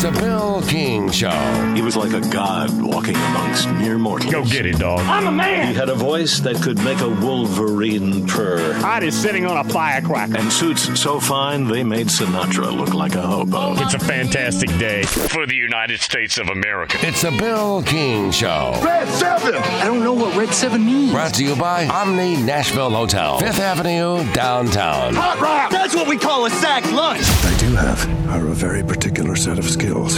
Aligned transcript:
It's 0.00 0.04
a 0.04 0.12
Bill 0.12 0.62
King 0.62 1.10
Show. 1.10 1.72
He 1.74 1.82
was 1.82 1.96
like 1.96 2.12
a 2.12 2.20
god 2.30 2.70
walking 2.80 3.16
amongst 3.16 3.68
mere 3.70 3.98
mortals. 3.98 4.32
Go 4.32 4.44
get 4.44 4.64
it, 4.64 4.78
dog. 4.78 5.00
I'm 5.00 5.26
a 5.26 5.32
man. 5.32 5.66
He 5.66 5.74
had 5.74 5.88
a 5.88 5.94
voice 5.96 6.38
that 6.38 6.62
could 6.62 6.78
make 6.84 7.00
a 7.00 7.08
wolverine 7.08 8.24
purr. 8.28 8.74
Hot 8.74 9.02
is 9.02 9.20
sitting 9.20 9.44
on 9.44 9.56
a 9.56 9.64
firecracker. 9.68 10.38
And 10.38 10.52
suits 10.52 11.00
so 11.00 11.18
fine 11.18 11.64
they 11.64 11.82
made 11.82 12.06
Sinatra 12.06 12.72
look 12.72 12.94
like 12.94 13.16
a 13.16 13.22
hobo. 13.22 13.72
It's 13.82 13.94
a 13.94 13.98
fantastic 13.98 14.68
day 14.78 15.02
for 15.02 15.46
the 15.46 15.56
United 15.56 15.98
States 15.98 16.38
of 16.38 16.48
America. 16.48 16.96
It's 17.00 17.24
a 17.24 17.32
Bill 17.32 17.82
King 17.82 18.30
Show. 18.30 18.78
Red 18.84 19.08
7! 19.08 19.52
I 19.56 19.84
don't 19.84 20.04
know 20.04 20.12
what 20.12 20.36
Red 20.36 20.54
7 20.54 20.86
means. 20.86 21.10
Brought 21.10 21.34
to 21.34 21.44
you 21.44 21.56
by 21.56 21.88
Omni 21.88 22.36
Nashville 22.36 22.90
Hotel, 22.90 23.40
Fifth 23.40 23.58
Avenue, 23.58 24.32
downtown. 24.32 25.16
Hot 25.16 25.40
rock! 25.40 25.72
That's 25.72 25.96
what 25.96 26.06
we 26.06 26.16
call 26.16 26.46
a 26.46 26.50
sack 26.50 26.88
lunch. 26.92 27.22
I 27.24 27.56
do 27.58 27.74
have 27.74 28.28
are 28.28 28.46
a 28.46 28.54
very 28.54 28.84
particular 28.84 29.34
set 29.34 29.58
of 29.58 29.68
skills. 29.68 29.87
Skills 29.88 30.16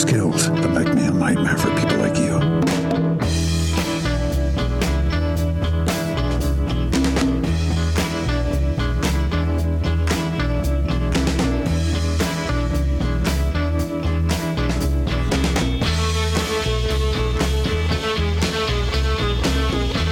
Skills 0.00 0.48
that 0.48 0.70
make 0.70 0.94
me 0.94 1.04
a 1.04 1.10
nightmare 1.10 1.58
for 1.58 1.68
people 1.78 1.98
like 1.98 2.16
you. 2.16 2.40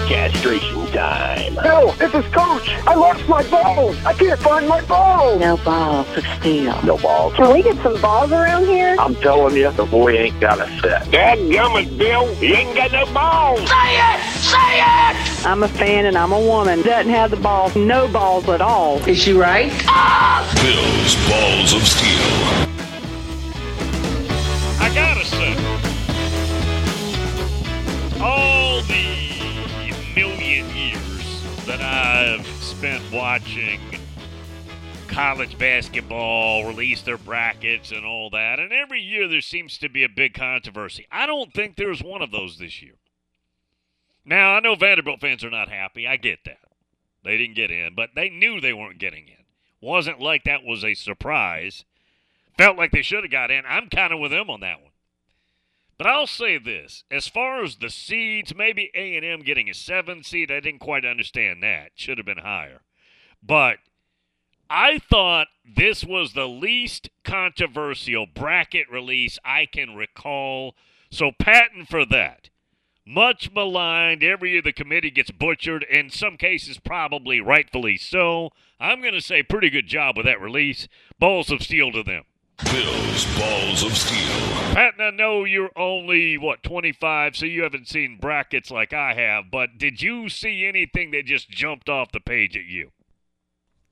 Castration 0.07 0.87
time. 0.93 1.32
No, 1.55 1.93
this 1.93 2.15
is 2.15 2.25
Coach. 2.33 2.69
I 2.87 2.95
lost 2.95 3.29
my 3.29 3.43
balls. 3.51 3.97
I 4.05 4.15
can't 4.15 4.41
find 4.41 4.67
my 4.67 4.81
balls. 4.87 5.39
No 5.41 5.57
balls 5.59 6.07
of 6.17 6.25
steel. 6.39 6.81
No 6.83 6.97
balls. 6.99 7.35
Can 7.35 7.53
we 7.53 7.63
get 7.63 7.77
some 7.83 8.01
balls 8.01 8.33
around 8.33 8.65
here? 8.65 8.97
I'm 8.99 9.15
telling 9.17 9.57
you, 9.57 9.71
the 9.71 9.85
boy 9.85 10.13
ain't 10.13 10.41
got 10.41 10.61
a 10.61 10.67
set. 10.81 11.03
Dadgummit, 11.09 11.99
Bill. 11.99 12.35
He 12.37 12.55
ain't 12.55 12.75
got 12.75 12.93
no 12.93 13.05
balls. 13.13 13.61
Say 13.61 14.15
it! 14.15 14.21
Say 14.39 14.79
it! 14.81 15.47
I'm 15.47 15.63
a 15.63 15.69
fan 15.69 16.07
and 16.07 16.17
I'm 16.17 16.33
a 16.33 16.41
woman. 16.41 16.83
Doesn't 16.83 17.13
have 17.13 17.31
the 17.31 17.37
balls. 17.37 17.77
No 17.77 18.09
balls 18.09 18.49
at 18.49 18.61
all. 18.61 18.97
Is 19.07 19.19
she 19.19 19.33
right? 19.33 19.73
Ah! 19.87 20.49
Bill's 20.55 21.15
Balls 21.29 21.73
of 21.75 21.87
Steel. 21.87 22.72
Spent 32.83 33.13
watching 33.13 33.79
college 35.07 35.57
basketball 35.57 36.67
release 36.67 37.01
their 37.03 37.17
brackets 37.17 37.93
and 37.93 38.05
all 38.05 38.29
that, 38.29 38.59
and 38.59 38.73
every 38.73 39.01
year 39.01 39.29
there 39.29 39.41
seems 39.41 39.79
to 39.79 39.89
be 39.89 40.03
a 40.03 40.09
big 40.09 40.35
controversy. 40.35 41.07
I 41.09 41.27
don't 41.27 41.55
think 41.55 41.77
there's 41.77 42.03
one 42.03 42.23
of 42.23 42.33
those 42.33 42.59
this 42.59 42.83
year. 42.83 42.95
Now, 44.25 44.55
I 44.55 44.61
know 44.61 44.75
Vanderbilt 44.75 45.21
fans 45.21 45.45
are 45.45 45.51
not 45.51 45.69
happy. 45.69 46.09
I 46.09 46.17
get 46.17 46.41
that. 46.45 46.59
They 47.23 47.39
didn't 47.39 47.55
get 47.55 47.71
in, 47.71 47.95
but 47.95 48.17
they 48.17 48.29
knew 48.29 48.61
they 48.61 48.73
weren't 48.73 48.99
getting 48.99 49.29
in. 49.29 49.45
Wasn't 49.81 50.19
like 50.19 50.43
that 50.43 50.65
was 50.65 50.85
a 50.85 50.95
surprise. 50.95 51.85
Felt 52.59 52.77
like 52.77 52.91
they 52.91 53.03
should 53.03 53.23
have 53.23 53.31
got 53.31 53.53
in. 53.53 53.63
I'm 53.65 53.91
kind 53.91 54.13
of 54.13 54.19
with 54.19 54.33
them 54.33 54.51
on 54.51 54.59
that 54.59 54.83
one. 54.83 54.91
But 55.99 56.07
I'll 56.07 56.27
say 56.27 56.59
this: 56.59 57.05
as 57.11 57.29
far 57.29 57.63
as 57.63 57.77
the 57.77 57.91
seeds, 57.91 58.55
maybe 58.55 58.91
A 58.95 59.17
and 59.17 59.25
M 59.25 59.41
getting 59.41 59.69
a 59.69 59.75
seven 59.75 60.23
seed, 60.23 60.51
I 60.51 60.61
didn't 60.61 60.81
quite 60.81 61.05
understand 61.05 61.63
that. 61.63 61.93
Should 61.95 62.19
have 62.19 62.27
been 62.27 62.39
higher. 62.39 62.83
But 63.43 63.79
I 64.71 64.99
thought 64.99 65.49
this 65.65 66.03
was 66.03 66.33
the 66.33 66.49
least 66.49 67.11
controversial 67.25 68.27
bracket 68.27 68.91
release 68.91 69.39
I 69.45 69.67
can 69.67 69.95
recall. 69.95 70.75
So 71.11 71.31
Patton 71.39 71.85
for 71.85 72.07
that. 72.07 72.49
Much 73.05 73.51
maligned. 73.53 74.23
Every 74.23 74.53
year 74.53 74.63
the 74.63 74.73
committee 74.73 75.11
gets 75.11 75.31
butchered. 75.31 75.83
In 75.85 76.09
some 76.09 76.37
cases, 76.37 76.79
probably 76.79 77.41
rightfully 77.41 77.97
so. 77.97 78.51
I'm 78.81 79.01
going 79.01 79.13
to 79.15 79.21
say 79.21 79.43
pretty 79.43 79.71
good 79.71 79.89
job 79.89 80.17
with 80.17 80.25
that 80.27 80.41
release. 80.41 80.89
Balls 81.19 81.51
of 81.51 81.63
steel 81.63 81.93
to 81.93 82.03
them. 82.03 82.25
Bill's 82.59 83.39
Balls 83.39 83.83
of 83.83 83.97
Steel. 83.97 84.75
Patton, 84.75 85.01
I 85.01 85.11
know 85.11 85.45
you're 85.45 85.71
only, 85.77 86.39
what, 86.39 86.63
25, 86.63 87.37
so 87.37 87.47
you 87.47 87.63
haven't 87.63 87.89
seen 87.89 88.19
brackets 88.21 88.71
like 88.71 88.93
I 88.93 89.15
have, 89.15 89.51
but 89.51 89.79
did 89.79 90.01
you 90.01 90.29
see 90.29 90.67
anything 90.67 91.11
that 91.11 91.27
just 91.27 91.51
jumped 91.51 91.89
off 91.89 92.13
the 92.13 92.21
page 92.21 92.57
at 92.57 92.65
you? 92.65 92.91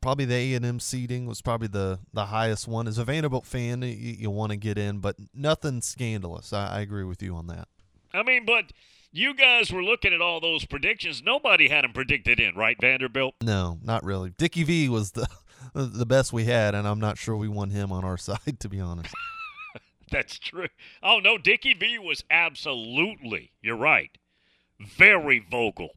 Probably 0.00 0.24
the 0.24 0.34
A 0.34 0.54
and 0.54 0.64
M 0.64 0.80
seating 0.80 1.26
was 1.26 1.42
probably 1.42 1.68
the, 1.68 1.98
the 2.14 2.26
highest 2.26 2.66
one. 2.66 2.88
As 2.88 2.96
a 2.96 3.04
Vanderbilt 3.04 3.44
fan, 3.44 3.82
you, 3.82 3.88
you 3.88 4.30
want 4.30 4.50
to 4.50 4.56
get 4.56 4.78
in, 4.78 4.98
but 5.00 5.16
nothing 5.34 5.82
scandalous. 5.82 6.52
I, 6.52 6.78
I 6.78 6.80
agree 6.80 7.04
with 7.04 7.22
you 7.22 7.34
on 7.34 7.48
that. 7.48 7.68
I 8.14 8.22
mean, 8.22 8.46
but 8.46 8.72
you 9.12 9.34
guys 9.34 9.70
were 9.72 9.82
looking 9.82 10.14
at 10.14 10.22
all 10.22 10.40
those 10.40 10.64
predictions. 10.64 11.22
Nobody 11.22 11.68
had 11.68 11.84
them 11.84 11.92
predicted 11.92 12.40
in, 12.40 12.54
right, 12.54 12.76
Vanderbilt? 12.80 13.34
No, 13.42 13.78
not 13.82 14.04
really. 14.04 14.30
Dickie 14.30 14.64
V 14.64 14.88
was 14.88 15.12
the 15.12 15.28
the 15.74 16.06
best 16.06 16.32
we 16.32 16.44
had, 16.44 16.74
and 16.74 16.86
I'm 16.86 17.00
not 17.00 17.18
sure 17.18 17.36
we 17.36 17.48
won 17.48 17.70
him 17.70 17.92
on 17.92 18.04
our 18.04 18.16
side, 18.18 18.58
to 18.60 18.68
be 18.68 18.80
honest. 18.80 19.14
That's 20.10 20.38
true. 20.38 20.68
Oh 21.02 21.20
no, 21.20 21.38
Dickie 21.38 21.74
V 21.74 21.98
was 21.98 22.24
absolutely. 22.30 23.52
You're 23.62 23.76
right. 23.76 24.10
Very 24.80 25.38
vocal 25.38 25.90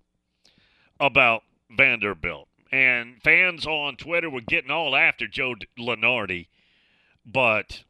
about 1.00 1.44
Vanderbilt, 1.70 2.48
and 2.72 3.22
fans 3.24 3.66
on 3.66 3.96
Twitter 3.96 4.30
were 4.30 4.42
getting 4.42 4.72
all 4.72 4.96
after 4.96 5.28
Joe 5.28 5.56
Lunardi. 5.80 6.48
But, 7.26 7.84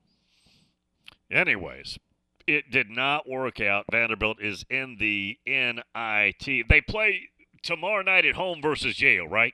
anyways, 1.31 1.97
it 2.45 2.69
did 2.71 2.89
not 2.89 3.27
work 3.27 3.59
out. 3.59 3.85
Vanderbilt 3.91 4.41
is 4.41 4.65
in 4.69 4.97
the 4.99 5.39
NIT. 5.45 6.67
They 6.69 6.81
play 6.81 7.29
tomorrow 7.63 8.03
night 8.03 8.25
at 8.25 8.35
home 8.35 8.61
versus 8.61 9.01
Yale, 9.01 9.27
right? 9.27 9.53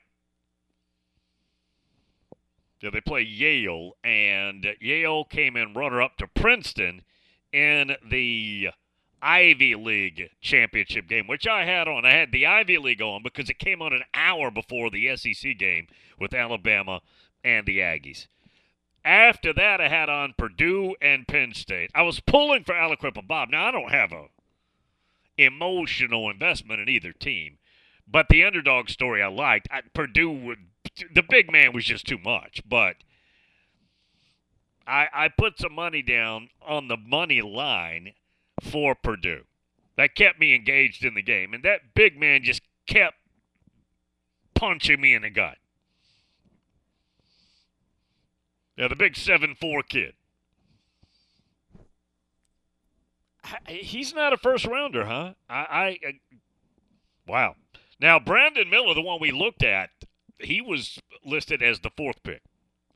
Yeah, 2.81 2.91
they 2.91 3.01
play 3.01 3.22
Yale, 3.22 3.97
and 4.03 4.66
Yale 4.79 5.25
came 5.25 5.57
in 5.57 5.73
runner 5.73 6.01
up 6.01 6.17
to 6.17 6.28
Princeton 6.28 7.01
in 7.51 7.95
the 8.07 8.69
Ivy 9.22 9.75
League 9.75 10.29
championship 10.40 11.07
game, 11.07 11.28
which 11.28 11.45
I 11.45 11.66
had 11.66 11.88
on. 11.88 12.06
I 12.06 12.13
had 12.13 12.31
the 12.31 12.45
Ivy 12.45 12.78
League 12.78 13.01
on 13.01 13.22
because 13.22 13.50
it 13.50 13.59
came 13.59 13.81
on 13.81 13.91
an 13.91 14.03
hour 14.13 14.50
before 14.50 14.89
the 14.89 15.16
SEC 15.18 15.57
game 15.57 15.88
with 16.18 16.34
Alabama 16.34 17.01
and 17.44 17.66
the 17.66 17.79
Aggies. 17.79 18.28
After 19.03 19.53
that, 19.53 19.81
I 19.81 19.89
had 19.89 20.09
on 20.09 20.35
Purdue 20.38 20.95
and 21.01 21.28
Penn 21.28 21.53
State. 21.53 21.91
I 21.95 22.01
was 22.03 22.19
pulling 22.19 22.63
for 22.63 22.75
Aliquippa 22.75 23.28
Bob. 23.28 23.50
Now, 23.50 23.68
I 23.68 23.72
don't 23.72 23.91
have 23.91 24.12
a 24.12 24.28
emotional 25.38 26.29
investment 26.29 26.81
in 26.81 26.89
either 26.89 27.13
team, 27.13 27.57
but 28.07 28.28
the 28.29 28.44
underdog 28.44 28.89
story 28.89 29.23
I 29.23 29.28
liked. 29.28 29.68
I, 29.72 29.81
Purdue 29.94 30.31
would 30.31 30.69
the 31.13 31.23
big 31.23 31.51
man 31.51 31.73
was 31.73 31.85
just 31.85 32.05
too 32.07 32.17
much, 32.17 32.61
but 32.67 32.95
I 34.87 35.07
I 35.13 35.27
put 35.29 35.59
some 35.59 35.73
money 35.73 36.01
down 36.01 36.49
on 36.61 36.87
the 36.87 36.97
money 36.97 37.41
line 37.41 38.13
for 38.61 38.95
Purdue. 38.95 39.43
That 39.97 40.15
kept 40.15 40.39
me 40.39 40.55
engaged 40.55 41.03
in 41.03 41.13
the 41.13 41.21
game, 41.21 41.53
and 41.53 41.63
that 41.63 41.93
big 41.93 42.17
man 42.17 42.43
just 42.43 42.61
kept 42.88 43.17
punching 44.55 44.99
me 44.99 45.13
in 45.13 45.21
the 45.21 45.29
gut. 45.29 45.57
Yeah, 48.77 48.88
the 48.88 48.95
big 48.95 49.15
seven 49.15 49.55
four 49.55 49.83
kid. 49.83 50.13
He's 53.67 54.13
not 54.13 54.31
a 54.31 54.38
first 54.38 54.65
rounder, 54.65 55.05
huh? 55.05 55.33
I, 55.49 55.55
I, 55.55 55.85
I 56.07 56.13
wow. 57.27 57.55
Now 57.99 58.19
Brandon 58.19 58.69
Miller, 58.69 58.93
the 58.93 59.01
one 59.01 59.19
we 59.19 59.31
looked 59.31 59.63
at, 59.63 59.89
he 60.39 60.61
was 60.61 61.00
listed 61.25 61.61
as 61.61 61.79
the 61.79 61.91
fourth 61.95 62.22
pick, 62.23 62.41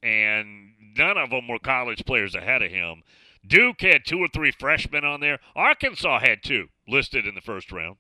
and 0.02 0.74
none 0.98 1.18
of 1.18 1.30
them 1.30 1.48
were 1.48 1.60
college 1.60 2.06
players 2.06 2.36
ahead 2.36 2.62
of 2.62 2.72
him. 2.72 3.04
Duke 3.46 3.82
had 3.82 4.06
two 4.06 4.20
or 4.20 4.28
three 4.28 4.52
freshmen 4.52 5.04
on 5.04 5.20
there. 5.20 5.40
Arkansas 5.56 6.20
had 6.20 6.44
two 6.44 6.70
listed 6.88 7.28
in 7.28 7.36
the 7.36 7.42
first 7.42 7.72
round 7.72 7.98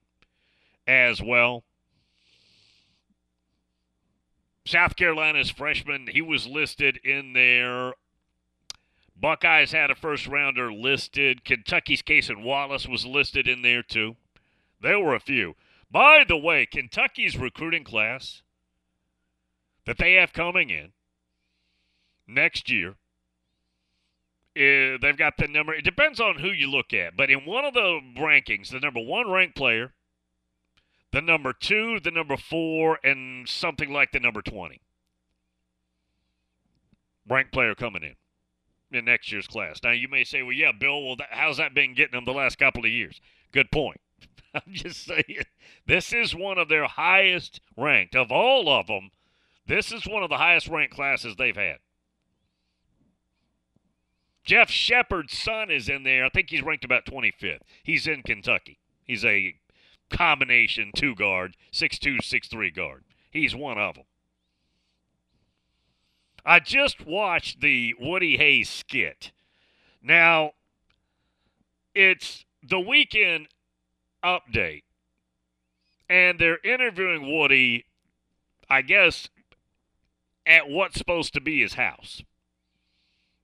as 0.87 1.21
well. 1.21 1.63
South 4.65 4.95
Carolina's 4.95 5.49
freshman, 5.49 6.07
he 6.07 6.21
was 6.21 6.47
listed 6.47 6.97
in 7.03 7.33
there. 7.33 7.93
Buckeyes 9.15 9.73
had 9.73 9.91
a 9.91 9.95
first 9.95 10.27
rounder 10.27 10.71
listed. 10.71 11.43
Kentucky's 11.43 12.01
Cason 12.01 12.43
Wallace 12.43 12.87
was 12.87 13.05
listed 13.05 13.47
in 13.47 13.61
there 13.61 13.83
too. 13.83 14.15
There 14.81 14.99
were 14.99 15.15
a 15.15 15.19
few. 15.19 15.55
By 15.91 16.23
the 16.27 16.37
way, 16.37 16.65
Kentucky's 16.65 17.37
recruiting 17.37 17.83
class 17.83 18.41
that 19.85 19.97
they 19.97 20.13
have 20.13 20.33
coming 20.33 20.69
in 20.69 20.91
next 22.27 22.69
year. 22.69 22.95
Uh, 24.55 24.97
they've 25.01 25.17
got 25.17 25.37
the 25.37 25.47
number. 25.47 25.73
It 25.73 25.83
depends 25.83 26.19
on 26.19 26.39
who 26.39 26.49
you 26.49 26.69
look 26.69 26.93
at, 26.93 27.17
but 27.17 27.31
in 27.31 27.39
one 27.39 27.65
of 27.65 27.73
the 27.73 27.99
rankings, 28.17 28.69
the 28.69 28.79
number 28.79 28.99
one 28.99 29.29
ranked 29.29 29.55
player, 29.55 29.93
the 31.11 31.21
number 31.21 31.53
two, 31.53 31.99
the 31.99 32.11
number 32.11 32.37
four, 32.37 32.99
and 33.03 33.47
something 33.47 33.91
like 33.91 34.11
the 34.11 34.19
number 34.19 34.41
20. 34.41 34.81
Ranked 37.27 37.53
player 37.53 37.73
coming 37.75 38.03
in. 38.03 38.97
in 38.97 39.05
next 39.05 39.31
year's 39.31 39.47
class. 39.47 39.79
Now 39.83 39.91
you 39.91 40.07
may 40.07 40.23
say, 40.23 40.43
well, 40.43 40.53
yeah, 40.53 40.71
Bill, 40.71 41.03
well, 41.03 41.15
that, 41.15 41.29
how's 41.31 41.57
that 41.57 41.73
been 41.73 41.93
getting 41.93 42.13
them 42.13 42.25
the 42.25 42.33
last 42.33 42.57
couple 42.57 42.83
of 42.83 42.91
years? 42.91 43.21
Good 43.51 43.71
point. 43.71 44.01
I'm 44.53 44.71
just 44.71 45.05
saying, 45.05 45.45
this 45.87 46.13
is 46.13 46.35
one 46.35 46.57
of 46.57 46.69
their 46.69 46.85
highest 46.87 47.61
ranked 47.77 48.15
of 48.15 48.31
all 48.31 48.69
of 48.69 48.87
them. 48.87 49.11
This 49.65 49.91
is 49.91 50.05
one 50.05 50.23
of 50.23 50.29
the 50.29 50.37
highest 50.37 50.67
ranked 50.67 50.95
classes 50.95 51.35
they've 51.35 51.55
had. 51.55 51.77
Jeff 54.43 54.69
Sheppard's 54.69 55.37
son 55.37 55.71
is 55.71 55.87
in 55.87 56.03
there. 56.03 56.25
I 56.25 56.29
think 56.29 56.49
he's 56.49 56.63
ranked 56.63 56.83
about 56.83 57.05
25th. 57.05 57.61
He's 57.83 58.07
in 58.07 58.23
Kentucky. 58.23 58.77
He's 59.05 59.23
a 59.23 59.55
combination 60.09 60.91
two 60.95 61.15
guard, 61.15 61.55
six-two, 61.71 62.19
six-three 62.21 62.71
guard. 62.71 63.03
He's 63.31 63.55
one 63.55 63.77
of 63.77 63.95
them. 63.95 64.03
I 66.45 66.59
just 66.59 67.05
watched 67.05 67.61
the 67.61 67.95
Woody 67.99 68.37
Hayes 68.37 68.69
skit. 68.69 69.31
Now, 70.01 70.51
it's 71.95 72.43
the 72.61 72.79
weekend 72.79 73.47
update, 74.23 74.83
and 76.09 76.37
they're 76.37 76.59
interviewing 76.63 77.33
Woody, 77.33 77.85
I 78.69 78.81
guess, 78.81 79.29
at 80.45 80.69
what's 80.69 80.97
supposed 80.97 81.33
to 81.33 81.41
be 81.41 81.61
his 81.61 81.75
house. 81.75 82.23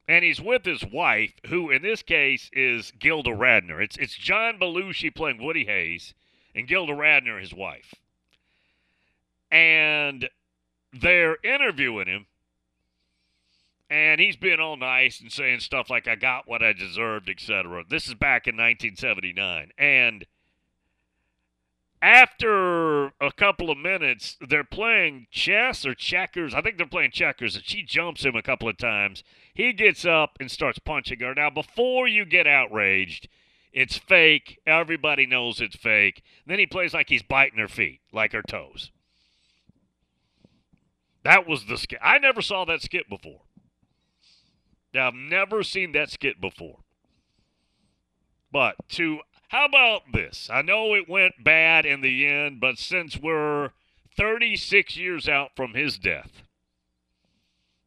And 0.07 0.25
he's 0.25 0.41
with 0.41 0.65
his 0.65 0.83
wife, 0.83 1.33
who 1.47 1.69
in 1.69 1.83
this 1.83 2.01
case 2.01 2.49
is 2.51 2.91
Gilda 2.97 3.29
Radner. 3.29 3.81
It's 3.81 3.95
it's 3.97 4.15
John 4.15 4.57
Belushi 4.59 5.13
playing 5.13 5.41
Woody 5.41 5.65
Hayes, 5.65 6.13
and 6.55 6.67
Gilda 6.67 6.93
Radner, 6.93 7.39
his 7.39 7.53
wife. 7.53 7.93
And 9.51 10.29
they're 10.91 11.37
interviewing 11.43 12.07
him, 12.07 12.25
and 13.89 14.19
he's 14.21 14.35
being 14.35 14.59
all 14.59 14.77
nice 14.77 15.19
and 15.19 15.31
saying 15.31 15.61
stuff 15.61 15.89
like, 15.89 16.07
I 16.07 16.15
got 16.15 16.47
what 16.47 16.61
I 16.61 16.73
deserved, 16.73 17.29
etc. 17.29 17.83
This 17.89 18.07
is 18.07 18.13
back 18.13 18.47
in 18.47 18.55
1979. 18.55 19.71
And 19.77 20.25
after 22.01 23.07
a 23.19 23.31
couple 23.35 23.69
of 23.69 23.77
minutes, 23.77 24.37
they're 24.47 24.63
playing 24.63 25.27
chess 25.31 25.85
or 25.85 25.93
checkers. 25.93 26.53
I 26.53 26.61
think 26.61 26.77
they're 26.77 26.87
playing 26.87 27.11
checkers, 27.11 27.55
and 27.55 27.65
she 27.65 27.83
jumps 27.83 28.23
him 28.23 28.35
a 28.35 28.41
couple 28.41 28.69
of 28.69 28.77
times. 28.77 29.23
He 29.53 29.73
gets 29.73 30.05
up 30.05 30.37
and 30.39 30.49
starts 30.49 30.79
punching 30.79 31.19
her. 31.19 31.35
Now, 31.35 31.49
before 31.49 32.07
you 32.07 32.23
get 32.23 32.47
outraged, 32.47 33.27
it's 33.73 33.97
fake. 33.97 34.59
Everybody 34.65 35.25
knows 35.25 35.59
it's 35.59 35.75
fake. 35.75 36.23
Then 36.47 36.59
he 36.59 36.65
plays 36.65 36.93
like 36.93 37.09
he's 37.09 37.23
biting 37.23 37.59
her 37.59 37.67
feet, 37.67 37.99
like 38.13 38.31
her 38.31 38.41
toes. 38.41 38.91
That 41.23 41.45
was 41.45 41.65
the 41.65 41.77
skit. 41.77 41.99
I 42.01 42.17
never 42.17 42.41
saw 42.41 42.63
that 42.65 42.81
skit 42.81 43.09
before. 43.09 43.41
Now, 44.93 45.07
I've 45.07 45.13
never 45.13 45.63
seen 45.63 45.91
that 45.91 46.09
skit 46.09 46.39
before. 46.39 46.79
But 48.51 48.75
to 48.89 49.19
how 49.49 49.65
about 49.65 50.11
this? 50.13 50.47
I 50.51 50.61
know 50.61 50.93
it 50.95 51.09
went 51.09 51.43
bad 51.43 51.85
in 51.85 52.01
the 52.01 52.25
end, 52.25 52.59
but 52.59 52.77
since 52.77 53.17
we're 53.17 53.71
36 54.15 54.95
years 54.95 55.27
out 55.27 55.51
from 55.55 55.73
his 55.73 55.97
death, 55.97 56.43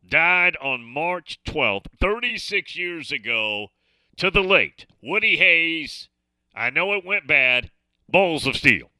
died 0.06 0.56
on 0.60 0.82
March 0.82 1.38
12th, 1.46 1.86
36 2.00 2.76
years 2.76 3.12
ago, 3.12 3.68
to 4.16 4.30
the 4.30 4.42
late 4.42 4.86
Woody 5.00 5.36
Hayes. 5.36 6.08
I 6.54 6.70
know 6.70 6.94
it 6.94 7.04
went 7.04 7.26
bad. 7.26 7.70
Balls 8.08 8.46
of 8.46 8.56
Steel. 8.56 8.90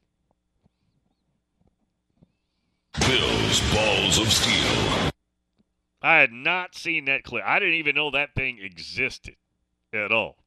Bill's 3.01 3.61
Balls 3.75 4.19
of 4.19 4.33
Steel. 4.33 5.11
I 6.01 6.19
had 6.19 6.33
not 6.33 6.77
seen 6.77 7.07
that 7.07 7.25
clip. 7.25 7.43
I 7.45 7.59
didn't 7.59 7.75
even 7.75 7.97
know 7.97 8.11
that 8.13 8.35
thing 8.35 8.59
existed 8.61 9.37
at 9.93 10.13
all. 10.13 10.42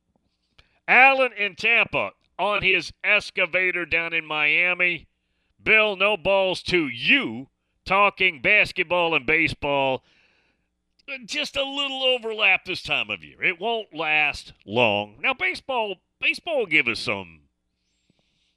Allen 0.87 1.31
in 1.33 1.55
Tampa 1.55 2.11
on 2.37 2.61
his 2.61 2.91
excavator 3.03 3.85
down 3.85 4.13
in 4.13 4.25
Miami. 4.25 5.07
Bill, 5.61 5.95
no 5.95 6.15
balls 6.15 6.61
to 6.63 6.87
you 6.87 7.47
talking 7.85 8.41
basketball 8.41 9.15
and 9.15 9.25
baseball. 9.25 10.03
Just 11.25 11.55
a 11.55 11.63
little 11.63 12.03
overlap 12.03 12.65
this 12.65 12.81
time 12.81 13.09
of 13.09 13.23
year. 13.23 13.41
It 13.43 13.59
won't 13.59 13.93
last 13.93 14.53
long. 14.65 15.17
Now, 15.21 15.33
baseball, 15.33 15.97
baseball 16.19 16.59
will 16.59 16.65
give 16.65 16.87
us 16.87 16.99
some 16.99 17.41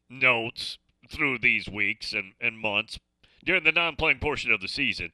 notes 0.09 0.79
through 1.11 1.39
these 1.39 1.69
weeks 1.69 2.13
and, 2.13 2.33
and 2.41 2.59
months 2.59 2.99
during 3.45 3.65
the 3.65 3.73
non-playing 3.73 4.19
portion 4.19 4.51
of 4.51 4.61
the 4.61 4.69
season. 4.69 5.13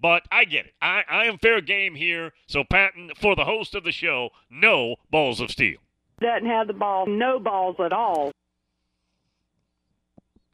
But 0.00 0.26
I 0.30 0.44
get 0.44 0.66
it. 0.66 0.74
I, 0.80 1.02
I 1.08 1.24
am 1.24 1.38
fair 1.38 1.60
game 1.60 1.96
here. 1.96 2.32
So, 2.46 2.62
Patton, 2.62 3.12
for 3.16 3.34
the 3.34 3.44
host 3.44 3.74
of 3.74 3.82
the 3.82 3.92
show, 3.92 4.30
no 4.50 4.96
balls 5.10 5.40
of 5.40 5.50
steel 5.50 5.78
doesn't 6.20 6.46
have 6.46 6.66
the 6.66 6.72
ball, 6.72 7.06
no 7.06 7.38
balls 7.38 7.76
at 7.78 7.92
all. 7.92 8.32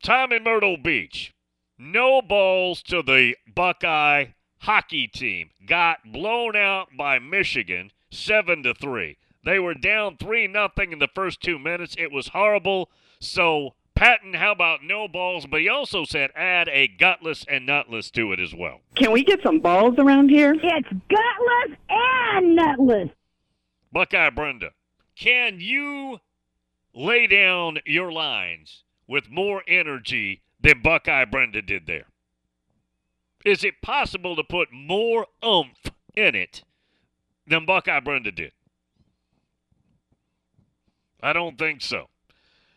Time 0.03 0.33
in 0.33 0.43
Myrtle 0.43 0.77
Beach. 0.77 1.33
No 1.79 2.21
balls 2.21 2.83
to 2.85 3.03
the 3.03 3.37
Buckeye 3.53 4.27
hockey 4.59 5.07
team. 5.07 5.51
Got 5.67 6.13
blown 6.13 6.57
out 6.57 6.89
by 6.97 7.19
Michigan 7.19 7.91
7 8.11 8.63
to 8.65 8.75
3. 8.75 9.17
They 9.45 9.59
were 9.59 9.75
down 9.75 10.17
3 10.17 10.47
nothing 10.49 10.93
in 10.93 10.99
the 10.99 11.09
first 11.15 11.41
2 11.43 11.59
minutes. 11.59 11.95
It 11.99 12.13
was 12.13 12.29
horrible. 12.29 12.91
So, 13.21 13.75
Patton, 13.95 14.35
how 14.35 14.53
about 14.53 14.83
no 14.83 15.09
balls? 15.09 15.47
But 15.47 15.61
he 15.61 15.69
also 15.69 16.05
said 16.05 16.31
add 16.35 16.69
a 16.69 16.89
gutless 16.89 17.45
and 17.49 17.67
nutless 17.67 18.11
to 18.13 18.33
it 18.33 18.41
as 18.41 18.55
well. 18.55 18.81
Can 18.97 19.13
we 19.13 19.25
get 19.25 19.43
some 19.43 19.61
balls 19.61 19.95
around 19.99 20.29
here? 20.31 20.55
It's 20.55 20.89
gutless 21.09 21.79
and 21.89 22.57
nutless. 22.57 23.09
Buckeye 23.93 24.31
Brenda. 24.31 24.71
Can 25.17 25.61
you 25.61 26.21
lay 26.95 27.27
down 27.27 27.79
your 27.87 28.13
lines 28.13 28.85
with 29.07 29.31
more 29.31 29.63
energy 29.67 30.43
than 30.61 30.83
Buckeye 30.83 31.25
Brenda 31.25 31.63
did 31.63 31.87
there? 31.87 32.07
Is 33.45 33.65
it 33.65 33.83
possible 33.83 34.37
to 34.37 34.45
put 34.45 34.73
more 34.73 35.27
oomph 35.45 35.91
in 36.15 36.35
it 36.35 36.63
than 37.47 37.67
Buckeye 37.67 38.01
Brenda 38.01 38.31
did? 38.31 38.53
I 41.23 41.33
don't 41.33 41.59
think 41.59 41.83
so. 41.83 42.09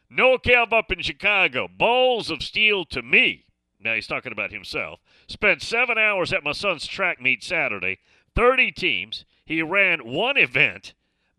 No 0.10 0.38
Kev 0.38 0.72
up 0.72 0.92
in 0.92 1.02
Chicago. 1.02 1.68
Balls 1.68 2.30
of 2.30 2.44
steel 2.44 2.86
to 2.86 3.02
me. 3.02 3.46
Now 3.80 3.96
he's 3.96 4.08
talking 4.08 4.32
about 4.32 4.52
himself. 4.52 5.00
Spent 5.28 5.62
seven 5.62 5.98
hours 5.98 6.32
at 6.32 6.44
my 6.44 6.52
son's 6.52 6.88
track 6.88 7.22
meet 7.22 7.44
Saturday. 7.44 8.00
30 8.36 8.72
teams. 8.72 9.26
He 9.46 9.62
ran 9.62 10.06
one 10.06 10.38
event 10.38 10.94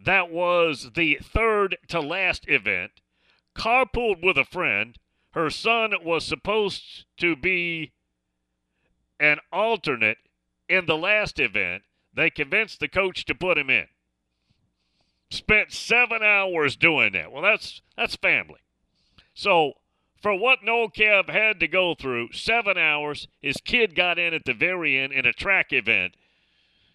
that 0.06 0.30
was 0.30 0.92
the 0.94 1.18
third 1.20 1.76
to 1.88 2.00
last 2.00 2.48
event. 2.48 2.92
Carpooled 3.56 4.22
with 4.22 4.38
a 4.38 4.44
friend. 4.44 4.96
Her 5.32 5.50
son 5.50 5.92
was 6.02 6.24
supposed 6.24 7.04
to 7.18 7.34
be 7.34 7.92
an 9.18 9.38
alternate 9.52 10.18
in 10.68 10.86
the 10.86 10.96
last 10.96 11.40
event. 11.40 11.82
They 12.14 12.30
convinced 12.30 12.78
the 12.78 12.88
coach 12.88 13.24
to 13.24 13.34
put 13.34 13.58
him 13.58 13.68
in. 13.68 13.86
Spent 15.28 15.72
seven 15.72 16.22
hours 16.22 16.76
doing 16.76 17.12
that. 17.14 17.32
Well, 17.32 17.42
that's 17.42 17.82
that's 17.96 18.14
family. 18.14 18.60
So 19.34 19.72
for 20.22 20.38
what 20.38 20.62
Nole 20.62 20.88
Kev 20.88 21.28
had 21.28 21.58
to 21.60 21.68
go 21.68 21.96
through, 21.96 22.32
seven 22.32 22.78
hours, 22.78 23.26
his 23.42 23.56
kid 23.56 23.96
got 23.96 24.20
in 24.20 24.32
at 24.32 24.44
the 24.44 24.54
very 24.54 24.96
end 24.96 25.12
in 25.12 25.26
a 25.26 25.32
track 25.32 25.72
event. 25.72 26.14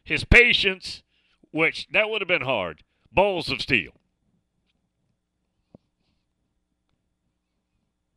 His 0.04 0.24
patience, 0.24 1.04
which 1.52 1.88
that 1.92 2.10
would 2.10 2.22
have 2.22 2.28
been 2.30 2.42
hard, 2.42 2.84
balls 3.12 3.50
of 3.50 3.62
steel. 3.62 3.92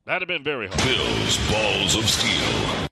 That'd 0.07 0.29
have 0.29 0.29
been 0.29 0.45
very 0.45 0.69
hard. 0.69 0.83
Bill's 0.83 1.51
balls 1.51 1.97
of 1.97 2.09
steel. 2.09 2.89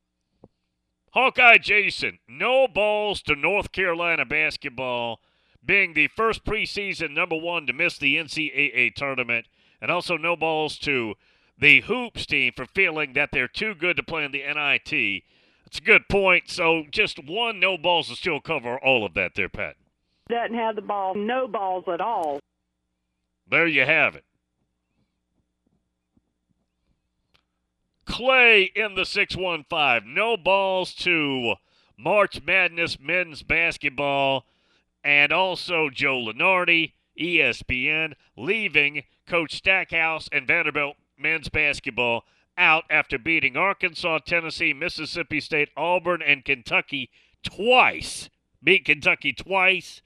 Hawkeye 1.11 1.59
Jason, 1.59 2.19
no 2.27 2.67
balls 2.67 3.21
to 3.23 3.37
North 3.37 3.71
Carolina 3.71 4.25
basketball, 4.25 5.21
being 5.65 5.93
the 5.93 6.09
first 6.09 6.45
preseason 6.45 7.11
number 7.11 7.37
one 7.37 7.67
to 7.67 7.75
miss 7.75 7.99
the 7.99 8.17
NCAA 8.17 8.95
tournament, 8.95 9.47
and 9.81 9.91
also 9.91 10.17
no 10.17 10.37
balls 10.37 10.79
to 10.79 11.15
the 11.59 11.83
Hoops 11.83 12.25
team 12.25 12.53
for 12.57 12.65
feeling 12.65 13.13
that 13.13 13.29
they're 13.31 13.47
too 13.47 13.75
good 13.75 13.97
to 13.99 14.03
play 14.03 14.25
in 14.25 14.33
the 14.33 14.43
NIT. 14.43 15.23
It's 15.67 15.79
a 15.79 15.83
good 15.83 16.09
point. 16.09 16.49
So 16.49 16.85
just 16.91 17.23
one 17.23 17.61
no 17.61 17.77
balls 17.77 18.09
to 18.09 18.17
still 18.17 18.41
cover 18.41 18.79
all 18.79 19.05
of 19.05 19.13
that 19.15 19.35
there, 19.35 19.51
Pat 19.51 19.77
doesn't 20.29 20.55
have 20.55 20.77
the 20.77 20.83
ball, 20.83 21.15
no 21.15 21.47
balls 21.49 21.85
at 21.93 22.01
all. 22.01 22.41
There 23.49 23.67
you 23.67 23.85
have 23.85 24.15
it. 24.15 24.25
Clay 28.07 28.71
in 28.75 28.95
the 28.95 29.05
615. 29.05 30.15
No 30.15 30.37
balls 30.37 30.95
to 30.97 31.55
March 31.99 32.43
Madness 32.43 32.99
men's 33.01 33.43
basketball 33.43 34.47
and 35.05 35.33
also 35.33 35.89
Joe 35.91 36.19
Lunardi, 36.19 36.93
ESPN, 37.19 38.15
leaving 38.37 39.05
Coach 39.27 39.55
Stackhouse 39.55 40.29
and 40.33 40.47
Vanderbilt 40.47 40.97
men's 41.19 41.49
basketball 41.49 42.25
out 42.57 42.85
after 42.91 43.19
beating 43.19 43.57
Arkansas, 43.57 44.19
Tennessee, 44.27 44.73
Mississippi 44.73 45.41
State, 45.41 45.71
Auburn, 45.77 46.23
and 46.23 46.45
Kentucky 46.45 47.11
twice. 47.43 48.29
Beat 48.63 48.85
Kentucky 48.85 49.33
twice 49.33 50.03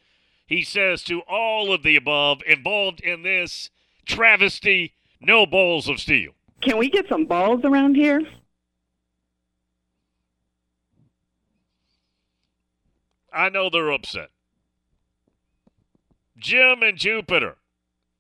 he 0.47 0.63
says 0.63 1.03
to 1.05 1.21
all 1.21 1.73
of 1.73 1.83
the 1.83 1.97
above 1.97 2.41
involved 2.47 3.01
in 3.01 3.23
this 3.23 3.71
travesty, 4.07 4.95
no 5.21 5.45
balls 5.47 5.89
of 5.89 6.01
steel. 6.01 6.33
Can 6.61 6.79
we 6.79 6.89
get 6.89 7.09
some 7.09 7.27
balls 7.27 7.65
around 7.65 7.97
here? 7.97 8.23
I 13.33 13.51
know 13.51 13.69
they're 13.69 13.91
upset. 13.91 14.31
Jim 16.39 16.83
and 16.83 16.97
Jupiter. 16.97 17.57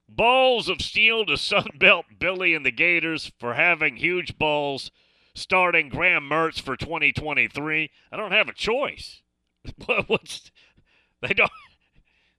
Balls 0.08 0.68
of 0.68 0.82
steel 0.82 1.24
to 1.26 1.32
Sunbelt 1.34 2.04
Billy 2.18 2.54
and 2.54 2.66
the 2.66 2.70
Gators 2.70 3.32
for 3.38 3.54
having 3.54 3.96
huge 3.96 4.36
balls 4.38 4.90
starting 5.34 5.88
Graham 5.88 6.28
Mertz 6.28 6.60
for 6.60 6.76
2023. 6.76 7.90
I 8.10 8.16
don't 8.16 8.32
have 8.32 8.48
a 8.48 8.54
choice. 8.54 9.22
What's 10.06 10.50
they 11.20 11.34
don't 11.34 11.50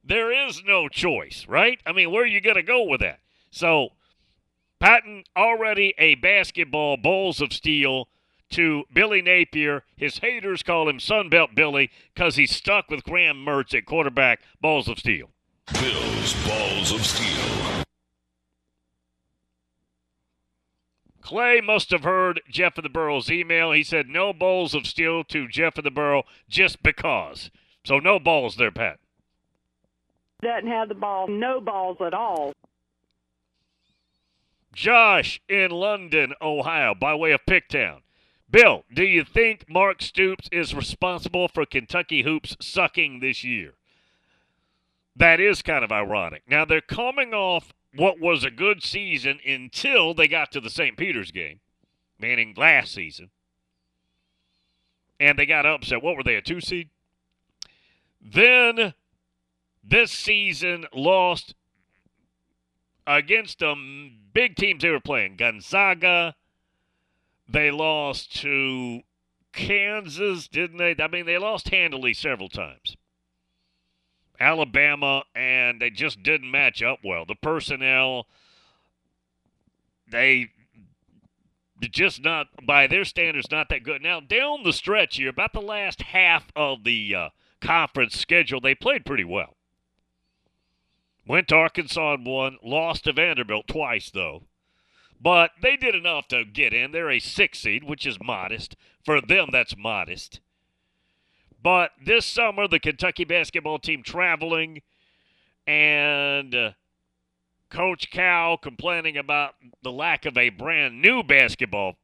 there 0.08 0.48
is 0.48 0.64
no 0.66 0.88
choice, 0.88 1.46
right? 1.48 1.80
I 1.86 1.92
mean, 1.92 2.12
where 2.12 2.24
are 2.24 2.28
you 2.28 2.42
going 2.42 2.56
to 2.56 2.64
go 2.64 2.84
with 2.84 3.02
that? 3.02 3.20
So, 3.52 3.90
Patton 4.80 5.24
already 5.36 5.94
a 5.98 6.16
basketball 6.16 6.98
balls 6.98 7.42
of 7.42 7.52
steel 7.52 8.08
to 8.52 8.84
Billy 8.94 9.22
Napier. 9.22 9.84
His 9.96 10.20
haters 10.20 10.64
call 10.64 10.88
him 10.88 11.00
Sunbelt 11.00 11.56
Billy 11.56 11.92
because 12.14 12.36
he's 12.36 12.56
stuck 12.56 12.90
with 12.90 13.04
Graham 13.04 13.46
Mertz 13.46 13.74
at 13.76 13.86
quarterback, 13.86 14.40
balls 14.62 14.88
of 14.88 15.00
steel. 15.00 15.32
Bills 15.74 16.34
Balls 16.48 16.92
of 16.94 17.06
Steel. 17.06 17.84
Clay 21.22 21.60
must 21.60 21.92
have 21.92 22.04
heard 22.04 22.40
Jeff 22.50 22.78
of 22.78 22.84
the 22.84 22.90
Burrow's 22.90 23.30
email. 23.30 23.74
He 23.74 23.84
said 23.84 24.08
no 24.08 24.32
balls 24.32 24.74
of 24.74 24.88
steel 24.88 25.26
to 25.26 25.50
Jeff 25.50 25.78
of 25.78 25.84
the 25.84 25.92
Burrow 25.92 26.24
just 26.48 26.82
because. 26.82 27.52
So 27.84 28.00
no 28.00 28.18
balls 28.18 28.56
there, 28.56 28.72
Pat. 28.72 29.00
Doesn't 30.42 30.68
have 30.68 30.90
the 30.90 30.96
ball, 30.96 31.28
no 31.28 31.60
balls 31.60 31.98
at 32.00 32.14
all. 32.14 32.54
Josh 34.74 35.42
in 35.50 35.72
London, 35.72 36.34
Ohio, 36.40 36.94
by 36.94 37.16
way 37.16 37.32
of 37.32 37.46
Picktown. 37.48 38.02
Bill, 38.50 38.86
do 38.94 39.04
you 39.04 39.24
think 39.24 39.68
Mark 39.68 40.02
Stoops 40.02 40.48
is 40.52 40.76
responsible 40.76 41.48
for 41.48 41.66
Kentucky 41.66 42.22
hoops 42.22 42.56
sucking 42.62 43.20
this 43.20 43.44
year? 43.44 43.74
That 45.16 45.40
is 45.40 45.64
kind 45.64 45.84
of 45.84 45.92
ironic. 45.92 46.44
Now 46.48 46.64
they're 46.64 46.80
coming 46.80 47.34
off 47.34 47.74
what 47.96 48.20
was 48.20 48.44
a 48.44 48.52
good 48.52 48.84
season 48.84 49.40
until 49.46 50.14
they 50.14 50.28
got 50.28 50.52
to 50.52 50.62
the 50.62 50.70
St. 50.70 50.96
Peter's 50.96 51.32
game, 51.32 51.60
meaning 52.20 52.54
last 52.56 52.94
season. 52.94 53.32
And 55.20 55.40
they 55.40 55.48
got 55.48 55.66
upset. 55.66 56.04
What 56.04 56.16
were 56.16 56.24
they, 56.24 56.36
a 56.36 56.42
two 56.42 56.62
seed? 56.62 56.90
Then 58.22 58.94
this 59.90 60.12
season 60.12 60.86
lost 60.94 61.56
against 63.06 63.60
the 63.60 63.76
big 64.34 64.56
teams 64.56 64.82
they 64.82 64.90
were 64.90 65.00
playing 65.00 65.38
Gonzaga. 65.38 66.36
They 67.50 67.72
lost 67.72 68.36
to 68.42 69.02
Kansas, 69.54 70.48
didn't 70.48 70.78
they? 70.78 70.96
I 71.00 71.08
mean, 71.08 71.26
they 71.26 71.38
lost 71.38 71.70
handily 71.70 72.14
several 72.14 72.50
times. 72.50 72.98
Alabama, 74.40 75.24
and 75.34 75.82
they 75.82 75.90
just 75.90 76.22
didn't 76.22 76.52
match 76.52 76.84
up 76.84 77.00
well. 77.04 77.26
The 77.26 77.36
personnel, 77.36 78.28
they 80.10 80.50
just 81.92 82.24
not 82.24 82.48
by 82.66 82.88
their 82.88 83.06
standards 83.06 83.52
not 83.52 83.70
that 83.70 83.84
good. 83.84 84.02
Now 84.02 84.20
down 84.20 84.64
the 84.64 84.74
stretch 84.74 85.18
here, 85.18 85.30
about 85.30 85.54
the 85.54 85.62
last 85.62 86.02
half 86.02 86.52
of 86.56 86.84
the 86.84 87.16
uh, 87.16 87.30
conference 87.62 88.20
schedule, 88.20 88.60
they 88.60 88.76
played 88.76 89.06
pretty 89.06 89.24
well. 89.24 89.57
Went 91.28 91.50
to 91.50 91.56
Arkansas 91.56 92.14
and 92.14 92.26
won. 92.26 92.58
Lost 92.64 93.04
to 93.04 93.14
Vanderbilt 93.14 93.68
twice 93.68 94.10
though, 94.10 94.44
but 95.20 95.52
they 95.62 95.76
did 95.76 95.94
enough 95.94 96.28
to 96.30 96.46
get 96.46 96.74
in. 96.74 96.92
They're 96.92 97.12
a 97.12 97.20
six 97.20 97.60
seed, 97.60 97.84
which 97.84 98.06
is 98.06 98.18
modest 98.24 98.76
for 99.04 99.20
them. 99.20 99.50
That's 99.52 99.76
modest. 99.78 100.40
But 101.62 101.92
this 102.04 102.26
summer, 102.26 102.68
the 102.68 102.80
Kentucky 102.80 103.26
basketball 103.26 103.80
team 103.80 104.04
traveling 104.04 104.82
and 105.66 106.56
uh, 106.56 106.72
Coach 107.70 108.10
Cal 108.10 108.58
complaining 108.58 109.18
about 109.18 109.56
the 109.82 109.92
lack 109.92 110.26
of 110.26 110.38
a 110.38 110.50
brand 110.50 111.02
new 111.02 111.24
basketball 111.24 111.98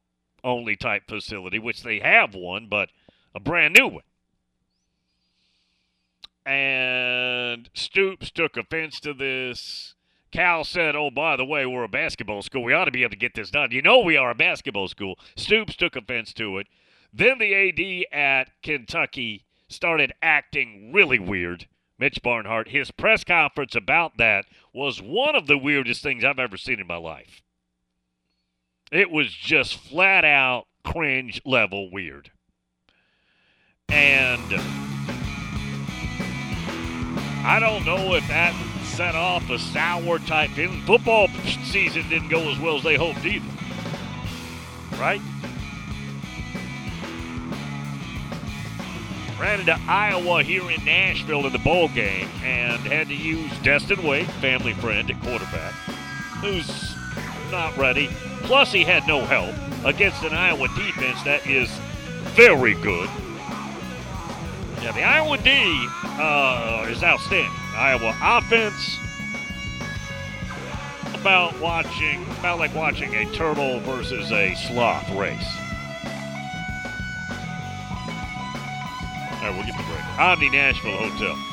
only 0.43 0.75
type 0.75 1.03
facility, 1.07 1.59
which 1.59 1.83
they 1.83 1.99
have 1.99 2.35
one, 2.35 2.67
but 2.67 2.89
a 3.33 3.39
brand 3.39 3.75
new 3.77 3.87
one. 3.87 4.03
And 6.45 7.69
Stoops 7.73 8.31
took 8.31 8.57
offense 8.57 8.99
to 9.01 9.13
this. 9.13 9.95
Cal 10.31 10.63
said, 10.63 10.95
Oh, 10.95 11.11
by 11.11 11.37
the 11.37 11.45
way, 11.45 11.65
we're 11.65 11.83
a 11.83 11.89
basketball 11.89 12.41
school. 12.41 12.63
We 12.63 12.73
ought 12.73 12.85
to 12.85 12.91
be 12.91 13.03
able 13.03 13.11
to 13.11 13.17
get 13.17 13.35
this 13.35 13.51
done. 13.51 13.71
You 13.71 13.81
know, 13.81 13.99
we 13.99 14.17
are 14.17 14.31
a 14.31 14.35
basketball 14.35 14.87
school. 14.87 15.17
Stoops 15.35 15.75
took 15.75 15.95
offense 15.95 16.33
to 16.33 16.57
it. 16.57 16.67
Then 17.13 17.37
the 17.37 17.53
AD 17.53 18.17
at 18.17 18.49
Kentucky 18.63 19.45
started 19.67 20.13
acting 20.21 20.91
really 20.91 21.19
weird. 21.19 21.67
Mitch 21.99 22.21
Barnhart, 22.23 22.69
his 22.69 22.91
press 22.91 23.23
conference 23.23 23.75
about 23.75 24.17
that 24.17 24.45
was 24.73 25.01
one 25.01 25.35
of 25.35 25.47
the 25.47 25.57
weirdest 25.57 26.01
things 26.01 26.25
I've 26.25 26.39
ever 26.39 26.57
seen 26.57 26.79
in 26.79 26.87
my 26.87 26.97
life. 26.97 27.43
It 28.91 29.11
was 29.11 29.31
just 29.31 29.77
flat 29.77 30.25
out 30.25 30.65
cringe 30.83 31.41
level 31.45 31.91
weird. 31.91 32.31
And 33.89 34.92
I 37.43 37.59
don't 37.59 37.85
know 37.85 38.13
if 38.15 38.27
that 38.29 38.53
set 38.85 39.15
off 39.15 39.49
a 39.49 39.59
sour 39.59 40.19
type 40.19 40.51
feeling. 40.51 40.81
Football 40.81 41.27
season 41.65 42.07
didn't 42.09 42.29
go 42.29 42.39
as 42.49 42.59
well 42.59 42.77
as 42.77 42.83
they 42.83 42.95
hoped 42.95 43.25
either. 43.25 43.45
Right? 44.93 45.21
ran 49.43 49.59
into 49.59 49.77
Iowa 49.89 50.41
here 50.41 50.71
in 50.71 50.85
Nashville 50.85 51.45
in 51.45 51.51
the 51.51 51.59
bowl 51.59 51.89
game 51.89 52.29
and 52.43 52.79
had 52.79 53.09
to 53.09 53.13
use 53.13 53.51
Destin 53.61 54.01
Wade, 54.01 54.29
family 54.39 54.71
friend 54.75 55.11
at 55.11 55.21
quarterback, 55.21 55.73
who's 56.39 56.95
not 57.51 57.75
ready. 57.75 58.07
Plus, 58.43 58.71
he 58.71 58.85
had 58.85 59.05
no 59.05 59.25
help 59.25 59.53
against 59.83 60.23
an 60.23 60.33
Iowa 60.33 60.69
defense 60.69 61.21
that 61.23 61.45
is 61.45 61.69
very 62.35 62.73
good. 62.75 63.09
Yeah, 64.81 64.93
the 64.93 65.03
Iowa 65.03 65.37
D 65.39 65.89
uh, 66.19 66.85
is 66.89 67.03
outstanding. 67.03 67.51
Iowa 67.75 68.15
offense 68.21 68.99
about 71.15 71.57
watching 71.59 72.23
about 72.39 72.59
like 72.59 72.75
watching 72.75 73.15
a 73.15 73.25
turtle 73.33 73.79
versus 73.81 74.31
a 74.31 74.53
sloth 74.55 75.09
race. 75.11 75.57
All 79.31 79.49
right, 79.49 79.53
we'll 79.55 79.65
get 79.65 79.77
the 79.77 79.83
break. 79.83 80.19
Omni 80.19 80.49
Nashville 80.49 80.97
Hotel. 80.97 81.52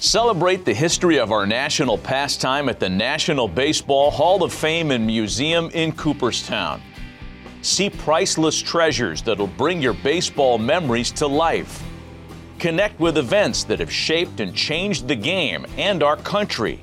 Celebrate 0.00 0.64
the 0.64 0.72
history 0.72 1.18
of 1.18 1.30
our 1.30 1.46
national 1.46 1.98
pastime 1.98 2.70
at 2.70 2.80
the 2.80 2.88
National 2.88 3.46
Baseball 3.46 4.10
Hall 4.10 4.42
of 4.42 4.50
Fame 4.50 4.92
and 4.92 5.06
Museum 5.06 5.68
in 5.74 5.92
Cooperstown. 5.92 6.80
See 7.60 7.90
priceless 7.90 8.62
treasures 8.62 9.20
that'll 9.20 9.46
bring 9.46 9.82
your 9.82 9.92
baseball 9.92 10.56
memories 10.56 11.10
to 11.12 11.26
life. 11.26 11.84
Connect 12.58 12.98
with 12.98 13.18
events 13.18 13.64
that 13.64 13.78
have 13.78 13.92
shaped 13.92 14.40
and 14.40 14.54
changed 14.54 15.06
the 15.06 15.16
game 15.16 15.66
and 15.76 16.02
our 16.02 16.16
country. 16.16 16.82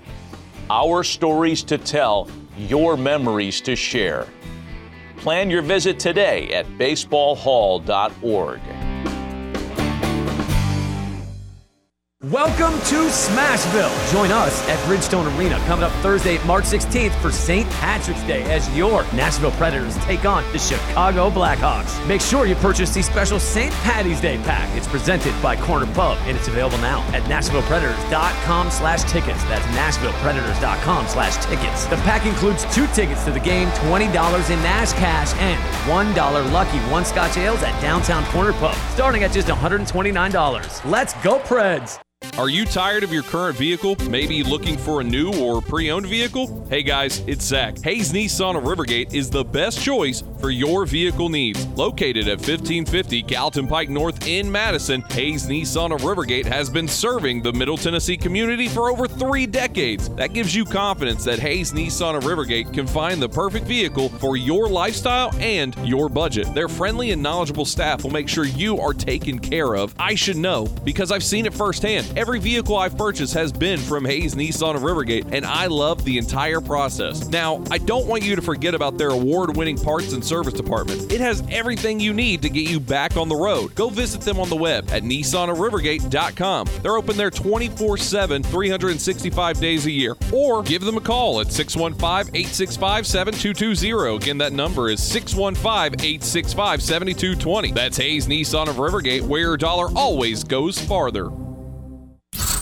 Our 0.69 1.03
stories 1.03 1.63
to 1.63 1.79
tell, 1.79 2.29
your 2.55 2.97
memories 2.97 3.61
to 3.61 3.75
share. 3.75 4.27
Plan 5.17 5.49
your 5.49 5.63
visit 5.63 5.99
today 5.99 6.53
at 6.53 6.67
baseballhall.org. 6.77 8.61
Welcome 12.23 12.73
to 12.87 13.11
Smashville. 13.11 14.11
Join 14.11 14.31
us 14.31 14.67
at 14.67 14.79
Bridgestone 14.87 15.37
Arena 15.37 15.59
coming 15.67 15.83
up 15.83 15.91
Thursday, 16.01 16.43
March 16.45 16.63
16th 16.63 17.13
for 17.21 17.31
St. 17.31 17.69
Patrick's 17.73 18.23
Day 18.23 18.41
as 18.51 18.67
your 18.75 19.03
Nashville 19.13 19.51
Predators 19.51 19.95
take 19.97 20.25
on 20.25 20.43
the 20.51 20.57
Chicago 20.57 21.29
Blackhawks. 21.29 22.03
Make 22.07 22.21
sure 22.21 22.47
you 22.47 22.55
purchase 22.55 22.91
the 22.91 23.03
special 23.03 23.39
St. 23.39 23.71
Patty's 23.83 24.19
Day 24.19 24.39
pack. 24.39 24.67
It's 24.75 24.87
presented 24.87 25.39
by 25.43 25.57
Corner 25.57 25.85
Pub 25.93 26.17
and 26.21 26.35
it's 26.35 26.47
available 26.47 26.79
now 26.79 27.03
at 27.13 27.21
NashvillePredators.com 27.25 28.71
slash 28.71 29.03
tickets. 29.03 29.43
That's 29.43 29.65
NashvillePredators.com 29.77 31.07
slash 31.07 31.45
tickets. 31.45 31.85
The 31.85 31.97
pack 31.97 32.25
includes 32.25 32.65
two 32.73 32.87
tickets 32.87 33.25
to 33.25 33.31
the 33.31 33.39
game, 33.39 33.67
$20 33.67 34.49
in 34.49 34.63
Nash 34.63 34.91
cash, 34.93 35.35
and 35.35 35.61
$1 35.87 36.51
lucky 36.51 36.79
one 36.91 37.05
Scotch 37.05 37.37
ales 37.37 37.61
at 37.61 37.79
Downtown 37.79 38.25
Corner 38.31 38.53
Pub, 38.53 38.75
starting 38.95 39.23
at 39.23 39.31
just 39.31 39.49
$129. 39.49 40.89
Let's 40.89 41.13
go, 41.23 41.37
Preds! 41.41 41.99
Are 42.35 42.49
you 42.49 42.65
tired 42.65 43.03
of 43.03 43.11
your 43.11 43.23
current 43.23 43.57
vehicle? 43.57 43.95
Maybe 44.09 44.43
looking 44.43 44.77
for 44.77 45.01
a 45.01 45.03
new 45.03 45.33
or 45.41 45.61
pre 45.61 45.89
owned 45.89 46.05
vehicle? 46.05 46.65
Hey 46.69 46.83
guys, 46.83 47.19
it's 47.27 47.43
Zach. 47.43 47.79
Hayes 47.83 48.11
Nissan 48.11 48.55
of 48.55 48.63
Rivergate 48.63 49.13
is 49.13 49.29
the 49.29 49.43
best 49.43 49.81
choice 49.81 50.23
for 50.39 50.51
your 50.51 50.85
vehicle 50.85 51.29
needs. 51.29 51.65
Located 51.69 52.27
at 52.27 52.37
1550 52.37 53.23
Gallatin 53.23 53.67
Pike 53.67 53.89
North 53.89 54.27
in 54.27 54.51
Madison, 54.51 55.01
Hayes 55.09 55.47
Nissan 55.47 55.93
of 55.93 56.01
Rivergate 56.01 56.45
has 56.45 56.69
been 56.69 56.87
serving 56.87 57.41
the 57.41 57.53
Middle 57.53 57.77
Tennessee 57.77 58.17
community 58.17 58.67
for 58.67 58.91
over 58.91 59.07
three 59.07 59.47
decades. 59.47 60.09
That 60.09 60.33
gives 60.33 60.53
you 60.53 60.65
confidence 60.65 61.23
that 61.25 61.39
Hayes 61.39 61.71
Nissan 61.71 62.15
of 62.15 62.25
Rivergate 62.25 62.73
can 62.73 62.85
find 62.85 63.21
the 63.21 63.29
perfect 63.29 63.65
vehicle 63.65 64.09
for 64.09 64.37
your 64.37 64.67
lifestyle 64.67 65.33
and 65.39 65.75
your 65.87 66.09
budget. 66.09 66.53
Their 66.53 66.67
friendly 66.67 67.11
and 67.11 67.23
knowledgeable 67.23 67.65
staff 67.65 68.03
will 68.03 68.11
make 68.11 68.29
sure 68.29 68.45
you 68.45 68.79
are 68.79 68.93
taken 68.93 69.39
care 69.39 69.75
of. 69.75 69.95
I 69.97 70.15
should 70.15 70.37
know 70.37 70.67
because 70.83 71.11
I've 71.11 71.23
seen 71.23 71.45
it 71.45 71.53
firsthand. 71.53 72.16
Every 72.17 72.39
vehicle 72.39 72.75
I've 72.75 72.97
purchased 72.97 73.35
has 73.35 73.51
been 73.51 73.77
from 73.77 74.03
Hayes 74.03 74.33
Nissan 74.33 74.75
of 74.75 74.81
Rivergate, 74.81 75.31
and 75.33 75.45
I 75.45 75.67
love 75.67 76.03
the 76.03 76.17
entire 76.17 76.59
process. 76.59 77.27
Now, 77.27 77.63
I 77.69 77.77
don't 77.77 78.07
want 78.07 78.23
you 78.23 78.35
to 78.35 78.41
forget 78.41 78.73
about 78.73 78.97
their 78.97 79.09
award 79.09 79.55
winning 79.55 79.77
parts 79.77 80.13
and 80.13 80.25
service 80.25 80.55
department. 80.55 81.11
It 81.11 81.21
has 81.21 81.43
everything 81.51 81.99
you 81.99 82.15
need 82.15 82.41
to 82.41 82.49
get 82.49 82.67
you 82.67 82.79
back 82.79 83.17
on 83.17 83.29
the 83.29 83.35
road. 83.35 83.75
Go 83.75 83.89
visit 83.89 84.21
them 84.21 84.39
on 84.39 84.49
the 84.49 84.55
web 84.55 84.89
at 84.89 85.03
nissanofrivergate.com. 85.03 86.67
They're 86.81 86.97
open 86.97 87.17
there 87.17 87.29
24 87.29 87.97
7, 87.97 88.41
365 88.41 89.59
days 89.59 89.85
a 89.85 89.91
year, 89.91 90.15
or 90.33 90.63
give 90.63 90.81
them 90.81 90.97
a 90.97 91.01
call 91.01 91.39
at 91.39 91.51
615 91.51 92.35
865 92.35 93.05
7220. 93.05 94.15
Again, 94.15 94.39
that 94.39 94.53
number 94.53 94.89
is 94.89 95.03
615 95.03 96.03
865 96.03 96.81
7220. 96.81 97.71
That's 97.73 97.97
Hayes 97.97 98.25
Nissan 98.25 98.69
of 98.69 98.77
Rivergate, 98.77 99.21
where 99.21 99.41
your 99.41 99.57
dollar 99.57 99.89
always 99.95 100.43
goes 100.43 100.79
farther. 100.79 101.29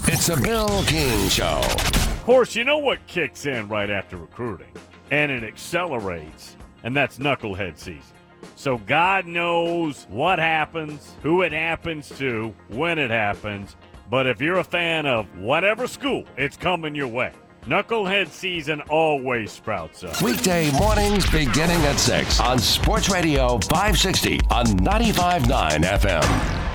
It's 0.08 0.30
a 0.30 0.40
Bill 0.40 0.84
King 0.84 1.30
Show. 1.30 1.62
Of 1.64 2.24
course, 2.26 2.56
you 2.56 2.64
know 2.64 2.78
what 2.78 3.06
kicks 3.08 3.48
in 3.48 3.68
right 3.68 3.90
after 3.90 4.18
recruiting, 4.18 4.72
and 5.10 5.32
it 5.32 5.44
accelerates, 5.44 6.56
and 6.84 6.96
that's 6.96 7.18
knucklehead 7.18 7.80
season. 7.80 8.16
So 8.56 8.78
God 8.78 9.26
knows 9.26 10.06
what 10.10 10.38
happens, 10.38 11.12
who 11.24 11.42
it 11.42 11.52
happens 11.52 12.08
to, 12.20 12.54
when 12.68 13.00
it 13.00 13.10
happens. 13.10 13.76
But 14.08 14.28
if 14.28 14.40
you're 14.40 14.60
a 14.60 14.64
fan 14.64 15.08
of 15.08 15.26
whatever 15.40 15.88
school, 15.88 16.24
it's 16.38 16.56
coming 16.56 16.94
your 16.94 17.08
way. 17.08 17.32
Knucklehead 17.64 18.30
season 18.30 18.82
always 18.82 19.52
sprouts 19.52 20.04
up. 20.04 20.22
Weekday 20.22 20.72
mornings 20.74 21.28
beginning 21.32 21.82
at 21.82 21.98
6 21.98 22.40
on 22.42 22.60
Sports 22.60 23.10
Radio 23.10 23.58
560 23.58 24.40
on 24.52 24.66
95.9 24.68 25.82
FM. 25.84 26.75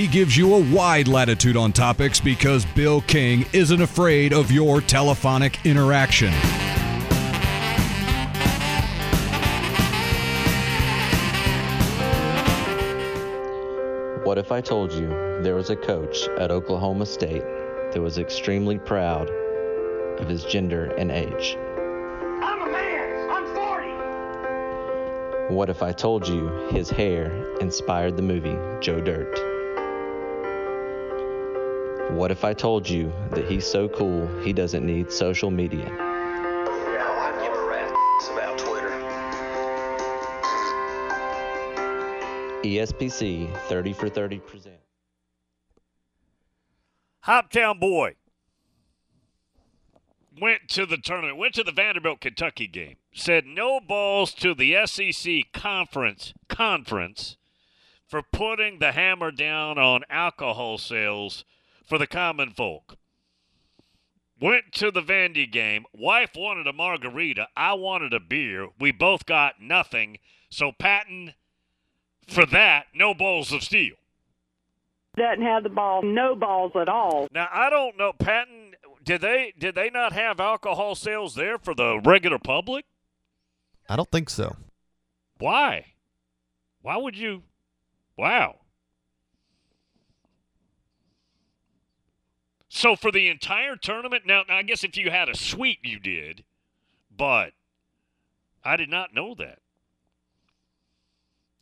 He 0.00 0.06
gives 0.06 0.36
you 0.36 0.54
a 0.54 0.60
wide 0.72 1.08
latitude 1.08 1.56
on 1.56 1.72
topics 1.72 2.20
because 2.20 2.64
Bill 2.64 3.00
King 3.02 3.44
isn't 3.52 3.82
afraid 3.82 4.32
of 4.32 4.50
your 4.50 4.80
telephonic 4.80 5.66
interaction. 5.66 6.32
What 14.30 14.38
if 14.38 14.52
I 14.52 14.60
told 14.60 14.92
you 14.92 15.08
there 15.42 15.56
was 15.56 15.70
a 15.70 15.76
coach 15.76 16.28
at 16.38 16.52
Oklahoma 16.52 17.04
State 17.04 17.42
that 17.92 18.00
was 18.00 18.16
extremely 18.16 18.78
proud 18.78 19.28
of 20.20 20.28
his 20.28 20.44
gender 20.44 20.84
and 20.96 21.10
age? 21.10 21.56
I'm 21.58 22.62
a 22.62 22.70
man. 22.70 23.28
I'm 23.28 23.44
40. 25.48 25.52
What 25.52 25.68
if 25.68 25.82
I 25.82 25.90
told 25.90 26.28
you 26.28 26.46
his 26.70 26.88
hair 26.88 27.32
inspired 27.60 28.16
the 28.16 28.22
movie 28.22 28.56
Joe 28.80 29.00
Dirt? 29.00 29.36
What 32.12 32.30
if 32.30 32.44
I 32.44 32.54
told 32.54 32.88
you 32.88 33.12
that 33.32 33.46
he's 33.46 33.66
so 33.66 33.88
cool 33.88 34.28
he 34.44 34.52
doesn't 34.52 34.86
need 34.86 35.10
social 35.10 35.50
media? 35.50 36.09
ESPC 42.62 43.56
30 43.68 43.92
for 43.94 44.08
30 44.08 44.38
present. 44.40 44.76
Hoptown 47.24 47.80
boy 47.80 48.16
went 50.38 50.68
to 50.68 50.84
the 50.84 50.98
tournament, 50.98 51.38
went 51.38 51.54
to 51.54 51.62
the 51.62 51.72
Vanderbilt 51.72 52.20
Kentucky 52.20 52.66
game, 52.66 52.96
said 53.14 53.46
no 53.46 53.80
balls 53.80 54.34
to 54.34 54.54
the 54.54 54.76
SEC 54.86 55.52
conference 55.52 56.34
conference 56.48 57.36
for 58.06 58.22
putting 58.22 58.78
the 58.78 58.92
hammer 58.92 59.30
down 59.30 59.78
on 59.78 60.02
alcohol 60.10 60.76
sales 60.76 61.44
for 61.86 61.96
the 61.96 62.06
common 62.06 62.50
folk. 62.50 62.96
Went 64.40 64.72
to 64.72 64.90
the 64.90 65.02
Vandy 65.02 65.50
game. 65.50 65.84
Wife 65.92 66.30
wanted 66.34 66.66
a 66.66 66.72
margarita. 66.72 67.48
I 67.56 67.74
wanted 67.74 68.12
a 68.14 68.20
beer. 68.20 68.68
We 68.78 68.90
both 68.90 69.26
got 69.26 69.60
nothing. 69.60 70.18
So 70.50 70.72
Patton, 70.72 71.34
for 72.30 72.46
that, 72.46 72.86
no 72.94 73.14
balls 73.14 73.52
of 73.52 73.62
steel. 73.62 73.94
Doesn't 75.16 75.42
have 75.42 75.64
the 75.64 75.68
ball, 75.68 76.02
no 76.02 76.34
balls 76.34 76.72
at 76.80 76.88
all. 76.88 77.28
Now 77.32 77.48
I 77.52 77.68
don't 77.68 77.98
know, 77.98 78.12
Patton. 78.12 78.74
Did 79.02 79.20
they 79.22 79.52
did 79.58 79.74
they 79.74 79.90
not 79.90 80.12
have 80.12 80.40
alcohol 80.40 80.94
sales 80.94 81.34
there 81.34 81.58
for 81.58 81.74
the 81.74 82.00
regular 82.04 82.38
public? 82.38 82.84
I 83.88 83.96
don't 83.96 84.10
think 84.10 84.30
so. 84.30 84.56
Why? 85.38 85.86
Why 86.82 86.96
would 86.96 87.16
you? 87.16 87.42
Wow. 88.16 88.56
So 92.68 92.94
for 92.94 93.10
the 93.10 93.28
entire 93.28 93.74
tournament, 93.74 94.26
now 94.26 94.44
I 94.48 94.62
guess 94.62 94.84
if 94.84 94.96
you 94.96 95.10
had 95.10 95.28
a 95.28 95.36
suite, 95.36 95.80
you 95.82 95.98
did, 95.98 96.44
but 97.14 97.52
I 98.64 98.76
did 98.76 98.88
not 98.88 99.12
know 99.12 99.34
that. 99.34 99.59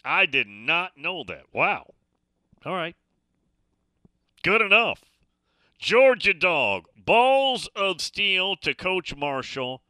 I 0.08 0.24
did 0.24 0.46
not 0.46 0.96
know 0.96 1.22
that. 1.24 1.44
Wow. 1.52 1.92
All 2.64 2.72
right. 2.72 2.96
Good 4.42 4.62
enough. 4.62 5.04
Georgia 5.78 6.32
Dog, 6.32 6.86
balls 6.96 7.68
of 7.76 8.00
steel 8.00 8.56
to 8.56 8.72
Coach 8.72 9.14
Marshall 9.14 9.82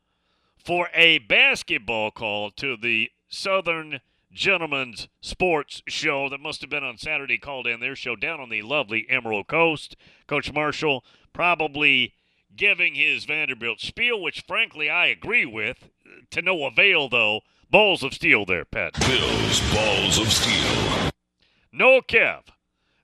for 0.57 0.89
a 0.93 1.19
basketball 1.19 2.11
call 2.11 2.51
to 2.51 2.77
the 2.77 3.13
Southern 3.29 4.01
Gentlemen's 4.33 5.07
Sports 5.21 5.83
Show 5.87 6.29
that 6.29 6.41
must 6.41 6.63
have 6.63 6.71
been 6.71 6.83
on 6.83 6.99
Saturday, 6.99 7.39
called 7.39 7.69
in 7.69 7.79
their 7.79 7.95
show 7.95 8.17
down 8.17 8.41
on 8.41 8.49
the 8.49 8.63
lovely 8.63 9.07
Emerald 9.09 9.47
Coast. 9.47 9.97
Coach 10.27 10.53
Marshall 10.53 11.05
probably 11.33 12.15
giving 12.57 12.97
his 12.97 13.25
Vanderbilt 13.25 13.81
spiel, 13.81 14.21
which 14.21 14.41
frankly 14.41 14.91
I 14.91 15.07
agree 15.07 15.47
with, 15.47 15.91
to 16.33 16.43
no 16.43 16.65
avail 16.65 17.09
though. 17.09 17.43
Balls 17.71 18.03
of 18.03 18.15
steel 18.15 18.47
there, 18.47 18.65
Pat. 18.65 18.95
Bill's 19.01 19.61
Balls 19.75 20.19
of 20.19 20.33
Steel. 20.33 21.11
No, 21.71 22.01
Kev. 22.01 22.45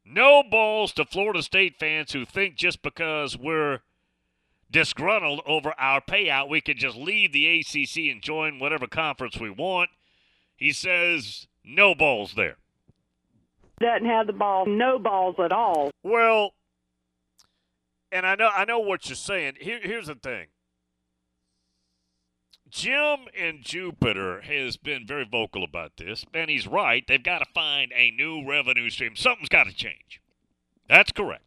No 0.07 0.43
balls 0.43 0.93
to 0.93 1.05
Florida 1.05 1.43
State 1.43 1.77
fans 1.79 2.13
who 2.13 2.25
think 2.25 2.57
just 2.57 2.83
because 2.83 3.37
we're 3.37 3.81
disgruntled 4.71 5.41
over 5.47 5.75
our 5.79 6.01
payout, 6.01 6.49
we 6.49 6.61
can 6.61 6.77
just 6.77 6.97
leave 6.97 7.33
the 7.33 7.61
ACC 7.61 8.11
and 8.11 8.23
join 8.23 8.59
whatever 8.59 8.87
conference 8.87 9.39
we 9.39 9.51
want. 9.51 9.91
He 10.57 10.73
says 10.73 11.47
no 11.65 11.95
balls 11.95 12.35
there. 12.35 12.57
Doesn't 13.81 14.07
have 14.07 14.27
the 14.27 14.33
ball, 14.33 14.67
no 14.67 14.99
balls 14.99 15.37
at 15.39 15.53
all. 15.53 15.91
Well, 16.03 16.55
and 18.13 18.27
I 18.27 18.35
know 18.35 18.49
I 18.49 18.65
know 18.65 18.79
what 18.79 19.09
you're 19.09 19.17
saying. 19.17 19.55
Here, 19.61 19.81
here's 19.83 20.07
the 20.07 20.15
thing. 20.15 20.47
Jim 22.75 23.29
in 23.33 23.63
Jupiter 23.63 24.41
has 24.41 24.77
been 24.77 25.07
very 25.07 25.25
vocal 25.25 25.63
about 25.63 25.97
this, 25.97 26.27
and 26.35 26.51
he's 26.51 26.67
right. 26.67 27.07
They've 27.07 27.23
got 27.23 27.39
to 27.39 27.47
find 27.55 27.93
a 27.95 28.11
new 28.11 28.45
revenue 28.45 28.91
stream. 28.91 29.15
Something's 29.15 29.49
got 29.49 29.69
to 29.69 29.73
change. 29.73 30.21
That's 30.89 31.13
correct. 31.13 31.45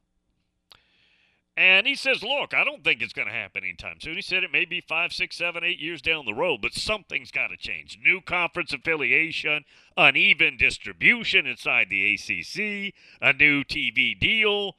And 1.57 1.85
he 1.85 1.95
says, 1.95 2.23
look, 2.23 2.53
I 2.53 2.63
don't 2.63 2.81
think 2.81 3.01
it's 3.01 3.11
going 3.11 3.27
to 3.27 3.33
happen 3.33 3.65
anytime 3.65 3.97
soon. 3.99 4.15
He 4.15 4.21
said 4.21 4.45
it 4.45 4.53
may 4.53 4.63
be 4.63 4.79
five, 4.79 5.11
six, 5.11 5.35
seven, 5.35 5.65
eight 5.65 5.79
years 5.79 6.01
down 6.01 6.25
the 6.25 6.33
road, 6.33 6.61
but 6.61 6.73
something's 6.73 7.31
got 7.31 7.47
to 7.47 7.57
change. 7.57 7.99
New 8.01 8.21
conference 8.21 8.71
affiliation, 8.71 9.65
uneven 9.97 10.55
distribution 10.55 11.45
inside 11.45 11.89
the 11.89 12.13
ACC, 12.13 12.93
a 13.21 13.33
new 13.33 13.65
TV 13.65 14.17
deal, 14.17 14.77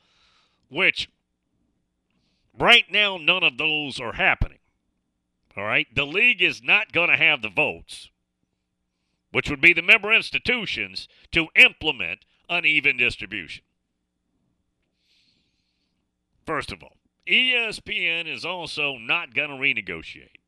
which 0.70 1.11
right 2.58 2.87
now 2.90 3.18
none 3.18 3.42
of 3.42 3.58
those 3.58 4.00
are 4.00 4.14
happening. 4.14 4.57
All 5.58 5.64
right? 5.64 5.86
The 5.94 6.06
league 6.06 6.40
is 6.40 6.62
not 6.62 6.92
going 6.92 7.10
to 7.10 7.16
have 7.16 7.42
the 7.42 7.48
votes, 7.48 8.10
which 9.32 9.50
would 9.50 9.60
be 9.60 9.72
the 9.72 9.82
member 9.82 10.12
institutions, 10.12 11.08
to 11.32 11.48
implement 11.56 12.24
uneven 12.48 12.96
distribution. 12.96 13.64
First 16.46 16.72
of 16.72 16.82
all, 16.82 16.96
ESPN 17.26 18.32
is 18.32 18.44
also 18.44 18.96
not 18.96 19.34
going 19.34 19.50
to 19.50 19.56
renegotiate. 19.56 20.38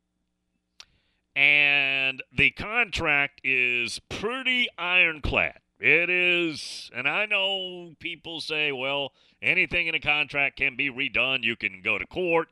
And 1.35 2.23
the 2.35 2.51
contract 2.51 3.41
is 3.43 3.99
pretty 4.09 4.67
ironclad. 4.77 5.59
It 5.79 6.09
is, 6.09 6.91
and 6.95 7.07
I 7.07 7.25
know 7.25 7.95
people 7.99 8.41
say, 8.41 8.71
well, 8.71 9.13
anything 9.41 9.87
in 9.87 9.95
a 9.95 9.99
contract 9.99 10.57
can 10.57 10.75
be 10.75 10.89
redone. 10.89 11.43
You 11.43 11.55
can 11.55 11.81
go 11.83 11.97
to 11.97 12.05
court, 12.05 12.49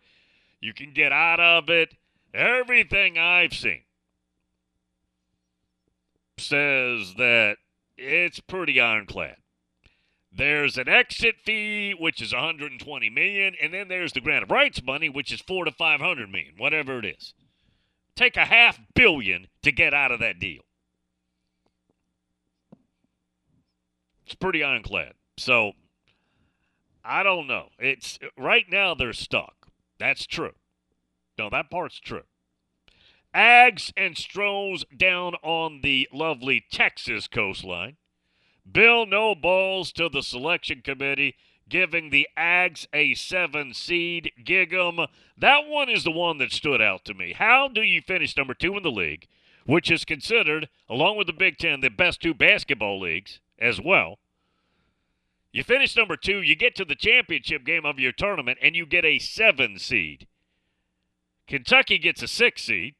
you 0.61 0.73
can 0.73 0.93
get 0.93 1.11
out 1.11 1.39
of 1.39 1.69
it. 1.69 1.95
Everything 2.33 3.17
I've 3.17 3.53
seen 3.53 3.83
says 6.37 7.15
that 7.17 7.57
it's 7.97 8.39
pretty 8.39 8.79
ironclad. 8.79 9.37
There's 10.31 10.77
an 10.77 10.87
exit 10.87 11.35
fee, 11.43 11.95
which 11.97 12.21
is 12.21 12.33
120 12.33 13.09
million, 13.09 13.55
and 13.61 13.73
then 13.73 13.87
there's 13.87 14.13
the 14.13 14.21
grant 14.21 14.43
of 14.43 14.51
rights 14.51 14.81
money, 14.83 15.09
which 15.09 15.31
is 15.31 15.41
four 15.41 15.65
to 15.65 15.71
500 15.71 16.29
million, 16.29 16.53
whatever 16.57 16.99
it 16.99 17.05
is. 17.05 17.33
Take 18.15 18.37
a 18.37 18.45
half 18.45 18.79
billion 18.93 19.47
to 19.63 19.71
get 19.71 19.93
out 19.93 20.11
of 20.11 20.19
that 20.19 20.39
deal. 20.39 20.61
It's 24.25 24.35
pretty 24.35 24.63
ironclad. 24.63 25.13
So 25.37 25.71
I 27.03 27.23
don't 27.23 27.47
know. 27.47 27.69
It's 27.79 28.19
right 28.37 28.65
now 28.69 28.93
they're 28.93 29.13
stuck. 29.13 29.71
That's 29.97 30.27
true. 30.27 30.51
No, 31.39 31.49
that 31.49 31.71
part's 31.71 32.01
true. 32.01 32.23
Ags 33.33 33.93
and 33.95 34.17
Stros 34.17 34.83
down 34.95 35.35
on 35.35 35.79
the 35.81 36.09
lovely 36.11 36.65
Texas 36.69 37.27
coastline. 37.27 37.95
Bill 38.69 39.05
no 39.05 39.35
balls 39.35 39.93
to 39.93 40.09
the 40.09 40.21
selection 40.21 40.81
committee, 40.81 41.35
giving 41.69 42.09
the 42.09 42.27
Ags 42.37 42.87
a 42.91 43.13
seven 43.13 43.73
seed. 43.73 44.33
Gig 44.43 44.73
'em. 44.73 45.07
That 45.37 45.65
one 45.65 45.89
is 45.89 46.03
the 46.03 46.11
one 46.11 46.39
that 46.39 46.51
stood 46.51 46.81
out 46.81 47.05
to 47.05 47.13
me. 47.13 47.31
How 47.31 47.69
do 47.69 47.83
you 47.83 48.01
finish 48.01 48.35
number 48.35 48.53
two 48.53 48.75
in 48.75 48.83
the 48.83 48.91
league, 48.91 49.25
which 49.65 49.89
is 49.89 50.03
considered, 50.03 50.67
along 50.89 51.15
with 51.15 51.27
the 51.27 51.33
Big 51.33 51.57
Ten, 51.57 51.79
the 51.79 51.89
best 51.89 52.19
two 52.19 52.33
basketball 52.33 52.99
leagues 52.99 53.39
as 53.57 53.79
well? 53.79 54.19
You 55.53 55.63
finish 55.63 55.95
number 55.95 56.17
two, 56.17 56.41
you 56.41 56.55
get 56.55 56.75
to 56.75 56.83
the 56.83 56.95
championship 56.95 57.63
game 57.63 57.85
of 57.85 57.97
your 57.97 58.11
tournament, 58.11 58.59
and 58.61 58.75
you 58.75 58.85
get 58.85 59.05
a 59.05 59.19
seven 59.19 59.79
seed. 59.79 60.27
Kentucky 61.49 61.97
gets 61.97 62.21
a 62.21 62.27
six 62.27 62.61
seed. 62.61 62.93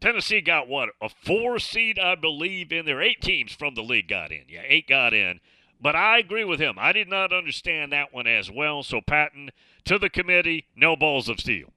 Tennessee 0.00 0.40
got 0.40 0.66
what? 0.66 0.88
A 1.02 1.10
four 1.10 1.58
seed, 1.58 1.98
I 1.98 2.14
believe, 2.14 2.72
in 2.72 2.86
there. 2.86 3.02
Eight 3.02 3.20
teams 3.20 3.52
from 3.52 3.74
the 3.74 3.82
league 3.82 4.08
got 4.08 4.32
in. 4.32 4.44
Yeah, 4.48 4.62
eight 4.66 4.88
got 4.88 5.12
in. 5.12 5.40
But 5.78 5.94
I 5.94 6.18
agree 6.18 6.44
with 6.44 6.58
him. 6.58 6.76
I 6.78 6.92
did 6.92 7.08
not 7.08 7.34
understand 7.34 7.92
that 7.92 8.14
one 8.14 8.26
as 8.26 8.50
well. 8.50 8.82
So, 8.82 9.00
Patton, 9.06 9.50
to 9.84 9.98
the 9.98 10.08
committee, 10.08 10.66
no 10.74 10.96
balls 10.96 11.28
of 11.28 11.38
steel. 11.38 11.72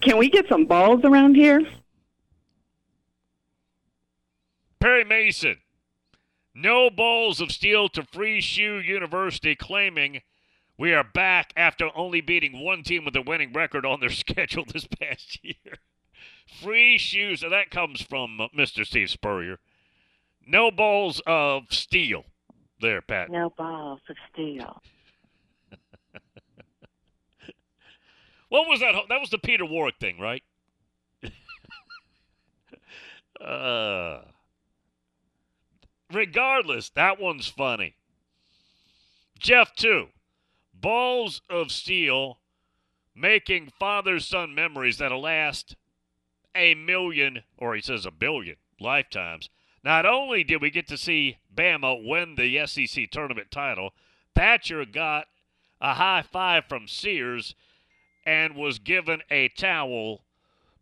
Can 0.00 0.16
we 0.16 0.30
get 0.30 0.48
some 0.48 0.64
balls 0.64 1.02
around 1.04 1.34
here? 1.34 1.60
Perry 4.80 5.04
Mason, 5.04 5.58
no 6.54 6.90
balls 6.90 7.40
of 7.40 7.52
steel 7.52 7.88
to 7.90 8.02
Free 8.02 8.40
Shoe 8.40 8.80
University, 8.80 9.54
claiming 9.54 10.22
we 10.82 10.92
are 10.92 11.04
back 11.04 11.52
after 11.56 11.90
only 11.94 12.20
beating 12.20 12.64
one 12.64 12.82
team 12.82 13.04
with 13.04 13.14
a 13.14 13.22
winning 13.22 13.52
record 13.52 13.86
on 13.86 14.00
their 14.00 14.10
schedule 14.10 14.64
this 14.64 14.88
past 15.00 15.38
year. 15.40 15.76
Free 16.60 16.98
shoes. 16.98 17.42
So 17.42 17.48
that 17.50 17.70
comes 17.70 18.02
from 18.02 18.40
uh, 18.40 18.48
Mr. 18.48 18.84
Steve 18.84 19.08
Spurrier. 19.08 19.60
No 20.44 20.72
balls 20.72 21.22
of 21.24 21.66
steel 21.70 22.24
there, 22.80 23.00
Pat. 23.00 23.30
No 23.30 23.50
balls 23.56 24.00
of 24.10 24.16
steel. 24.32 24.82
what 28.48 28.68
was 28.68 28.80
that? 28.80 28.96
That 29.08 29.20
was 29.20 29.30
the 29.30 29.38
Peter 29.38 29.64
Warrick 29.64 30.00
thing, 30.00 30.18
right? 30.18 30.42
uh, 33.40 34.22
regardless, 36.12 36.90
that 36.90 37.20
one's 37.20 37.46
funny. 37.46 37.94
Jeff, 39.38 39.76
too. 39.76 40.08
Balls 40.82 41.40
of 41.48 41.72
steel 41.72 42.40
making 43.14 43.72
father 43.78 44.20
son 44.20 44.54
memories 44.54 44.98
that'll 44.98 45.22
last 45.22 45.76
a 46.54 46.74
million, 46.74 47.44
or 47.56 47.74
he 47.74 47.80
says 47.80 48.04
a 48.04 48.10
billion 48.10 48.56
lifetimes. 48.78 49.48
Not 49.84 50.04
only 50.04 50.44
did 50.44 50.60
we 50.60 50.70
get 50.70 50.86
to 50.88 50.98
see 50.98 51.38
Bama 51.54 52.06
win 52.06 52.34
the 52.34 52.66
SEC 52.66 53.10
tournament 53.10 53.50
title, 53.50 53.94
Thatcher 54.34 54.84
got 54.84 55.26
a 55.80 55.94
high 55.94 56.22
five 56.22 56.64
from 56.66 56.86
Sears 56.86 57.54
and 58.24 58.54
was 58.54 58.78
given 58.78 59.22
a 59.30 59.48
towel 59.48 60.24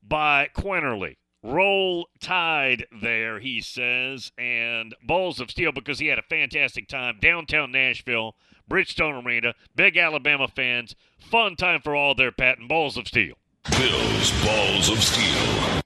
by 0.03 0.49
Quinerly. 0.55 1.17
Roll 1.43 2.09
Tide 2.21 2.87
there, 2.93 3.41
he 3.41 3.63
says, 3.63 4.31
and 4.37 4.95
Balls 5.03 5.41
of 5.41 5.51
Steel 5.51 5.73
because 5.73 5.99
he 5.99 6.09
had 6.09 6.19
a 6.19 6.23
fantastic 6.23 6.87
time 6.87 7.17
downtown 7.19 7.73
Nashville, 7.73 8.37
Bridgestone 8.71 9.25
Arena, 9.25 9.55
big 9.75 9.97
Alabama 9.97 10.49
fans, 10.49 10.95
fun 11.19 11.57
time 11.57 11.81
for 11.83 11.95
all 11.95 12.15
their 12.15 12.33
Patton 12.33 12.69
Balls 12.69 12.97
of 12.97 13.09
Steel. 13.09 13.35
Bill's 13.69 14.45
Balls 14.45 14.89
of 14.89 15.03
Steel. 15.03 15.83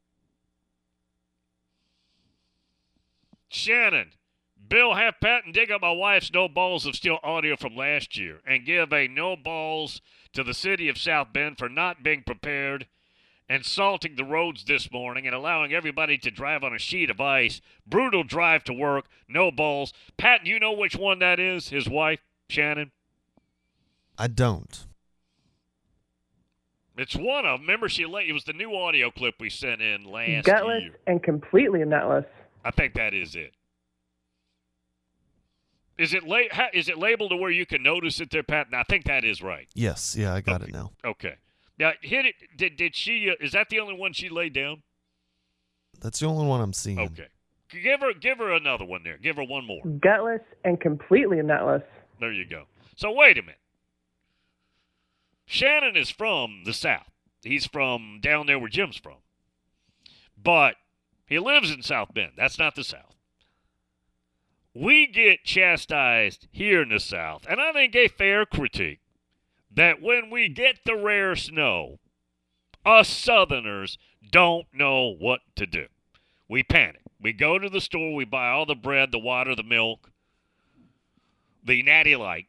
Shannon, 3.49 4.11
Bill, 4.69 4.95
have 4.95 5.21
Patton 5.21 5.53
dig 5.53 5.71
up 5.71 5.81
my 5.81 5.93
wife's 5.93 6.33
No 6.33 6.49
Balls 6.49 6.85
of 6.85 6.95
Steel 6.95 7.19
audio 7.23 7.57
from 7.57 7.75
last 7.75 8.19
year 8.19 8.41
and 8.47 8.67
give 8.67 8.93
a 8.93 9.09
no 9.09 9.37
balls 9.37 10.03
to 10.33 10.43
the 10.43 10.55
city 10.55 10.89
of 10.89 10.99
South 10.99 11.33
Bend 11.33 11.57
for 11.57 11.69
not 11.69 12.03
being 12.03 12.23
prepared 12.23 12.87
and 13.49 13.65
salting 13.65 14.17
the 14.17 14.25
roads 14.25 14.65
this 14.65 14.91
morning 14.91 15.27
and 15.27 15.35
allowing 15.35 15.73
everybody 15.73 16.19
to 16.19 16.31
drive 16.31 16.65
on 16.65 16.75
a 16.75 16.79
sheet 16.79 17.11
of 17.11 17.21
ice. 17.21 17.61
Brutal 17.87 18.25
drive 18.25 18.65
to 18.65 18.73
work, 18.73 19.07
no 19.29 19.51
balls. 19.51 19.93
Patton, 20.17 20.47
you 20.47 20.59
know 20.59 20.73
which 20.73 20.97
one 20.97 21.19
that 21.21 21.39
is? 21.39 21.69
His 21.69 21.89
wife, 21.89 22.21
Shannon? 22.49 22.91
I 24.19 24.27
don't. 24.29 24.87
It's 26.97 27.17
one 27.17 27.45
of 27.45 27.59
them. 27.59 27.63
Remember, 27.63 27.89
she 27.89 28.07
late. 28.07 28.29
It 28.29 28.33
was 28.33 28.45
the 28.45 28.53
new 28.53 28.75
audio 28.75 29.11
clip 29.11 29.35
we 29.41 29.51
sent 29.51 29.83
in 29.83 30.05
last 30.05 30.47
Gutless 30.47 30.83
year. 30.83 30.93
and 31.07 31.23
completely 31.23 31.85
nutless. 31.85 32.25
I 32.65 32.71
think 32.71 32.95
that 32.95 33.13
is 33.15 33.35
it. 33.35 33.53
Is 35.99 36.15
it 36.15 36.25
la- 36.25 36.39
ha- 36.53 36.69
Is 36.73 36.89
it 36.89 36.99
labeled 36.99 37.31
to 37.31 37.37
where 37.37 37.51
you 37.51 37.67
can 37.67 37.83
notice 37.83 38.21
it 38.21 38.31
there, 38.31 38.43
Pat? 38.43 38.69
I 38.73 38.83
think 38.85 39.05
that 39.07 39.25
is 39.25 39.43
right. 39.43 39.69
Yes, 39.75 40.17
yeah, 40.19 40.35
I 40.35 40.41
got 40.41 40.63
it 40.63 40.73
now. 40.73 40.93
Okay. 41.05 41.35
Now 41.79 41.93
hit 42.01 42.27
it. 42.27 42.35
Did 42.57 42.77
did 42.77 42.95
she? 42.95 43.31
Uh, 43.31 43.35
is 43.45 43.53
that 43.53 43.69
the 43.69 43.81
only 43.81 43.95
one 43.95 44.13
she 44.13 44.29
laid 44.29 44.53
down? 44.55 44.83
That's 46.01 46.21
the 46.21 46.27
only 46.27 46.47
one 46.47 46.61
I'm 46.61 46.73
seeing. 46.73 46.99
Okay. 47.01 47.27
Give 47.71 48.01
her 48.01 48.13
give 48.13 48.39
her 48.39 48.53
another 48.53 48.85
one 48.85 49.03
there. 49.03 49.19
Give 49.19 49.37
her 49.37 49.43
one 49.45 49.67
more. 49.67 49.83
Gutless 50.01 50.41
and 50.65 50.81
completely 50.81 51.43
nutless. 51.43 51.83
There 52.21 52.33
you 52.33 52.47
go. 52.47 52.65
So 52.97 53.13
wait 53.13 53.39
a 53.39 53.43
minute. 53.43 53.59
Shannon 55.47 55.97
is 55.97 56.11
from 56.11 56.63
the 56.65 56.73
South. 56.73 57.11
He's 57.43 57.67
from 57.67 58.21
down 58.23 58.47
there 58.47 58.59
where 58.59 58.69
Jim's 58.69 58.97
from. 58.97 59.19
But 60.43 60.77
he 61.27 61.39
lives 61.39 61.71
in 61.71 61.83
South 61.83 62.15
Bend. 62.15 62.33
That's 62.37 62.59
not 62.59 62.75
the 62.75 62.85
South. 62.85 63.15
We 64.75 65.07
get 65.07 65.45
chastised 65.45 66.49
here 66.51 66.83
in 66.83 66.89
the 66.89 66.99
South, 66.99 67.47
and 67.49 67.61
I 67.61 67.73
think 67.73 67.95
a 67.95 68.09
fair 68.09 68.45
critique, 68.45 69.01
that 69.71 70.03
when 70.03 70.31
we 70.31 70.49
get 70.49 70.81
the 70.85 70.97
rare 70.97 71.37
snow, 71.37 72.01
us 72.85 73.09
Southerners 73.09 73.99
don't 74.33 74.67
know 74.73 75.15
what 75.17 75.41
to 75.57 75.67
do. 75.67 75.87
We 76.49 76.63
panic. 76.65 77.03
We 77.21 77.33
go 77.33 77.59
to 77.59 77.69
the 77.69 77.81
store, 77.81 78.15
we 78.15 78.25
buy 78.25 78.49
all 78.49 78.67
the 78.67 78.75
bread, 78.75 79.13
the 79.13 79.19
water, 79.19 79.55
the 79.55 79.63
milk, 79.63 80.11
the 81.65 81.83
natty 81.83 82.17
light, 82.17 82.47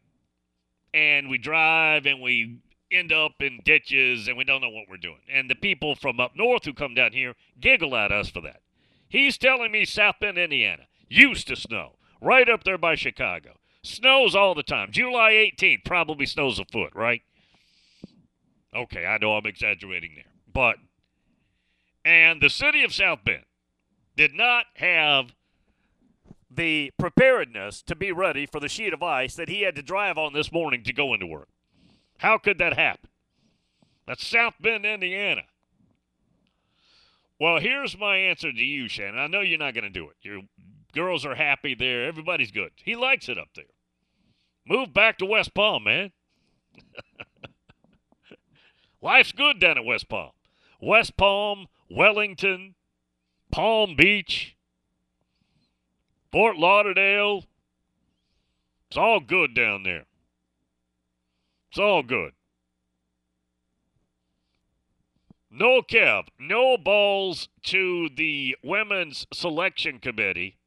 and 0.94 1.30
we 1.30 1.38
drive 1.38 2.06
and 2.06 2.22
we 2.22 2.60
end 2.92 3.12
up 3.12 3.34
in 3.40 3.60
ditches 3.64 4.28
and 4.28 4.38
we 4.38 4.44
don't 4.44 4.62
know 4.62 4.70
what 4.70 4.86
we're 4.90 4.98
doing. 4.98 5.22
And 5.32 5.50
the 5.50 5.56
people 5.56 5.96
from 5.96 6.20
up 6.20 6.36
north 6.36 6.66
who 6.66 6.74
come 6.74 6.94
down 6.94 7.12
here 7.14 7.36
giggle 7.60 7.96
at 7.96 8.12
us 8.12 8.30
for 8.30 8.42
that. 8.42 8.62
He's 9.08 9.38
telling 9.38 9.72
me 9.72 9.86
South 9.86 10.16
Bend, 10.20 10.38
Indiana 10.38 10.84
used 11.10 11.48
to 11.48 11.56
snow 11.56 11.98
right 12.22 12.50
up 12.50 12.64
there 12.64 12.78
by 12.78 12.96
Chicago. 12.96 13.58
Snows 13.84 14.36
all 14.36 14.56
the 14.56 14.64
time. 14.64 14.92
July 14.92 15.32
18th 15.32 15.86
probably 15.86 16.26
snows 16.26 16.60
a 16.60 16.66
foot, 16.66 16.94
right? 16.96 17.22
Okay, 18.76 19.06
I 19.06 19.18
know 19.20 19.34
I'm 19.34 19.46
exaggerating 19.46 20.14
there. 20.16 20.32
But, 20.52 20.78
and 22.04 22.42
the 22.42 22.50
city 22.50 22.84
of 22.84 22.94
South 22.94 23.20
Bend 23.24 23.44
did 24.16 24.34
not 24.34 24.66
have 24.76 25.35
the 26.56 26.92
preparedness 26.98 27.82
to 27.84 27.96
be 27.96 28.12
ready 28.12 28.46
for 28.46 28.60
the 28.60 28.70
sheet 28.70 28.94
of 28.94 29.04
ice 29.04 29.36
that 29.36 29.50
he 29.50 29.62
had 29.62 29.76
to 29.76 29.82
drive 29.82 30.18
on 30.18 30.34
this 30.34 30.52
morning 30.52 30.84
to 30.84 30.94
go 30.94 31.14
into 31.14 31.26
work. 31.26 31.50
How 32.20 32.38
could 32.38 32.58
that 32.60 32.78
happen? 32.78 33.10
That's 34.08 34.26
South 34.26 34.56
Bend, 34.60 34.86
Indiana. 34.86 35.44
Well, 37.40 37.60
here's 37.60 37.98
my 37.98 38.18
answer 38.18 38.52
to 38.52 38.64
you, 38.64 38.88
Shannon. 38.88 39.20
I 39.20 39.28
know 39.28 39.42
you're 39.42 39.60
not 39.60 39.74
going 39.74 39.84
to 39.84 39.90
do 39.90 40.10
it. 40.10 40.16
Your 40.22 40.42
girls 40.94 41.26
are 41.26 41.36
happy 41.36 41.76
there. 41.76 42.06
Everybody's 42.06 42.52
good. 42.52 42.72
He 42.84 42.96
likes 42.96 43.28
it 43.28 43.38
up 43.38 43.50
there. 43.56 43.66
Move 44.66 44.94
back 44.94 45.18
to 45.18 45.26
West 45.26 45.54
Palm, 45.54 45.84
man. 45.84 46.12
Life's 49.02 49.34
good 49.34 49.60
down 49.60 49.78
at 49.78 49.86
West 49.86 50.08
Palm. 50.08 50.32
West 50.82 51.18
Palm, 51.18 51.68
Wellington, 51.90 52.76
Palm 53.52 53.96
Beach, 53.96 54.55
Fort 56.36 56.58
Lauderdale. 56.58 57.46
It's 58.90 58.98
all 58.98 59.22
good 59.22 59.56
down 59.56 59.84
there. 59.84 60.04
It's 61.70 61.80
all 61.80 62.04
good. 62.04 62.34
No 65.50 65.82
Kev, 65.82 66.26
no 66.38 66.76
balls 66.76 67.48
to 67.68 68.10
the 68.14 68.58
women's 68.62 69.26
selection 69.32 70.00
committee. 70.00 70.58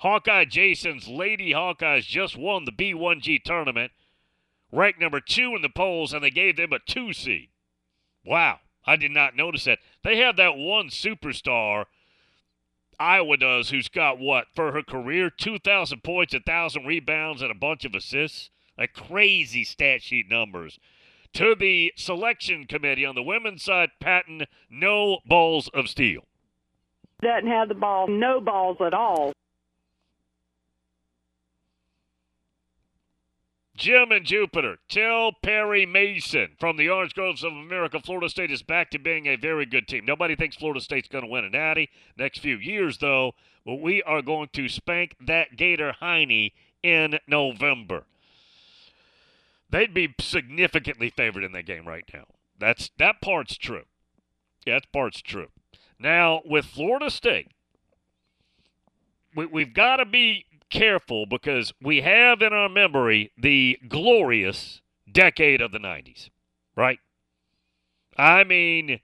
Hawkeye 0.00 0.44
Jason's 0.44 1.08
Lady 1.08 1.52
Hawkeyes 1.52 2.04
just 2.04 2.36
won 2.36 2.66
the 2.66 2.70
B1G 2.70 3.42
tournament, 3.42 3.92
ranked 4.70 5.00
number 5.00 5.22
two 5.22 5.54
in 5.56 5.62
the 5.62 5.70
polls, 5.70 6.12
and 6.12 6.22
they 6.22 6.30
gave 6.30 6.56
them 6.56 6.74
a 6.74 6.78
two 6.80 7.14
seed. 7.14 7.48
Wow, 8.26 8.58
I 8.84 8.96
did 8.96 9.12
not 9.12 9.34
notice 9.34 9.64
that. 9.64 9.78
They 10.04 10.18
have 10.18 10.36
that 10.36 10.58
one 10.58 10.88
superstar, 10.88 11.86
Iowa 13.00 13.38
does, 13.38 13.70
who's 13.70 13.88
got 13.88 14.18
what, 14.18 14.48
for 14.54 14.72
her 14.72 14.82
career, 14.82 15.30
2,000 15.30 16.02
points, 16.04 16.34
1,000 16.34 16.84
rebounds, 16.84 17.40
and 17.40 17.50
a 17.50 17.54
bunch 17.54 17.84
of 17.84 17.94
assists. 17.94 18.50
Like 18.78 18.92
crazy 18.92 19.64
stat 19.64 20.02
sheet 20.02 20.30
numbers 20.30 20.78
to 21.34 21.54
the 21.54 21.92
selection 21.96 22.66
committee 22.66 23.04
on 23.04 23.14
the 23.14 23.22
women's 23.22 23.62
side, 23.62 23.90
Patton, 24.00 24.46
no 24.68 25.18
balls 25.26 25.68
of 25.74 25.88
steel. 25.88 26.22
Doesn't 27.22 27.48
have 27.48 27.68
the 27.68 27.74
ball, 27.74 28.08
no 28.08 28.40
balls 28.40 28.78
at 28.80 28.94
all. 28.94 29.32
Jim 33.80 34.12
and 34.12 34.26
Jupiter, 34.26 34.76
tell 34.90 35.32
Perry 35.32 35.86
Mason 35.86 36.50
from 36.60 36.76
the 36.76 36.90
Orange 36.90 37.14
Groves 37.14 37.42
of 37.42 37.54
America, 37.54 37.98
Florida 37.98 38.28
State 38.28 38.50
is 38.50 38.62
back 38.62 38.90
to 38.90 38.98
being 38.98 39.26
a 39.26 39.36
very 39.36 39.64
good 39.64 39.88
team. 39.88 40.04
Nobody 40.04 40.36
thinks 40.36 40.54
Florida 40.54 40.82
State's 40.82 41.08
going 41.08 41.24
to 41.24 41.30
win 41.30 41.46
a 41.46 41.48
natty 41.48 41.88
next 42.14 42.40
few 42.40 42.56
years, 42.56 42.98
though, 42.98 43.32
but 43.64 43.76
we 43.76 44.02
are 44.02 44.20
going 44.20 44.50
to 44.52 44.68
spank 44.68 45.16
that 45.18 45.56
Gator 45.56 45.92
Heine 45.98 46.50
in 46.82 47.18
November. 47.26 48.04
They'd 49.70 49.94
be 49.94 50.14
significantly 50.20 51.08
favored 51.08 51.42
in 51.42 51.52
that 51.52 51.64
game 51.64 51.88
right 51.88 52.04
now. 52.12 52.24
That's 52.58 52.90
that 52.98 53.22
part's 53.22 53.56
true. 53.56 53.84
Yeah, 54.66 54.74
that 54.74 54.92
part's 54.92 55.22
true. 55.22 55.48
Now 55.98 56.42
with 56.44 56.66
Florida 56.66 57.10
State, 57.10 57.48
we, 59.34 59.46
we've 59.46 59.72
got 59.72 59.96
to 59.96 60.04
be 60.04 60.44
careful 60.70 61.26
because 61.26 61.72
we 61.82 62.00
have 62.02 62.42
in 62.42 62.52
our 62.52 62.68
memory 62.68 63.32
the 63.36 63.78
glorious 63.88 64.80
decade 65.10 65.60
of 65.60 65.72
the 65.72 65.78
90s, 65.78 66.30
right? 66.76 66.98
I 68.16 68.44
mean, 68.44 69.00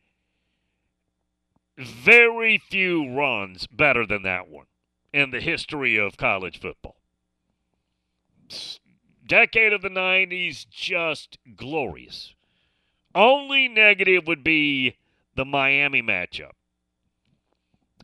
very 1.77 2.59
few 2.59 3.13
runs 3.13 3.67
better 3.67 4.07
than 4.07 4.23
that 4.23 4.49
one 4.49 4.67
in 5.13 5.31
the 5.31 5.41
history 5.41 5.97
of 5.97 6.17
college 6.17 6.61
football 6.61 6.97
decade 9.27 9.73
of 9.73 9.83
the 9.83 9.89
90s, 9.89 10.67
just 10.69 11.39
glorious. 11.57 12.35
Only 13.15 13.69
negative 13.69 14.27
would 14.27 14.45
be 14.45 14.97
the 15.35 15.45
Miami 15.45 16.03
matchup. 16.03 16.53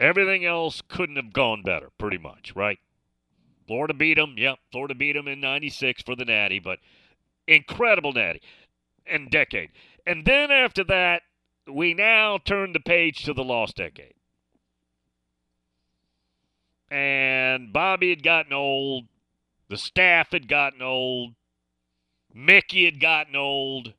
Everything 0.00 0.44
else 0.44 0.82
couldn't 0.88 1.16
have 1.16 1.32
gone 1.32 1.62
better, 1.62 1.90
pretty 1.98 2.18
much, 2.18 2.54
right? 2.56 2.78
Florida 3.66 3.94
beat 3.94 4.14
them. 4.14 4.34
Yep, 4.36 4.58
Florida 4.70 4.94
beat 4.94 5.12
them 5.14 5.28
in 5.28 5.40
96 5.40 6.02
for 6.02 6.16
the 6.16 6.24
Natty, 6.24 6.58
but 6.58 6.78
incredible 7.46 8.12
Natty 8.12 8.40
and 9.06 9.30
decade. 9.30 9.70
And 10.06 10.24
then 10.24 10.50
after 10.50 10.84
that, 10.84 11.22
we 11.70 11.94
now 11.94 12.38
turn 12.38 12.72
the 12.72 12.80
page 12.80 13.24
to 13.24 13.32
the 13.32 13.44
lost 13.44 13.76
decade. 13.76 14.14
And 16.90 17.72
Bobby 17.72 18.10
had 18.10 18.22
gotten 18.22 18.52
old. 18.52 19.06
The 19.68 19.78
staff 19.78 20.32
had 20.32 20.48
gotten 20.48 20.82
old. 20.82 21.34
Mickey 22.34 22.84
had 22.84 23.00
gotten 23.00 23.36
old. 23.36 23.94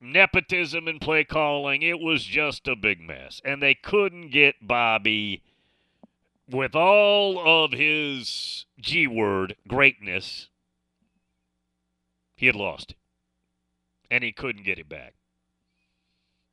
Nepotism 0.00 0.86
and 0.86 1.00
play 1.00 1.24
calling. 1.24 1.80
It 1.82 2.00
was 2.00 2.24
just 2.24 2.68
a 2.68 2.76
big 2.76 3.00
mess. 3.00 3.40
And 3.44 3.62
they 3.62 3.74
couldn't 3.74 4.30
get 4.30 4.66
Bobby, 4.66 5.42
with 6.50 6.74
all 6.74 7.64
of 7.64 7.72
his 7.72 8.66
G 8.80 9.06
word 9.06 9.56
greatness, 9.66 10.48
he 12.36 12.46
had 12.46 12.54
lost 12.54 12.92
it. 12.92 12.96
And 14.10 14.22
he 14.22 14.32
couldn't 14.32 14.64
get 14.64 14.78
it 14.78 14.88
back. 14.88 15.14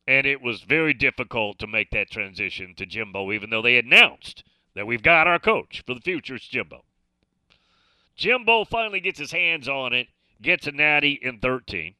And 0.07 0.25
it 0.25 0.41
was 0.41 0.61
very 0.61 0.93
difficult 0.93 1.59
to 1.59 1.67
make 1.67 1.91
that 1.91 2.09
transition 2.09 2.73
to 2.75 2.85
Jimbo, 2.85 3.31
even 3.31 3.49
though 3.49 3.61
they 3.61 3.77
announced 3.77 4.43
that 4.75 4.87
we've 4.87 5.03
got 5.03 5.27
our 5.27 5.39
coach 5.39 5.83
for 5.85 5.93
the 5.93 6.01
future. 6.01 6.35
It's 6.35 6.47
Jimbo. 6.47 6.83
Jimbo 8.15 8.65
finally 8.65 8.99
gets 8.99 9.19
his 9.19 9.31
hands 9.31 9.69
on 9.69 9.93
it, 9.93 10.07
gets 10.41 10.67
a 10.67 10.71
natty 10.71 11.19
in 11.21 11.39
13, 11.39 11.95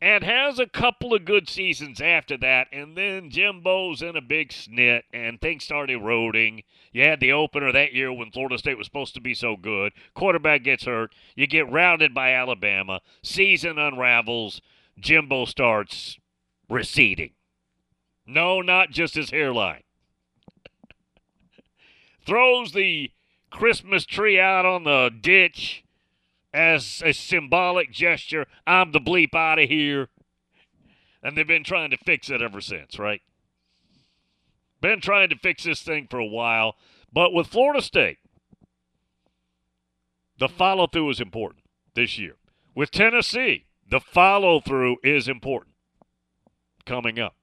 and 0.00 0.22
has 0.24 0.58
a 0.58 0.66
couple 0.66 1.14
of 1.14 1.24
good 1.24 1.48
seasons 1.48 2.00
after 2.00 2.36
that. 2.38 2.68
And 2.72 2.96
then 2.96 3.30
Jimbo's 3.30 4.02
in 4.02 4.16
a 4.16 4.20
big 4.20 4.50
snit, 4.50 5.02
and 5.12 5.40
things 5.40 5.64
start 5.64 5.90
eroding. 5.90 6.62
You 6.92 7.02
had 7.04 7.20
the 7.20 7.32
opener 7.32 7.72
that 7.72 7.94
year 7.94 8.12
when 8.12 8.30
Florida 8.30 8.58
State 8.58 8.78
was 8.78 8.86
supposed 8.86 9.14
to 9.14 9.20
be 9.20 9.34
so 9.34 9.56
good. 9.56 9.92
Quarterback 10.14 10.64
gets 10.64 10.84
hurt. 10.84 11.14
You 11.34 11.46
get 11.46 11.70
rounded 11.70 12.14
by 12.14 12.32
Alabama. 12.32 13.00
Season 13.22 13.78
unravels. 13.78 14.60
Jimbo 14.98 15.44
starts 15.44 16.18
receding. 16.68 17.32
No, 18.26 18.60
not 18.60 18.90
just 18.90 19.14
his 19.14 19.30
hairline. 19.30 19.82
Throws 22.26 22.72
the 22.72 23.12
Christmas 23.50 24.04
tree 24.04 24.38
out 24.38 24.66
on 24.66 24.84
the 24.84 25.10
ditch 25.20 25.84
as 26.56 27.02
a 27.04 27.12
symbolic 27.12 27.92
gesture. 27.92 28.46
I'm 28.66 28.92
the 28.92 29.00
bleep 29.00 29.34
out 29.34 29.58
of 29.58 29.68
here. 29.68 30.08
And 31.22 31.36
they've 31.36 31.46
been 31.46 31.64
trying 31.64 31.90
to 31.90 31.98
fix 31.98 32.30
it 32.30 32.40
ever 32.40 32.60
since, 32.60 32.98
right? 32.98 33.20
Been 34.80 35.00
trying 35.00 35.28
to 35.28 35.36
fix 35.36 35.64
this 35.64 35.82
thing 35.82 36.06
for 36.10 36.18
a 36.18 36.26
while. 36.26 36.76
But 37.12 37.32
with 37.32 37.46
Florida 37.46 37.82
State, 37.82 38.18
the 40.38 40.48
follow 40.48 40.86
through 40.86 41.10
is 41.10 41.20
important 41.20 41.64
this 41.94 42.18
year. 42.18 42.36
With 42.74 42.90
Tennessee, 42.90 43.66
the 43.88 44.00
follow 44.00 44.60
through 44.60 44.96
is 45.02 45.28
important 45.28 45.74
coming 46.84 47.18
up. 47.18 47.34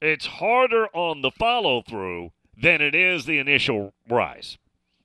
It's 0.00 0.26
harder 0.26 0.86
on 0.88 1.22
the 1.22 1.30
follow 1.30 1.82
through 1.82 2.30
than 2.60 2.80
it 2.80 2.94
is 2.94 3.24
the 3.24 3.38
initial 3.38 3.94
rise. 4.08 4.58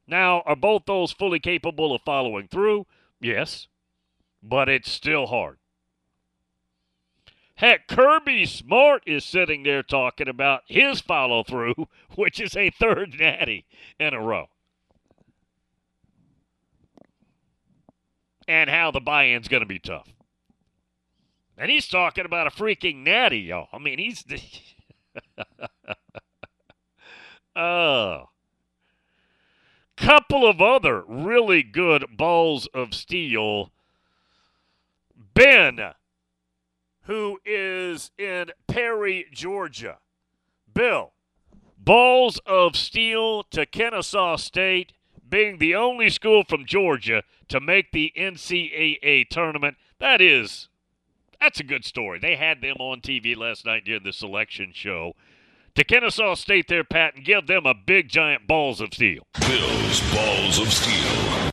Now, 0.07 0.41
are 0.45 0.55
both 0.55 0.85
those 0.85 1.11
fully 1.11 1.39
capable 1.39 1.93
of 1.93 2.01
following 2.03 2.47
through? 2.47 2.85
Yes, 3.19 3.67
but 4.41 4.69
it's 4.69 4.91
still 4.91 5.27
hard. 5.27 5.57
Heck, 7.55 7.87
Kirby 7.87 8.45
Smart 8.45 9.03
is 9.07 9.25
sitting 9.25 9.63
there 9.63 9.81
talking 9.81 10.27
about 10.27 10.61
his 10.67 11.01
follow 11.01 11.43
through, 11.43 11.87
which 12.15 12.39
is 12.39 12.55
a 12.55 12.69
third 12.69 13.15
natty 13.19 13.65
in 13.99 14.13
a 14.13 14.21
row. 14.21 14.47
And 18.47 18.69
how 18.69 18.91
the 18.91 19.01
buy 19.01 19.27
in's 19.27 19.49
going 19.49 19.61
to 19.61 19.67
be 19.67 19.79
tough. 19.79 20.13
And 21.57 21.71
he's 21.71 21.87
talking 21.87 22.25
about 22.25 22.47
a 22.47 22.51
freaking 22.51 23.03
natty, 23.03 23.39
y'all. 23.39 23.67
I 23.73 23.79
mean, 23.79 23.97
he's. 23.99 24.23
Oh. 27.57 28.29
Couple 30.07 30.47
of 30.47 30.61
other 30.61 31.03
really 31.05 31.61
good 31.61 32.15
balls 32.15 32.65
of 32.67 32.93
steel. 32.93 33.71
Ben, 35.33 35.81
who 37.01 37.39
is 37.43 38.11
in 38.17 38.51
Perry, 38.69 39.25
Georgia. 39.33 39.97
Bill, 40.73 41.11
Balls 41.77 42.39
of 42.45 42.77
Steel 42.77 43.43
to 43.51 43.65
Kennesaw 43.65 44.37
State 44.37 44.93
being 45.27 45.57
the 45.57 45.75
only 45.75 46.09
school 46.09 46.45
from 46.45 46.65
Georgia 46.65 47.23
to 47.49 47.59
make 47.59 47.91
the 47.91 48.13
NCAA 48.15 49.27
tournament. 49.27 49.75
That 49.99 50.21
is, 50.21 50.69
that's 51.37 51.59
a 51.59 51.65
good 51.65 51.83
story. 51.83 52.17
They 52.17 52.37
had 52.37 52.61
them 52.61 52.77
on 52.79 53.01
TV 53.01 53.35
last 53.35 53.65
night 53.65 53.83
during 53.83 54.03
the 54.03 54.13
selection 54.13 54.71
show. 54.73 55.15
To 55.77 55.83
Kennesaw 55.83 56.33
State 56.33 56.69
there, 56.69 56.83
Pat, 56.83 57.13
and 57.13 57.23
give 57.23 57.45
them 57.45 57.67
a 57.67 57.75
big 57.75 58.09
giant 58.09 58.47
balls 58.47 58.81
of 58.81 58.95
steel. 58.95 59.27
Bills 59.39 60.01
Balls 60.11 60.57
of 60.57 60.73
Steel. 60.73 61.51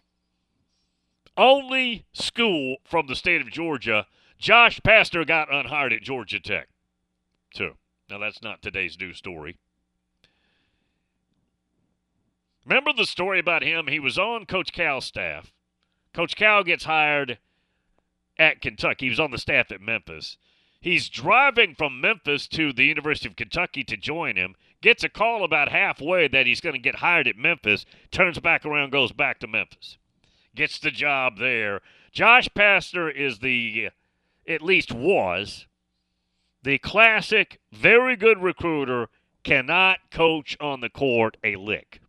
Only 1.37 2.06
school 2.14 2.76
from 2.84 3.06
the 3.06 3.16
state 3.16 3.42
of 3.42 3.50
Georgia. 3.50 4.06
Josh 4.38 4.80
Pastner 4.80 5.26
got 5.26 5.52
unhired 5.52 5.92
at 5.92 6.00
Georgia 6.00 6.40
Tech, 6.40 6.68
too. 7.54 7.72
Now, 8.08 8.16
that's 8.16 8.40
not 8.40 8.62
today's 8.62 8.98
news 8.98 9.18
story. 9.18 9.58
Remember 12.64 12.94
the 12.94 13.04
story 13.04 13.38
about 13.38 13.62
him? 13.62 13.88
He 13.88 14.00
was 14.00 14.18
on 14.18 14.46
Coach 14.46 14.72
Cal's 14.72 15.04
staff. 15.04 15.52
Coach 16.14 16.34
Cal 16.34 16.64
gets 16.64 16.84
hired 16.84 17.37
at 18.38 18.62
Kentucky. 18.62 19.04
He 19.04 19.10
was 19.10 19.20
on 19.20 19.32
the 19.32 19.38
staff 19.38 19.70
at 19.70 19.82
Memphis. 19.82 20.38
He's 20.85 21.09
driving 21.09 21.75
from 21.75 21.99
Memphis 21.99 22.47
to 22.49 22.70
the 22.70 22.85
University 22.85 23.27
of 23.27 23.37
Kentucky 23.37 23.85
to 23.85 23.97
join 23.97 24.37
him. 24.37 24.55
Gets 24.83 25.03
a 25.03 25.09
call 25.09 25.42
about 25.42 25.70
halfway 25.70 26.29
that 26.29 26.47
he's 26.47 26.61
going 26.61 26.75
to 26.75 26.79
get 26.79 26.97
hired 26.97 27.27
at 27.27 27.38
Memphis. 27.38 27.87
Turns 28.11 28.38
back 28.38 28.66
around, 28.66 28.90
goes 28.90 29.11
back 29.11 29.38
to 29.38 29.47
Memphis. 29.47 29.97
Gets 30.55 30.79
the 30.79 30.90
job 30.90 31.38
there. 31.38 31.81
Josh 32.12 32.51
Pastner 32.51 33.11
is 33.11 33.38
the, 33.38 33.88
at 34.47 34.61
least 34.61 34.92
was, 34.92 35.66
the 36.62 36.77
classic, 36.77 37.61
very 37.73 38.14
good 38.14 38.42
recruiter, 38.42 39.09
cannot 39.42 40.11
coach 40.11 40.55
on 40.61 40.83
the 40.83 40.90
court 40.90 41.38
a 41.42 41.57
lick. 41.57 42.03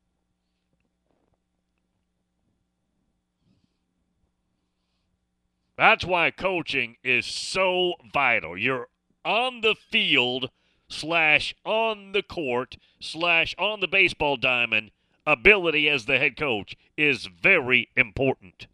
That's 5.78 6.06
why 6.06 6.32
coaching 6.32 6.96
is 7.04 7.26
so 7.26 7.94
vital. 8.14 8.58
You're 8.58 8.88
on 9.24 9.62
the 9.62 9.76
field 9.76 10.50
slash 10.88 11.54
on 11.66 12.12
the 12.14 12.24
court 12.24 12.78
slash 13.00 13.56
on 13.58 13.80
the 13.82 13.88
baseball 13.88 14.38
diamond. 14.38 14.92
Ability 15.28 15.90
as 15.90 16.06
the 16.06 16.20
head 16.20 16.38
coach 16.38 16.78
is 16.96 17.26
very 17.26 17.90
important. 17.98 18.68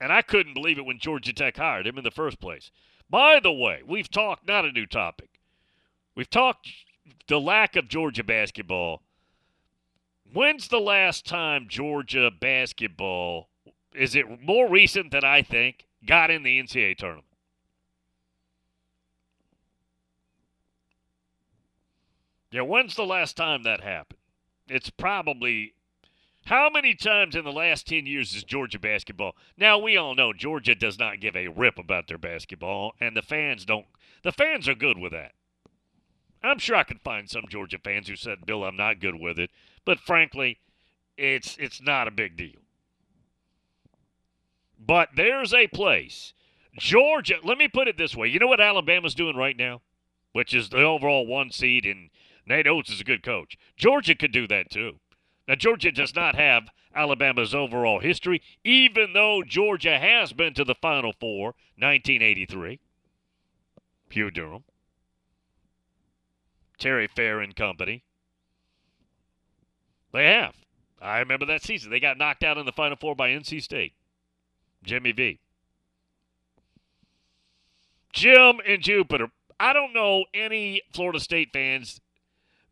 And 0.00 0.12
I 0.12 0.22
couldn't 0.22 0.54
believe 0.54 0.78
it 0.78 0.84
when 0.84 0.98
Georgia 0.98 1.32
Tech 1.32 1.56
hired 1.56 1.86
him 1.86 1.98
in 1.98 2.04
the 2.04 2.10
first 2.10 2.40
place. 2.40 2.70
By 3.10 3.40
the 3.40 3.52
way, 3.52 3.80
we've 3.86 4.10
talked, 4.10 4.46
not 4.46 4.64
a 4.64 4.72
new 4.72 4.86
topic, 4.86 5.40
we've 6.14 6.30
talked 6.30 6.68
the 7.26 7.40
lack 7.40 7.74
of 7.74 7.88
Georgia 7.88 8.22
basketball 8.22 9.02
When's 10.32 10.68
the 10.68 10.80
last 10.80 11.26
time 11.26 11.66
Georgia 11.68 12.30
basketball, 12.30 13.48
is 13.94 14.14
it 14.14 14.42
more 14.42 14.68
recent 14.68 15.10
than 15.10 15.24
I 15.24 15.42
think, 15.42 15.86
got 16.06 16.30
in 16.30 16.42
the 16.42 16.60
NCAA 16.60 16.96
tournament? 16.96 17.24
Yeah, 22.50 22.62
when's 22.62 22.94
the 22.94 23.04
last 23.04 23.36
time 23.36 23.62
that 23.64 23.82
happened? 23.82 24.20
It's 24.68 24.90
probably 24.90 25.74
how 26.46 26.70
many 26.70 26.94
times 26.94 27.34
in 27.34 27.44
the 27.44 27.52
last 27.52 27.86
10 27.86 28.06
years 28.06 28.34
is 28.34 28.44
Georgia 28.44 28.78
basketball? 28.78 29.36
Now, 29.58 29.78
we 29.78 29.96
all 29.96 30.14
know 30.14 30.32
Georgia 30.32 30.74
does 30.74 30.98
not 30.98 31.20
give 31.20 31.36
a 31.36 31.48
rip 31.48 31.78
about 31.78 32.06
their 32.06 32.18
basketball, 32.18 32.94
and 33.00 33.16
the 33.16 33.22
fans 33.22 33.64
don't. 33.64 33.86
The 34.22 34.32
fans 34.32 34.66
are 34.68 34.74
good 34.74 34.98
with 34.98 35.12
that. 35.12 35.32
I'm 36.42 36.58
sure 36.58 36.76
I 36.76 36.84
could 36.84 37.00
find 37.00 37.28
some 37.28 37.44
Georgia 37.48 37.78
fans 37.82 38.08
who 38.08 38.16
said, 38.16 38.46
Bill, 38.46 38.64
I'm 38.64 38.76
not 38.76 39.00
good 39.00 39.16
with 39.16 39.38
it. 39.38 39.50
But 39.88 40.00
frankly, 40.00 40.58
it's 41.16 41.56
it's 41.56 41.80
not 41.80 42.08
a 42.08 42.10
big 42.10 42.36
deal. 42.36 42.60
But 44.78 45.08
there's 45.16 45.54
a 45.54 45.66
place. 45.66 46.34
Georgia, 46.76 47.36
let 47.42 47.56
me 47.56 47.68
put 47.68 47.88
it 47.88 47.96
this 47.96 48.14
way. 48.14 48.28
You 48.28 48.38
know 48.38 48.48
what 48.48 48.60
Alabama's 48.60 49.14
doing 49.14 49.34
right 49.34 49.56
now? 49.56 49.80
Which 50.32 50.52
is 50.52 50.68
the 50.68 50.82
overall 50.82 51.26
one 51.26 51.50
seed, 51.50 51.86
and 51.86 52.10
Nate 52.44 52.66
Oats 52.66 52.90
is 52.90 53.00
a 53.00 53.04
good 53.04 53.22
coach. 53.22 53.56
Georgia 53.78 54.14
could 54.14 54.30
do 54.30 54.46
that 54.48 54.70
too. 54.70 55.00
Now, 55.48 55.54
Georgia 55.54 55.90
does 55.90 56.14
not 56.14 56.34
have 56.34 56.68
Alabama's 56.94 57.54
overall 57.54 58.00
history, 58.00 58.42
even 58.64 59.14
though 59.14 59.42
Georgia 59.42 59.98
has 59.98 60.34
been 60.34 60.52
to 60.52 60.64
the 60.64 60.74
Final 60.74 61.14
Four, 61.18 61.54
1983. 61.78 62.78
Hugh 64.10 64.30
Durham. 64.30 64.64
Terry 66.78 67.06
Fair 67.06 67.40
and 67.40 67.56
company. 67.56 68.02
They 70.12 70.24
have. 70.26 70.54
I 71.00 71.18
remember 71.18 71.46
that 71.46 71.62
season. 71.62 71.90
They 71.90 72.00
got 72.00 72.18
knocked 72.18 72.42
out 72.42 72.58
in 72.58 72.66
the 72.66 72.72
Final 72.72 72.96
Four 72.96 73.14
by 73.14 73.30
NC 73.30 73.62
State. 73.62 73.92
Jimmy 74.82 75.12
V. 75.12 75.38
Jim 78.12 78.60
and 78.66 78.82
Jupiter. 78.82 79.28
I 79.60 79.72
don't 79.72 79.92
know 79.92 80.24
any 80.32 80.82
Florida 80.92 81.20
State 81.20 81.50
fans 81.52 82.00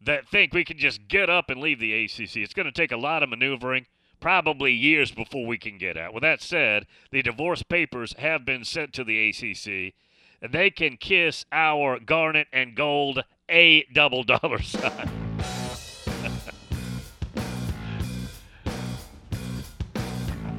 that 0.01 0.29
think 0.29 0.53
we 0.53 0.65
can 0.65 0.79
just 0.79 1.09
get 1.09 1.29
up 1.29 1.51
and 1.51 1.61
leave 1.61 1.81
the 1.81 2.05
ACC. 2.05 2.37
It's 2.37 2.55
going 2.55 2.67
to 2.67 2.73
take 2.73 2.93
a 2.93 2.97
lot 2.97 3.23
of 3.23 3.29
maneuvering, 3.29 3.87
probably 4.21 4.73
years 4.73 5.11
before 5.11 5.47
we 5.47 5.59
can 5.59 5.79
get 5.79 5.97
out. 5.97 6.15
With 6.15 6.23
that 6.23 6.41
said, 6.43 6.87
the 7.11 7.23
divorce 7.23 7.63
papers 7.63 8.15
have 8.19 8.45
been 8.45 8.65
sent 8.65 8.93
to 8.95 9.05
the 9.05 9.29
ACC, 9.29 9.95
and 10.41 10.53
they 10.53 10.71
can 10.71 10.97
kiss 10.97 11.45
our 11.51 11.99
garnet 11.99 12.47
and 12.53 12.75
gold 12.75 13.25
a 13.49 13.85
double 13.93 14.23
dollar 14.23 14.63
sign. 14.63 15.26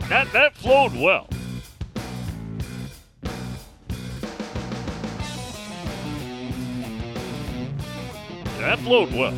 That 0.10 0.32
that 0.34 0.56
flowed 0.56 0.94
well. 0.94 1.28
That 8.60 8.80
flowed 8.80 9.14
well. 9.14 9.34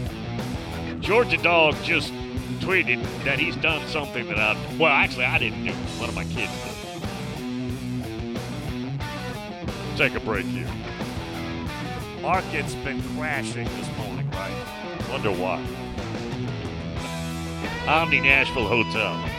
Georgia 1.01 1.37
Dog 1.37 1.75
just 1.83 2.13
tweeted 2.59 3.03
that 3.23 3.39
he's 3.39 3.55
done 3.57 3.87
something 3.87 4.27
that 4.27 4.37
I 4.37 4.55
well 4.77 4.91
actually 4.91 5.25
I 5.25 5.39
didn't 5.39 5.65
do. 5.65 5.71
One 5.99 6.09
of 6.09 6.15
my 6.15 6.25
kids 6.25 6.51
did. 6.63 6.75
Take 9.97 10.15
a 10.15 10.19
break 10.19 10.45
here. 10.45 10.67
Market's 12.21 12.75
been 12.75 13.01
crashing 13.15 13.65
this 13.65 13.97
morning, 13.97 14.29
right? 14.31 14.53
Wonder 15.09 15.31
why. 15.31 15.65
Omni 17.87 18.21
Nashville 18.21 18.67
Hotel. 18.67 19.38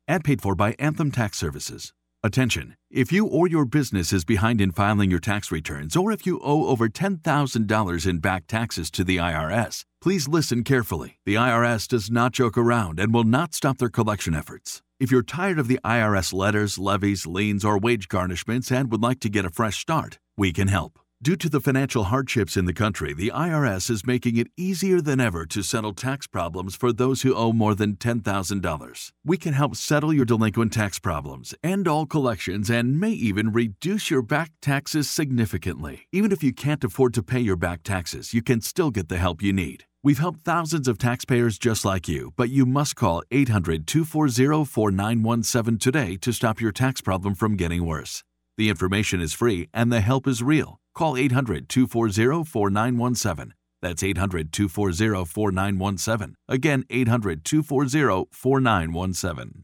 Ad 0.11 0.25
paid 0.25 0.41
for 0.41 0.55
by 0.55 0.75
Anthem 0.77 1.09
Tax 1.09 1.37
Services. 1.37 1.93
Attention! 2.21 2.75
If 2.91 3.13
you 3.13 3.25
or 3.25 3.47
your 3.47 3.63
business 3.63 4.11
is 4.11 4.25
behind 4.25 4.59
in 4.59 4.73
filing 4.73 5.09
your 5.09 5.21
tax 5.21 5.53
returns, 5.53 5.95
or 5.95 6.11
if 6.11 6.25
you 6.25 6.41
owe 6.43 6.67
over 6.67 6.89
$10,000 6.89 8.07
in 8.09 8.17
back 8.17 8.45
taxes 8.45 8.91
to 8.91 9.05
the 9.05 9.15
IRS, 9.15 9.85
please 10.01 10.27
listen 10.27 10.65
carefully. 10.65 11.17
The 11.25 11.35
IRS 11.35 11.87
does 11.87 12.11
not 12.11 12.33
joke 12.33 12.57
around 12.57 12.99
and 12.99 13.13
will 13.13 13.23
not 13.23 13.53
stop 13.53 13.77
their 13.77 13.87
collection 13.87 14.35
efforts. 14.35 14.81
If 14.99 15.11
you're 15.11 15.23
tired 15.23 15.59
of 15.59 15.69
the 15.69 15.79
IRS 15.85 16.33
letters, 16.33 16.77
levies, 16.77 17.25
liens, 17.25 17.63
or 17.63 17.77
wage 17.79 18.09
garnishments 18.09 18.69
and 18.69 18.91
would 18.91 19.01
like 19.01 19.21
to 19.21 19.29
get 19.29 19.45
a 19.45 19.49
fresh 19.49 19.77
start, 19.77 20.19
we 20.35 20.51
can 20.51 20.67
help. 20.67 20.99
Due 21.23 21.35
to 21.35 21.49
the 21.49 21.61
financial 21.61 22.05
hardships 22.05 22.57
in 22.57 22.65
the 22.65 22.73
country, 22.73 23.13
the 23.13 23.31
IRS 23.31 23.91
is 23.91 24.07
making 24.07 24.37
it 24.37 24.47
easier 24.57 24.99
than 25.01 25.19
ever 25.19 25.45
to 25.45 25.61
settle 25.61 25.93
tax 25.93 26.25
problems 26.25 26.75
for 26.75 26.91
those 26.91 27.21
who 27.21 27.35
owe 27.35 27.53
more 27.53 27.75
than 27.75 27.95
$10,000. 27.95 29.11
We 29.23 29.37
can 29.37 29.53
help 29.53 29.75
settle 29.75 30.11
your 30.11 30.25
delinquent 30.25 30.73
tax 30.73 30.97
problems, 30.97 31.53
end 31.63 31.87
all 31.87 32.07
collections, 32.07 32.71
and 32.71 32.99
may 32.99 33.11
even 33.11 33.51
reduce 33.51 34.09
your 34.09 34.23
back 34.23 34.49
taxes 34.63 35.11
significantly. 35.11 36.07
Even 36.11 36.31
if 36.31 36.41
you 36.41 36.53
can't 36.53 36.83
afford 36.83 37.13
to 37.13 37.21
pay 37.21 37.39
your 37.39 37.55
back 37.55 37.83
taxes, 37.83 38.33
you 38.33 38.41
can 38.41 38.59
still 38.59 38.89
get 38.89 39.07
the 39.07 39.19
help 39.19 39.43
you 39.43 39.53
need. 39.53 39.83
We've 40.01 40.17
helped 40.17 40.39
thousands 40.39 40.87
of 40.87 40.97
taxpayers 40.97 41.59
just 41.59 41.85
like 41.85 42.07
you, 42.07 42.31
but 42.35 42.49
you 42.49 42.65
must 42.65 42.95
call 42.95 43.21
800 43.29 43.85
240 43.85 44.65
4917 44.65 45.77
today 45.77 46.17
to 46.17 46.33
stop 46.33 46.59
your 46.59 46.71
tax 46.71 46.99
problem 46.99 47.35
from 47.35 47.57
getting 47.57 47.85
worse. 47.85 48.23
The 48.61 48.69
information 48.69 49.21
is 49.21 49.33
free 49.33 49.69
and 49.73 49.91
the 49.91 50.01
help 50.01 50.27
is 50.27 50.43
real. 50.43 50.79
Call 50.93 51.17
800 51.17 51.67
240 51.67 52.43
4917. 52.43 53.55
That's 53.81 54.03
800 54.03 54.53
240 54.53 55.25
4917. 55.25 56.35
Again, 56.47 56.85
800 56.91 57.43
240 57.43 58.27
4917. 58.31 59.63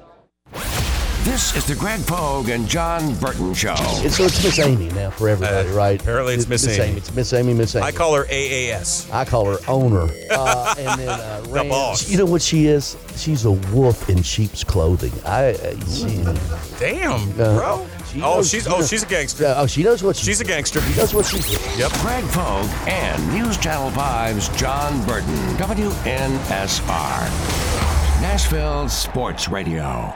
This 1.23 1.55
is 1.55 1.65
the 1.67 1.75
Greg 1.75 2.05
Pogue 2.07 2.49
and 2.49 2.67
John 2.67 3.13
Burton 3.15 3.53
Show. 3.53 3.75
It's, 3.77 4.17
so 4.17 4.23
it's 4.23 4.43
Miss 4.43 4.57
Amy 4.57 4.89
now 4.89 5.11
for 5.11 5.29
everybody, 5.29 5.69
Uh, 5.69 5.73
right? 5.73 6.01
apparently 6.01 6.33
it's 6.33 6.47
Miss 6.47 6.67
Amy. 6.67 6.97
It's 6.97 7.13
Miss 7.13 7.31
Amy, 7.31 7.53
Miss 7.53 7.75
Amy. 7.75 7.85
I 7.85 7.91
call 7.91 8.15
her 8.15 8.25
AAS. 8.25 9.09
I 9.13 9.23
call 9.23 9.45
her 9.45 9.59
owner. 9.67 10.09
Uh, 10.31 10.73
and 10.79 10.99
then 10.99 11.09
uh, 11.09 11.41
The 11.41 11.63
boss. 11.65 12.09
You 12.09 12.17
know 12.17 12.25
what 12.25 12.41
she 12.41 12.65
is? 12.67 12.95
She's 13.17 13.43
a 13.45 13.51
wolf 13.51 14.09
in 14.09 14.23
sheep's 14.23 14.63
clothing. 14.63 15.11
I. 15.25 15.51
Uh, 15.51 15.79
she, 15.85 16.23
Damn, 16.79 17.29
uh, 17.39 17.57
bro. 17.59 17.87
she 18.11 18.21
Oh, 18.23 18.41
she's 18.41 18.63
she 18.63 18.69
oh 18.69 18.81
she's 18.81 19.03
a 19.03 19.05
gangster. 19.05 19.45
Uh, 19.47 19.55
oh, 19.61 19.67
she 19.67 19.83
knows 19.83 20.01
what 20.01 20.15
she, 20.15 20.25
She's 20.25 20.39
a 20.41 20.45
gangster. 20.45 20.79
She 20.81 20.97
knows 20.97 21.13
what 21.13 21.25
she's 21.25 21.45
doing. 21.45 21.77
Yep. 21.79 21.91
Greg 21.99 22.23
Pogue 22.29 22.69
and 22.87 23.27
News 23.33 23.57
Channel 23.57 23.91
5's 23.91 24.47
John 24.57 25.05
Burton. 25.05 25.35
WNSR. 25.57 27.21
Nashville 28.21 28.87
Sports 28.89 29.49
Radio. 29.49 30.15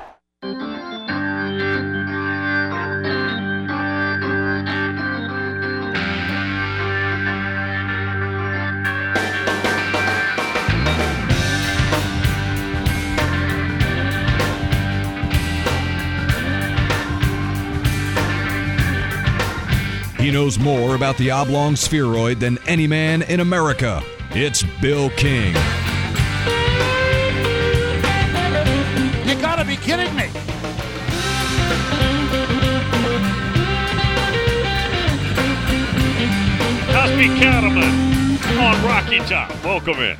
He 20.26 20.32
knows 20.32 20.57
more 20.57 20.95
about 20.95 21.17
the 21.17 21.30
oblong 21.30 21.76
spheroid 21.76 22.39
than 22.39 22.57
any 22.65 22.88
man 22.88 23.21
in 23.21 23.41
America. 23.41 24.01
It's 24.32 24.63
Bill 24.82 25.11
King. 25.11 25.53
You 29.23 29.39
gotta 29.39 29.63
be 29.63 29.76
kidding 29.76 30.15
me. 30.15 30.30
Cosby 36.91 37.28
Cattleman 37.39 38.57
on 38.57 38.84
Rocky 38.84 39.19
Top. 39.30 39.51
Welcome 39.63 39.99
in. 39.99 40.17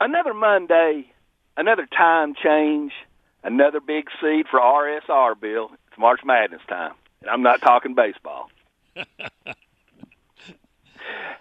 Another 0.00 0.32
Monday, 0.32 1.04
another 1.58 1.86
time 1.86 2.32
change, 2.42 2.92
another 3.44 3.80
big 3.80 4.06
seed 4.22 4.46
for 4.50 4.58
RSR, 4.58 5.38
Bill. 5.38 5.68
It's 5.88 5.98
March 5.98 6.20
Madness 6.24 6.62
time, 6.66 6.94
and 7.22 7.30
I'm 7.30 7.42
not 7.42 7.60
talking 7.60 7.94
baseball. 7.94 8.50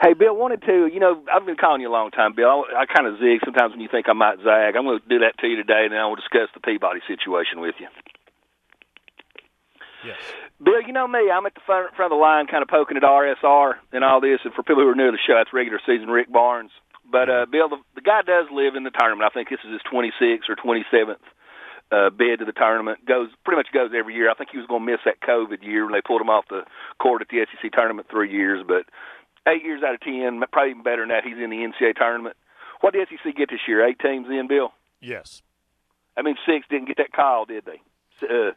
hey, 0.01 0.13
Bill, 0.17 0.35
wanted 0.35 0.61
to, 0.63 0.87
you 0.91 0.99
know, 0.99 1.23
I've 1.33 1.45
been 1.45 1.57
calling 1.57 1.81
you 1.81 1.89
a 1.89 1.91
long 1.91 2.11
time, 2.11 2.33
Bill. 2.35 2.65
I, 2.69 2.81
I 2.81 2.85
kind 2.85 3.07
of 3.07 3.19
zig 3.19 3.41
sometimes 3.43 3.71
when 3.71 3.81
you 3.81 3.89
think 3.89 4.07
I 4.07 4.13
might 4.13 4.37
zag. 4.37 4.75
I'm 4.75 4.85
going 4.85 4.99
to 4.99 5.09
do 5.09 5.19
that 5.19 5.37
to 5.39 5.47
you 5.47 5.55
today, 5.55 5.83
and 5.83 5.91
then 5.91 5.99
I 5.99 6.07
will 6.07 6.15
discuss 6.15 6.49
the 6.53 6.59
Peabody 6.61 7.01
situation 7.07 7.59
with 7.59 7.75
you. 7.79 7.87
Yes. 10.05 10.17
Bill, 10.63 10.81
you 10.81 10.93
know 10.93 11.07
me. 11.07 11.29
I'm 11.29 11.45
at 11.45 11.53
the 11.53 11.61
front, 11.65 11.93
front 11.95 12.11
of 12.11 12.17
the 12.17 12.21
line, 12.21 12.47
kind 12.47 12.63
of 12.63 12.69
poking 12.69 12.97
at 12.97 13.03
RSR 13.03 13.75
and 13.91 14.03
all 14.03 14.21
this. 14.21 14.39
And 14.43 14.53
for 14.53 14.63
people 14.63 14.81
who 14.81 14.89
are 14.89 14.95
new 14.95 15.11
to 15.11 15.11
the 15.11 15.21
show, 15.25 15.35
that's 15.37 15.53
regular 15.53 15.79
season 15.85 16.09
Rick 16.09 16.31
Barnes. 16.31 16.71
But 17.05 17.29
uh, 17.29 17.45
Bill, 17.45 17.69
the, 17.69 17.77
the 17.93 18.01
guy 18.01 18.21
does 18.25 18.47
live 18.51 18.73
in 18.75 18.83
the 18.83 18.89
tournament. 18.89 19.29
I 19.29 19.33
think 19.33 19.49
this 19.49 19.59
is 19.65 19.73
his 19.73 19.85
26th 19.85 20.49
or 20.49 20.55
27th 20.55 21.21
uh, 21.91 22.09
bid 22.09 22.39
to 22.39 22.45
the 22.45 22.53
tournament. 22.53 23.05
Goes 23.05 23.29
pretty 23.43 23.57
much 23.57 23.67
goes 23.73 23.91
every 23.95 24.15
year. 24.15 24.29
I 24.29 24.33
think 24.33 24.49
he 24.51 24.57
was 24.57 24.67
going 24.67 24.85
to 24.85 24.91
miss 24.91 25.01
that 25.05 25.21
COVID 25.21 25.63
year 25.63 25.83
when 25.83 25.93
they 25.93 26.01
pulled 26.01 26.21
him 26.21 26.29
off 26.29 26.45
the 26.49 26.63
court 26.99 27.21
at 27.21 27.29
the 27.29 27.45
SEC 27.51 27.71
tournament 27.71 28.07
three 28.09 28.31
years. 28.31 28.63
But 28.67 28.85
eight 29.47 29.63
years 29.63 29.83
out 29.83 29.95
of 29.95 30.01
ten, 30.01 30.41
probably 30.51 30.71
even 30.71 30.83
better 30.83 31.01
than 31.01 31.09
that, 31.09 31.23
he's 31.23 31.37
in 31.37 31.49
the 31.49 31.57
NCAA 31.57 31.95
tournament. 31.95 32.35
What 32.81 32.93
did 32.93 33.07
SEC 33.09 33.35
get 33.35 33.49
this 33.49 33.67
year? 33.67 33.85
Eight 33.85 33.99
teams 33.99 34.27
in, 34.29 34.47
Bill. 34.47 34.73
Yes. 35.01 35.41
I 36.17 36.21
mean, 36.21 36.35
six 36.45 36.65
didn't 36.69 36.87
get 36.87 36.97
that 36.97 37.13
call, 37.13 37.45
did 37.45 37.65
they? 37.65 37.81
Uh, 38.23 38.51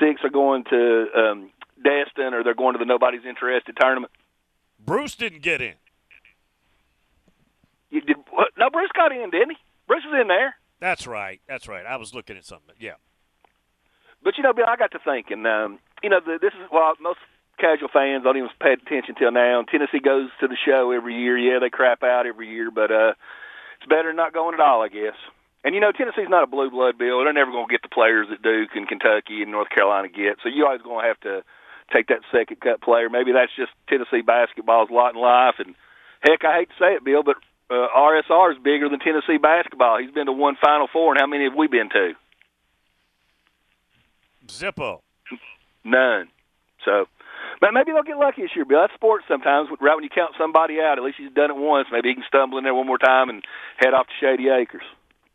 six 0.00 0.20
are 0.24 0.30
going 0.30 0.64
to 0.64 1.06
um, 1.14 1.50
Destin, 1.82 2.34
or 2.34 2.42
they're 2.42 2.54
going 2.54 2.74
to 2.74 2.78
the 2.78 2.84
nobody's 2.84 3.24
interested 3.28 3.76
tournament. 3.80 4.12
Bruce 4.78 5.14
didn't 5.14 5.42
get 5.42 5.60
in. 5.60 5.74
You 7.90 8.00
did 8.00 8.16
what? 8.30 8.48
No, 8.58 8.70
Bruce 8.70 8.90
got 8.94 9.12
in, 9.12 9.30
didn't 9.30 9.50
he? 9.50 9.56
Bruce 9.86 10.02
was 10.04 10.20
in 10.20 10.28
there. 10.28 10.56
That's 10.84 11.06
right. 11.06 11.40
That's 11.48 11.66
right. 11.66 11.86
I 11.88 11.96
was 11.96 12.12
looking 12.12 12.36
at 12.36 12.44
something. 12.44 12.76
Yeah. 12.78 13.00
But 14.22 14.36
you 14.36 14.42
know, 14.42 14.52
Bill, 14.52 14.68
I 14.68 14.76
got 14.76 14.92
to 14.92 15.00
thinking. 15.00 15.46
Um, 15.46 15.78
you 16.02 16.10
know, 16.12 16.20
the, 16.20 16.36
this 16.36 16.52
is 16.52 16.68
well, 16.68 16.92
most 17.00 17.24
casual 17.56 17.88
fans 17.88 18.20
don't 18.22 18.36
even 18.36 18.52
pay 18.60 18.76
attention 18.76 19.14
till 19.16 19.32
now. 19.32 19.64
Tennessee 19.64 20.04
goes 20.04 20.28
to 20.40 20.46
the 20.46 20.60
show 20.60 20.92
every 20.92 21.16
year. 21.16 21.40
Yeah, 21.40 21.56
they 21.58 21.70
crap 21.70 22.02
out 22.02 22.26
every 22.26 22.52
year, 22.52 22.68
but 22.70 22.92
uh, 22.92 23.16
it's 23.80 23.88
better 23.88 24.12
than 24.12 24.20
not 24.20 24.36
going 24.36 24.52
at 24.52 24.60
all, 24.60 24.84
I 24.84 24.88
guess. 24.92 25.16
And 25.64 25.74
you 25.74 25.80
know, 25.80 25.88
Tennessee's 25.88 26.28
not 26.28 26.44
a 26.44 26.52
blue 26.52 26.68
blood, 26.68 26.98
Bill. 26.98 27.24
They're 27.24 27.32
never 27.32 27.50
going 27.50 27.64
to 27.64 27.72
get 27.72 27.80
the 27.80 27.88
players 27.88 28.28
that 28.28 28.44
Duke 28.44 28.76
and 28.76 28.84
Kentucky 28.84 29.40
and 29.40 29.56
North 29.56 29.72
Carolina 29.72 30.12
get. 30.12 30.44
So 30.44 30.52
you 30.52 30.66
always 30.68 30.84
going 30.84 31.00
to 31.00 31.08
have 31.08 31.20
to 31.24 31.48
take 31.96 32.08
that 32.08 32.28
second 32.28 32.60
cut 32.60 32.84
player. 32.84 33.08
Maybe 33.08 33.32
that's 33.32 33.56
just 33.56 33.72
Tennessee 33.88 34.20
basketball's 34.20 34.92
lot 34.92 35.16
in 35.16 35.20
life. 35.20 35.56
And 35.64 35.72
heck, 36.20 36.44
I 36.44 36.60
hate 36.60 36.68
to 36.68 36.76
say 36.76 36.92
it, 37.00 37.04
Bill, 37.08 37.24
but 37.24 37.40
uh, 37.70 37.88
RSR 37.96 38.52
is 38.52 38.58
bigger 38.62 38.88
than 38.88 38.98
Tennessee 39.00 39.38
basketball. 39.38 39.98
He's 39.98 40.10
been 40.10 40.26
to 40.26 40.32
one 40.32 40.56
Final 40.62 40.88
Four, 40.92 41.12
and 41.12 41.20
how 41.20 41.26
many 41.26 41.44
have 41.44 41.54
we 41.54 41.66
been 41.66 41.88
to? 41.90 42.12
Zippo. 44.46 45.00
None. 45.84 46.28
So, 46.84 47.06
but 47.60 47.72
maybe 47.72 47.92
they'll 47.92 48.02
get 48.02 48.18
lucky 48.18 48.42
this 48.42 48.50
year, 48.54 48.64
Bill. 48.64 48.80
That's 48.80 48.92
sports 48.94 49.24
sometimes. 49.28 49.68
Right 49.80 49.94
when 49.94 50.04
you 50.04 50.10
count 50.10 50.32
somebody 50.38 50.80
out, 50.80 50.98
at 50.98 51.04
least 51.04 51.18
he's 51.18 51.32
done 51.32 51.50
it 51.50 51.56
once. 51.56 51.88
Maybe 51.90 52.08
he 52.10 52.14
can 52.14 52.24
stumble 52.26 52.58
in 52.58 52.64
there 52.64 52.74
one 52.74 52.86
more 52.86 52.98
time 52.98 53.28
and 53.30 53.44
head 53.78 53.94
off 53.94 54.06
to 54.06 54.12
Shady 54.20 54.48
Acres. 54.48 54.82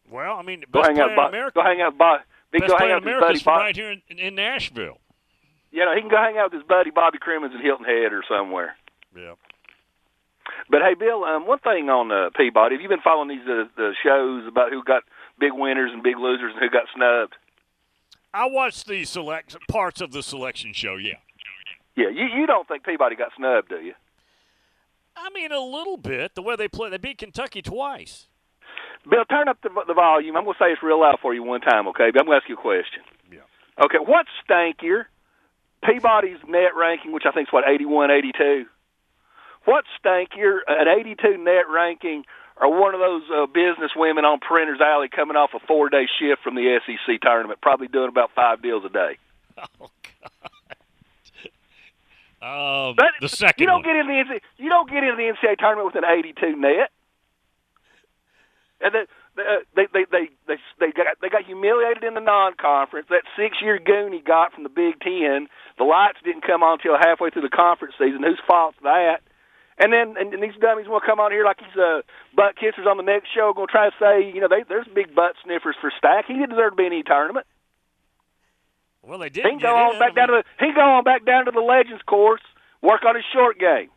Well, 0.10 0.38
I 0.38 0.42
mean, 0.42 0.64
Go 0.72 0.82
hang 0.84 1.00
out, 1.00 1.12
in 1.12 1.20
America. 1.20 1.60
go 1.60 1.64
hang 1.64 1.82
out, 1.82 1.94
with 1.94 2.00
Bob. 2.00 2.22
He 2.52 2.60
can 2.60 2.68
Best 2.68 2.72
go 2.72 2.78
hang 2.84 2.92
out 2.92 3.04
with 3.04 3.14
his 3.14 3.18
America 3.18 3.34
buddy 3.34 3.44
Bob. 3.44 3.60
right 3.62 3.76
here 3.76 3.92
in, 3.92 4.20
in 4.20 4.36
Nashville. 4.36 4.98
You 5.72 5.86
know, 5.86 5.94
he 5.94 6.02
can 6.02 6.10
go 6.10 6.18
hang 6.18 6.38
out 6.38 6.52
with 6.52 6.62
his 6.62 6.68
buddy 6.68 6.90
Bobby 6.90 7.20
Cremins 7.20 7.54
in 7.54 7.62
Hilton 7.62 7.86
Head 7.86 8.12
or 8.12 8.24
somewhere. 8.28 8.76
Yeah. 9.16 9.34
But 10.70 10.82
hey, 10.82 10.94
Bill, 10.94 11.24
um, 11.24 11.48
one 11.48 11.60
thing 11.60 11.90
on 11.90 12.12
uh, 12.12 12.30
Peabody, 12.38 12.76
have 12.76 12.82
you 12.82 12.90
been 12.90 13.02
following 13.04 13.30
these 13.30 13.48
uh, 13.48 13.66
the 13.76 13.94
shows 14.04 14.48
about 14.48 14.72
who 14.72 14.84
got 14.84 15.04
big 15.40 15.52
winners 15.54 15.92
and 15.94 16.04
big 16.04 16.18
losers 16.18 16.54
and 16.54 16.62
who 16.62 16.70
got 16.70 16.86
snubbed? 16.96 17.36
I 18.34 18.46
watched 18.46 18.88
the 18.88 19.04
select 19.06 19.58
parts 19.68 20.00
of 20.00 20.12
the 20.12 20.22
selection 20.22 20.74
show. 20.74 20.96
Yeah. 20.96 21.18
Yeah, 21.96 22.10
you 22.10 22.26
you 22.26 22.46
don't 22.46 22.68
think 22.68 22.84
Peabody 22.86 23.16
got 23.16 23.32
snubbed, 23.36 23.70
do 23.70 23.78
you? 23.78 23.94
I 25.18 25.30
mean, 25.32 25.52
a 25.52 25.60
little 25.60 25.98
bit. 25.98 26.36
The 26.36 26.42
way 26.42 26.56
they 26.56 26.68
play, 26.68 26.90
they 26.90 26.98
beat 26.98 27.18
Kentucky 27.18 27.62
twice. 27.62 28.28
Bill, 29.10 29.26
turn 29.26 29.48
up 29.48 29.58
the, 29.62 29.70
the 29.88 29.94
volume. 29.94 30.38
I'm 30.38 30.44
going 30.44 30.56
to 30.58 30.64
say 30.64 30.72
this 30.72 30.84
real 30.84 31.02
loud 31.02 31.18
for 31.22 31.34
you 31.34 31.44
one 31.44 31.62
time, 31.62 31.88
okay? 31.90 32.12
But 32.12 32.22
I'm 32.22 32.26
going 32.28 32.40
to 32.40 32.44
ask 32.44 32.50
you 32.50 32.56
a 32.56 32.62
question. 32.62 33.02
Yeah. 33.32 33.40
Okay, 33.84 33.98
what's 33.98 34.30
stankier? 34.48 35.06
Peabody's 35.84 36.38
net 36.48 36.72
ranking, 36.78 37.12
which 37.12 37.24
I 37.26 37.32
think 37.32 37.48
is 37.48 37.54
what 37.54 37.68
81, 37.68 38.12
82. 38.12 38.66
What's 39.70 39.88
stankier, 40.04 40.62
an 40.68 40.88
82 40.88 41.38
net 41.38 41.70
ranking, 41.70 42.24
or 42.60 42.82
one 42.82 42.96
of 42.96 43.00
those 43.00 43.22
uh, 43.30 43.46
business 43.46 43.92
women 43.96 44.26
on 44.26 44.40
Printer's 44.40 44.82
Alley 44.82 45.10
coming 45.10 45.38
off 45.38 45.52
a 45.54 45.60
four 45.68 45.90
day 45.90 46.08
shift 46.20 46.42
from 46.42 46.56
the 46.56 46.80
SEC 46.88 47.22
tournament, 47.22 47.62
probably 47.62 47.88
doing 47.88 48.10
about 48.10 48.32
five 48.36 48.64
deals 48.64 48.84
a 48.84 48.90
day? 48.90 49.18
Oh 52.42 52.94
God. 52.94 53.00
Um, 53.00 53.12
the 53.20 53.28
second 53.28 53.62
you 53.62 53.68
don't 53.68 53.84
one. 53.84 53.84
get 53.84 53.98
in 53.98 54.08
the 54.08 54.14
NCAA, 54.14 54.40
you 54.58 54.70
don't 54.70 54.90
get 54.90 55.04
in 55.04 55.18
the 55.18 55.24
NCAA 55.24 55.58
tournament 55.58 55.94
with 55.94 56.02
an 56.02 56.10
82 56.10 56.56
net. 56.56 56.90
And 58.80 58.94
the, 58.94 59.08
the, 59.36 59.42
uh, 59.42 59.56
they 59.76 59.88
they 59.92 60.06
they 60.10 60.30
they 60.48 60.56
they 60.80 60.92
got 60.94 61.08
they 61.22 61.28
got 61.28 61.44
humiliated 61.44 62.06
in 62.06 62.14
the 62.14 62.22
non-conference. 62.22 63.08
That 63.10 63.24
six-year 63.36 63.80
goon 63.80 64.14
he 64.14 64.22
got 64.22 64.54
from 64.54 64.64
the 64.64 64.70
Big 64.70 65.02
Ten. 65.02 65.50
The 65.78 65.84
lights 65.84 66.20
didn't 66.24 66.48
come 66.48 66.64
on 66.64 66.80
until 66.80 66.98
halfway 66.98 67.30
through 67.30 67.42
the 67.42 67.50
conference 67.50 67.96
season. 68.00 68.24
Whose 68.24 68.40
fault's 68.48 68.78
that? 68.84 69.20
And 69.80 69.94
then 69.94 70.16
and, 70.20 70.34
and 70.34 70.44
these 70.44 70.60
dummies 70.60 70.88
want 70.88 71.04
to 71.04 71.10
come 71.10 71.22
on 71.22 71.32
here 71.32 71.46
like 71.46 71.58
he's 71.60 71.80
uh, 71.80 72.02
butt 72.36 72.56
kissers 72.60 72.86
on 72.86 72.98
the 72.98 73.04
next 73.04 73.30
show, 73.34 73.54
going 73.56 73.68
to 73.68 73.72
try 73.72 73.90
to 73.90 73.96
say 73.96 74.28
you 74.28 74.42
know 74.42 74.50
they, 74.50 74.64
there's 74.68 74.88
big 74.94 75.16
butt 75.16 75.36
sniffers 75.44 75.78
for 75.80 75.92
Stack. 75.98 76.26
He 76.28 76.34
didn't 76.34 76.50
deserve 76.50 76.74
to 76.74 76.76
be 76.76 76.86
in 76.86 76.92
any 76.92 77.04
tournament. 77.04 77.48
Well, 79.02 79.20
they 79.20 79.30
did. 79.30 79.46
He 79.46 79.52
can 79.52 79.60
go 79.60 79.74
on 79.74 79.98
back 79.98 80.16
down 80.16 80.28
to 80.28 80.44
the 80.44 80.66
he 80.66 80.74
go 80.74 80.82
on 80.82 81.06
back 81.06 81.26
down 81.26 81.46
to 81.46 81.52
the 81.52 81.62
Legends 81.62 82.04
course, 82.04 82.42
work 82.82 83.06
on 83.08 83.16
his 83.16 83.24
short 83.32 83.58
game. 83.58 83.90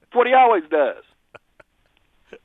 That's 0.00 0.14
what 0.14 0.26
he 0.26 0.34
always 0.34 0.64
does. 0.68 1.04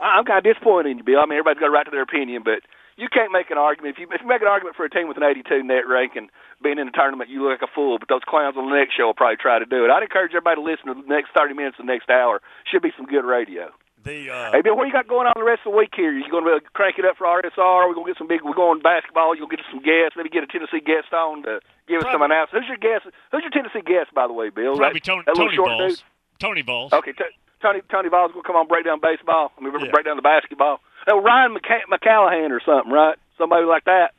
I'm 0.00 0.24
kind 0.24 0.38
of 0.38 0.44
disappointed 0.44 0.90
in 0.90 0.98
you, 0.98 1.04
Bill. 1.04 1.20
I 1.20 1.26
mean, 1.26 1.38
everybody's 1.38 1.60
got 1.60 1.68
a 1.68 1.70
right 1.70 1.84
to 1.84 1.90
their 1.90 2.02
opinion, 2.02 2.42
but 2.42 2.64
you 2.98 3.06
can't 3.08 3.30
make 3.30 3.48
an 3.54 3.56
argument 3.58 3.94
if 3.94 3.98
you 4.02 4.06
if 4.10 4.20
you 4.20 4.26
make 4.26 4.42
an 4.42 4.50
argument 4.50 4.74
for 4.76 4.84
a 4.84 4.90
team 4.90 5.06
with 5.06 5.16
an 5.16 5.22
82 5.22 5.62
net 5.62 5.86
ranking 5.86 6.28
being 6.62 6.78
in 6.82 6.90
the 6.90 6.92
tournament, 6.92 7.30
you 7.30 7.40
look 7.46 7.62
like 7.62 7.70
a 7.70 7.72
fool. 7.72 7.98
But 8.02 8.10
those 8.10 8.26
clowns 8.26 8.58
on 8.58 8.68
the 8.68 8.74
next 8.76 8.98
show 8.98 9.06
will 9.06 9.14
probably 9.14 9.38
try 9.38 9.58
to 9.62 9.64
do 9.64 9.86
it. 9.86 9.90
I'd 9.94 10.02
encourage 10.02 10.34
everybody 10.34 10.58
to 10.58 10.66
listen 10.66 10.90
to 10.90 10.94
the 10.98 11.06
next 11.06 11.30
30 11.38 11.54
minutes, 11.54 11.78
of 11.78 11.86
the 11.86 11.92
next 11.94 12.10
hour. 12.10 12.42
Should 12.66 12.82
be 12.82 12.90
some 12.98 13.06
good 13.06 13.22
radio. 13.24 13.70
The 14.02 14.30
uh, 14.30 14.50
Hey, 14.54 14.62
Bill, 14.62 14.76
what 14.76 14.86
you 14.86 14.92
got 14.94 15.06
going 15.10 15.26
on 15.26 15.34
the 15.34 15.42
rest 15.46 15.62
of 15.66 15.72
the 15.74 15.78
week 15.78 15.90
here? 15.94 16.10
You 16.14 16.22
going 16.30 16.46
to 16.46 16.58
crank 16.74 16.98
it 16.98 17.04
up 17.06 17.16
for 17.18 17.26
RSR? 17.26 17.86
We're 17.86 17.94
going 17.94 18.06
to 18.06 18.10
get 18.14 18.18
some 18.18 18.26
big. 18.30 18.42
We're 18.46 18.54
going 18.58 18.82
basketball. 18.82 19.34
You'll 19.34 19.50
get 19.50 19.58
some 19.70 19.82
guests. 19.82 20.14
Maybe 20.18 20.30
get 20.30 20.42
a 20.42 20.50
Tennessee 20.50 20.82
guest 20.82 21.10
on 21.14 21.42
to 21.46 21.58
give 21.90 22.02
us 22.02 22.06
some 22.10 22.22
announcements. 22.22 22.66
Who's 22.66 22.70
your 22.70 22.82
guest? 22.82 23.10
Who's 23.34 23.42
your 23.42 23.50
Tennessee 23.54 23.82
guest, 23.82 24.14
by 24.14 24.26
the 24.26 24.34
way, 24.34 24.50
Bill? 24.50 24.74
probably 24.78 24.98
that, 25.02 25.06
Tony, 25.06 25.22
that 25.26 25.34
Tony 25.34 25.56
Balls. 25.56 25.98
dude? 25.98 26.02
Tony 26.38 26.62
Balls. 26.62 26.92
Okay, 26.94 27.10
t- 27.12 27.34
Tony 27.62 27.82
Tony 27.90 28.08
Ball's 28.08 28.30
going 28.30 28.42
to 28.42 28.46
come 28.46 28.54
on 28.56 28.66
break 28.70 28.86
down 28.86 28.98
baseball. 29.02 29.50
I 29.58 29.60
mean, 29.62 29.74
Yeah. 29.74 29.90
break 29.90 30.06
down 30.06 30.14
the 30.14 30.22
basketball. 30.22 30.78
Oh, 31.10 31.20
Ryan 31.22 31.54
McCa- 31.56 31.88
McCallahan 31.90 32.50
or 32.50 32.60
something, 32.64 32.92
right? 32.92 33.16
Somebody 33.38 33.64
like 33.66 33.84
that. 33.84 34.12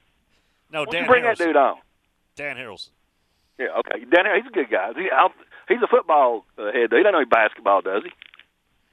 No, 0.72 0.82
Why 0.84 0.92
Dan 0.92 1.04
you 1.04 1.08
bring 1.10 1.24
Harrelson. 1.24 1.38
that 1.38 1.46
dude 1.46 1.56
on? 1.56 1.76
Dan 2.36 2.56
Harrelson. 2.58 2.90
Yeah, 3.58 3.68
okay. 3.80 4.06
Dan, 4.06 4.26
he's 4.36 4.48
a 4.48 4.54
good 4.54 4.70
guy. 4.70 4.92
He, 4.96 5.10
I'll, 5.12 5.32
he's 5.68 5.82
a 5.84 5.88
football 5.88 6.46
uh, 6.58 6.72
head. 6.72 6.90
Though. 6.90 6.98
He 6.98 7.04
doesn't 7.04 7.12
know 7.14 7.20
any 7.20 7.26
basketball, 7.30 7.82
does 7.82 8.04
he? 8.04 8.12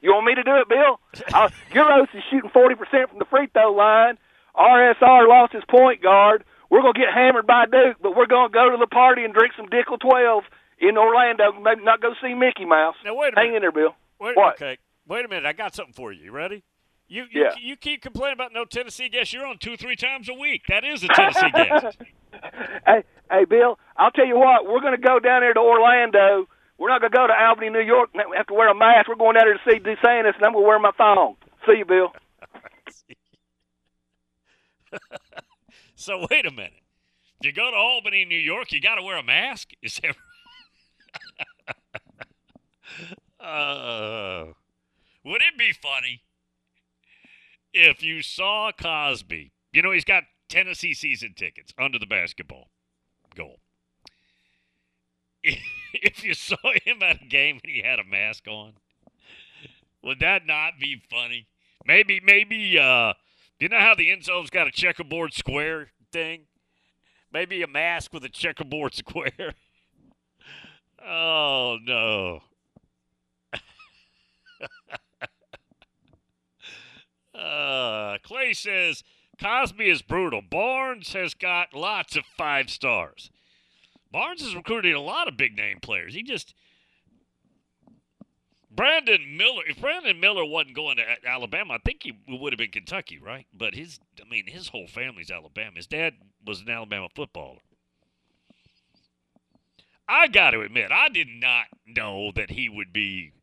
You 0.01 0.11
want 0.13 0.25
me 0.25 0.35
to 0.35 0.43
do 0.43 0.55
it, 0.57 0.67
Bill? 0.69 0.99
uh, 1.33 1.49
Uros 1.73 2.07
is 2.13 2.23
shooting 2.29 2.49
forty 2.51 2.75
percent 2.75 3.09
from 3.09 3.19
the 3.19 3.25
free 3.25 3.47
throw 3.53 3.71
line. 3.73 4.17
RSR 4.55 5.27
lost 5.27 5.53
his 5.53 5.63
point 5.69 6.01
guard. 6.03 6.43
We're 6.69 6.81
gonna 6.81 6.93
get 6.99 7.13
hammered 7.13 7.47
by 7.47 7.65
Duke, 7.65 7.97
but 8.01 8.15
we're 8.15 8.27
gonna 8.27 8.49
go 8.49 8.69
to 8.69 8.77
the 8.77 8.87
party 8.87 9.23
and 9.23 9.33
drink 9.33 9.53
some 9.55 9.67
Dickel 9.67 9.99
twelve 9.99 10.43
in 10.79 10.97
Orlando. 10.97 11.53
Maybe 11.53 11.83
not 11.83 12.01
go 12.01 12.13
see 12.21 12.33
Mickey 12.33 12.65
Mouse. 12.65 12.95
Now 13.05 13.15
wait 13.15 13.33
a 13.33 13.39
Hang 13.39 13.47
minute. 13.53 13.57
in 13.57 13.61
there, 13.63 13.71
Bill. 13.71 13.95
Wait, 14.19 14.35
What? 14.35 14.55
Okay. 14.55 14.77
Wait 15.07 15.23
a 15.23 15.27
minute. 15.27 15.45
I 15.45 15.53
got 15.53 15.73
something 15.73 15.93
for 15.93 16.11
you. 16.11 16.25
You 16.25 16.31
ready? 16.31 16.63
You 17.07 17.23
you, 17.31 17.43
Yeah. 17.43 17.51
you 17.59 17.75
keep 17.77 18.01
complaining 18.01 18.33
about 18.33 18.53
no 18.53 18.65
Tennessee 18.65 19.09
guests. 19.09 19.33
You're 19.33 19.45
on 19.45 19.57
two 19.57 19.77
three 19.77 19.95
times 19.95 20.27
a 20.29 20.33
week. 20.33 20.63
That 20.67 20.83
is 20.83 21.03
a 21.03 21.07
Tennessee 21.07 21.49
guest. 21.51 21.97
hey, 22.85 23.03
hey, 23.31 23.45
Bill. 23.45 23.79
I'll 23.95 24.11
tell 24.11 24.25
you 24.27 24.37
what. 24.37 24.65
We're 24.65 24.81
gonna 24.81 24.97
go 24.97 25.19
down 25.19 25.41
there 25.41 25.53
to 25.53 25.59
Orlando. 25.59 26.47
We're 26.77 26.89
not 26.89 27.01
gonna 27.01 27.15
go 27.15 27.25
to 27.27 27.33
Albany, 27.33 27.69
New 27.69 27.79
York. 27.81 28.09
and 28.13 28.23
have 28.35 28.47
to 28.47 28.53
wear 28.53 28.69
a 28.69 28.75
mask. 28.75 29.07
We're 29.07 29.15
going 29.15 29.35
down 29.35 29.45
there 29.45 29.53
to 29.57 29.59
see 29.71 29.79
DeSantis, 29.79 30.35
and 30.35 30.45
I'm 30.45 30.53
gonna 30.53 30.65
wear 30.67 30.79
my 30.79 30.91
thong. 30.97 31.35
See 31.65 31.77
you, 31.79 31.85
Bill. 31.85 32.11
So 35.99 36.27
wait 36.29 36.45
a 36.45 36.51
minute. 36.51 36.73
If 37.41 37.47
you 37.47 37.51
go 37.51 37.71
to 37.71 37.75
Albany, 37.75 38.23
New 38.23 38.37
York, 38.37 38.71
you 38.71 38.79
got 38.79 38.95
to 38.95 39.01
wear 39.01 39.17
a 39.17 39.23
mask. 39.23 39.71
Is 39.81 39.99
that? 40.03 40.15
uh, 43.43 44.45
would 45.25 45.41
it 45.41 45.57
be 45.57 45.71
funny 45.73 46.21
if 47.77 48.03
you 48.03 48.21
saw 48.21 48.71
Cosby? 48.71 49.51
You 49.71 49.81
know 49.81 49.91
he's 49.91 50.03
got 50.05 50.23
Tennessee 50.49 50.93
season 50.93 51.33
tickets 51.35 51.73
under 51.77 51.99
the 51.99 52.05
basketball 52.05 52.69
goal. 53.35 53.59
If 55.93 56.23
you 56.23 56.33
saw 56.33 56.57
him 56.83 57.01
at 57.01 57.21
a 57.21 57.25
game 57.25 57.59
and 57.63 57.71
he 57.73 57.81
had 57.81 57.97
a 57.97 58.03
mask 58.03 58.45
on, 58.47 58.73
would 60.03 60.19
that 60.19 60.45
not 60.45 60.73
be 60.79 61.01
funny? 61.09 61.47
Maybe, 61.85 62.19
maybe. 62.23 62.77
uh 62.77 63.13
You 63.59 63.69
know 63.69 63.79
how 63.79 63.95
the 63.95 64.11
end 64.11 64.25
zone's 64.25 64.49
got 64.49 64.67
a 64.67 64.71
checkerboard 64.71 65.33
square 65.33 65.91
thing? 66.11 66.41
Maybe 67.31 67.61
a 67.63 67.67
mask 67.67 68.13
with 68.13 68.23
a 68.25 68.29
checkerboard 68.29 68.93
square. 68.95 69.53
oh 71.03 71.77
no. 71.81 72.41
Uh, 77.37 78.17
Clay 78.23 78.53
says 78.53 79.03
Cosby 79.39 79.89
is 79.89 80.01
brutal. 80.01 80.41
Barnes 80.41 81.13
has 81.13 81.33
got 81.33 81.73
lots 81.73 82.15
of 82.15 82.25
five 82.37 82.69
stars. 82.69 83.29
Barnes 84.11 84.41
has 84.41 84.55
recruited 84.55 84.95
a 84.95 85.01
lot 85.01 85.27
of 85.27 85.37
big 85.37 85.55
name 85.55 85.79
players. 85.81 86.13
He 86.13 86.23
just 86.23 86.55
Brandon 88.71 89.35
Miller. 89.35 89.63
If 89.67 89.81
Brandon 89.81 90.19
Miller 90.19 90.45
wasn't 90.45 90.75
going 90.75 90.97
to 90.97 91.03
Alabama, 91.27 91.75
I 91.75 91.77
think 91.83 92.03
he 92.03 92.13
would 92.27 92.53
have 92.53 92.59
been 92.59 92.71
Kentucky, 92.71 93.17
right? 93.17 93.47
But 93.53 93.75
his, 93.75 93.99
I 94.23 94.29
mean, 94.29 94.45
his 94.47 94.69
whole 94.69 94.87
family's 94.87 95.31
Alabama. 95.31 95.75
His 95.75 95.87
dad 95.87 96.13
was 96.45 96.61
an 96.61 96.69
Alabama 96.69 97.07
footballer. 97.13 97.59
I 100.07 100.27
got 100.27 100.51
to 100.51 100.61
admit, 100.61 100.91
I 100.91 101.09
did 101.09 101.27
not 101.27 101.65
know 101.85 102.31
that 102.35 102.51
he 102.51 102.69
would 102.69 102.93
be 102.93 103.33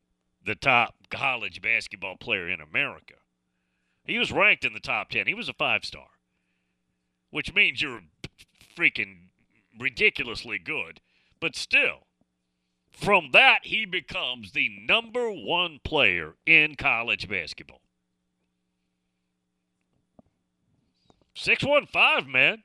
the 0.44 0.54
top 0.54 0.94
college 1.10 1.60
basketball 1.60 2.16
player 2.16 2.48
in 2.48 2.60
America. 2.60 3.14
He 4.04 4.18
was 4.18 4.32
ranked 4.32 4.64
in 4.64 4.72
the 4.72 4.80
top 4.80 5.10
10. 5.10 5.26
He 5.26 5.34
was 5.34 5.48
a 5.48 5.54
five 5.54 5.84
star, 5.84 6.06
which 7.30 7.54
means 7.54 7.80
you're 7.80 8.02
freaking 8.76 9.28
ridiculously 9.78 10.58
good. 10.58 11.00
But 11.40 11.56
still, 11.56 12.06
from 12.92 13.30
that, 13.32 13.60
he 13.64 13.86
becomes 13.86 14.52
the 14.52 14.70
number 14.86 15.30
one 15.30 15.80
player 15.84 16.34
in 16.46 16.74
college 16.76 17.28
basketball. 17.28 17.80
615, 21.34 22.30
man. 22.30 22.62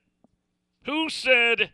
Who 0.86 1.10
said 1.10 1.72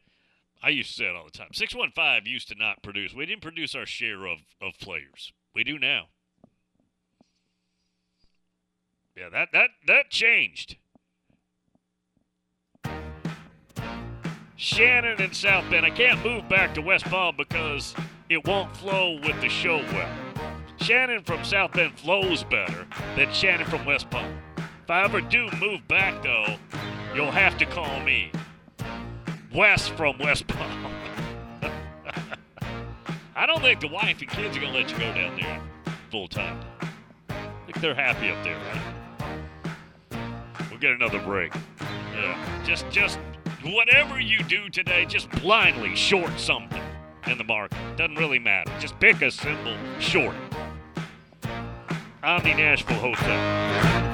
I 0.65 0.69
used 0.69 0.89
to 0.89 0.95
say 0.95 1.05
it 1.05 1.15
all 1.15 1.25
the 1.25 1.31
time. 1.31 1.49
615 1.53 2.31
used 2.31 2.47
to 2.47 2.55
not 2.55 2.81
produce. 2.81 3.13
We 3.13 3.27
didn't 3.27 3.43
produce 3.43 3.75
our 3.75 3.85
share 3.85 4.25
of, 4.25 4.39
of 4.59 4.73
players. 4.81 5.31
We 5.53 5.63
do 5.63 5.77
now. 5.77 6.07
Yeah, 9.15 9.29
that 9.31 9.49
that 9.53 9.69
that 9.87 10.09
changed. 10.09 10.75
Shannon 14.57 15.21
and 15.21 15.35
South 15.35 15.69
Bend. 15.69 15.85
I 15.85 15.89
can't 15.89 16.23
move 16.23 16.49
back 16.49 16.73
to 16.75 16.81
West 16.81 17.05
Palm 17.05 17.35
because 17.37 17.93
it 18.29 18.45
won't 18.45 18.75
flow 18.75 19.19
with 19.21 19.39
the 19.41 19.49
show 19.49 19.77
well. 19.77 20.09
Shannon 20.77 21.23
from 21.23 21.43
South 21.43 21.73
Bend 21.73 21.97
flows 21.97 22.43
better 22.43 22.85
than 23.15 23.31
Shannon 23.31 23.67
from 23.67 23.85
West 23.85 24.09
Palm. 24.09 24.37
If 24.57 24.89
I 24.89 25.03
ever 25.03 25.21
do 25.21 25.49
move 25.59 25.87
back, 25.87 26.21
though, 26.21 26.57
you'll 27.13 27.31
have 27.31 27.57
to 27.57 27.65
call 27.65 28.01
me 28.01 28.31
West 29.53 29.91
from 29.91 30.17
West 30.19 30.47
Palm. 30.49 30.91
I 33.35 33.45
don't 33.45 33.61
think 33.61 33.81
the 33.81 33.87
wife 33.87 34.21
and 34.21 34.29
kids 34.29 34.55
are 34.57 34.59
going 34.59 34.73
to 34.73 34.79
let 34.79 34.91
you 34.91 34.97
go 34.97 35.13
down 35.13 35.35
there 35.37 35.61
full 36.11 36.27
time. 36.27 36.59
I 37.29 37.35
think 37.65 37.81
they're 37.81 37.95
happy 37.95 38.29
up 38.29 38.43
there, 38.43 38.57
right? 38.57 38.94
We'll 40.75 40.81
get 40.81 40.91
another 40.91 41.19
break. 41.19 41.53
Yeah. 42.13 42.63
Just, 42.65 42.89
just 42.89 43.17
whatever 43.63 44.19
you 44.19 44.43
do 44.43 44.67
today, 44.67 45.05
just 45.05 45.29
blindly 45.41 45.95
short 45.95 46.37
something 46.37 46.83
in 47.27 47.37
the 47.37 47.45
market. 47.45 47.77
Doesn't 47.95 48.17
really 48.17 48.39
matter. 48.39 48.69
Just 48.81 48.99
pick 48.99 49.21
a 49.21 49.31
symbol 49.31 49.77
short. 49.99 50.35
Omni 52.21 52.55
Nashville 52.55 52.97
Hotel. 52.97 54.04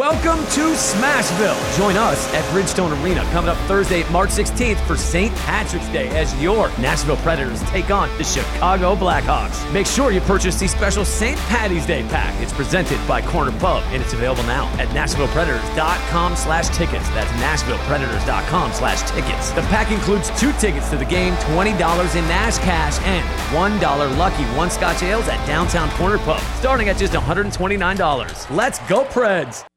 Welcome 0.00 0.42
to 0.52 0.72
Smashville. 0.72 1.76
Join 1.76 1.98
us 1.98 2.32
at 2.32 2.42
Bridgestone 2.54 3.04
Arena 3.04 3.22
coming 3.32 3.50
up 3.50 3.58
Thursday, 3.68 4.02
March 4.10 4.30
16th 4.30 4.80
for 4.86 4.96
St. 4.96 5.30
Patrick's 5.36 5.86
Day 5.88 6.08
as 6.18 6.34
your 6.40 6.68
Nashville 6.78 7.18
Predators 7.18 7.62
take 7.64 7.90
on 7.90 8.08
the 8.16 8.24
Chicago 8.24 8.96
Blackhawks. 8.96 9.70
Make 9.74 9.86
sure 9.86 10.10
you 10.10 10.22
purchase 10.22 10.58
the 10.58 10.68
special 10.68 11.04
St. 11.04 11.38
Patty's 11.40 11.84
Day 11.84 12.02
pack. 12.04 12.34
It's 12.40 12.54
presented 12.54 12.98
by 13.06 13.20
Corner 13.20 13.52
Pub 13.58 13.82
and 13.88 14.02
it's 14.02 14.14
available 14.14 14.42
now 14.44 14.68
at 14.78 14.88
NashvillePredators.com 14.88 16.34
slash 16.34 16.74
tickets. 16.74 17.06
That's 17.10 17.30
NashvillePredators.com 17.32 18.72
slash 18.72 19.02
tickets. 19.10 19.50
The 19.50 19.60
pack 19.68 19.92
includes 19.92 20.30
two 20.40 20.52
tickets 20.52 20.88
to 20.88 20.96
the 20.96 21.04
game, 21.04 21.34
$20 21.34 22.16
in 22.16 22.24
Nash 22.24 22.56
cash, 22.56 22.98
and 23.02 23.28
$1 23.54 24.16
lucky 24.16 24.44
one 24.56 24.70
Scotch 24.70 25.02
ales 25.02 25.28
at 25.28 25.46
Downtown 25.46 25.90
Corner 25.90 26.16
Pub, 26.20 26.40
starting 26.58 26.88
at 26.88 26.96
just 26.96 27.12
$129. 27.12 28.56
Let's 28.56 28.78
go, 28.88 29.04
Preds! 29.04 29.69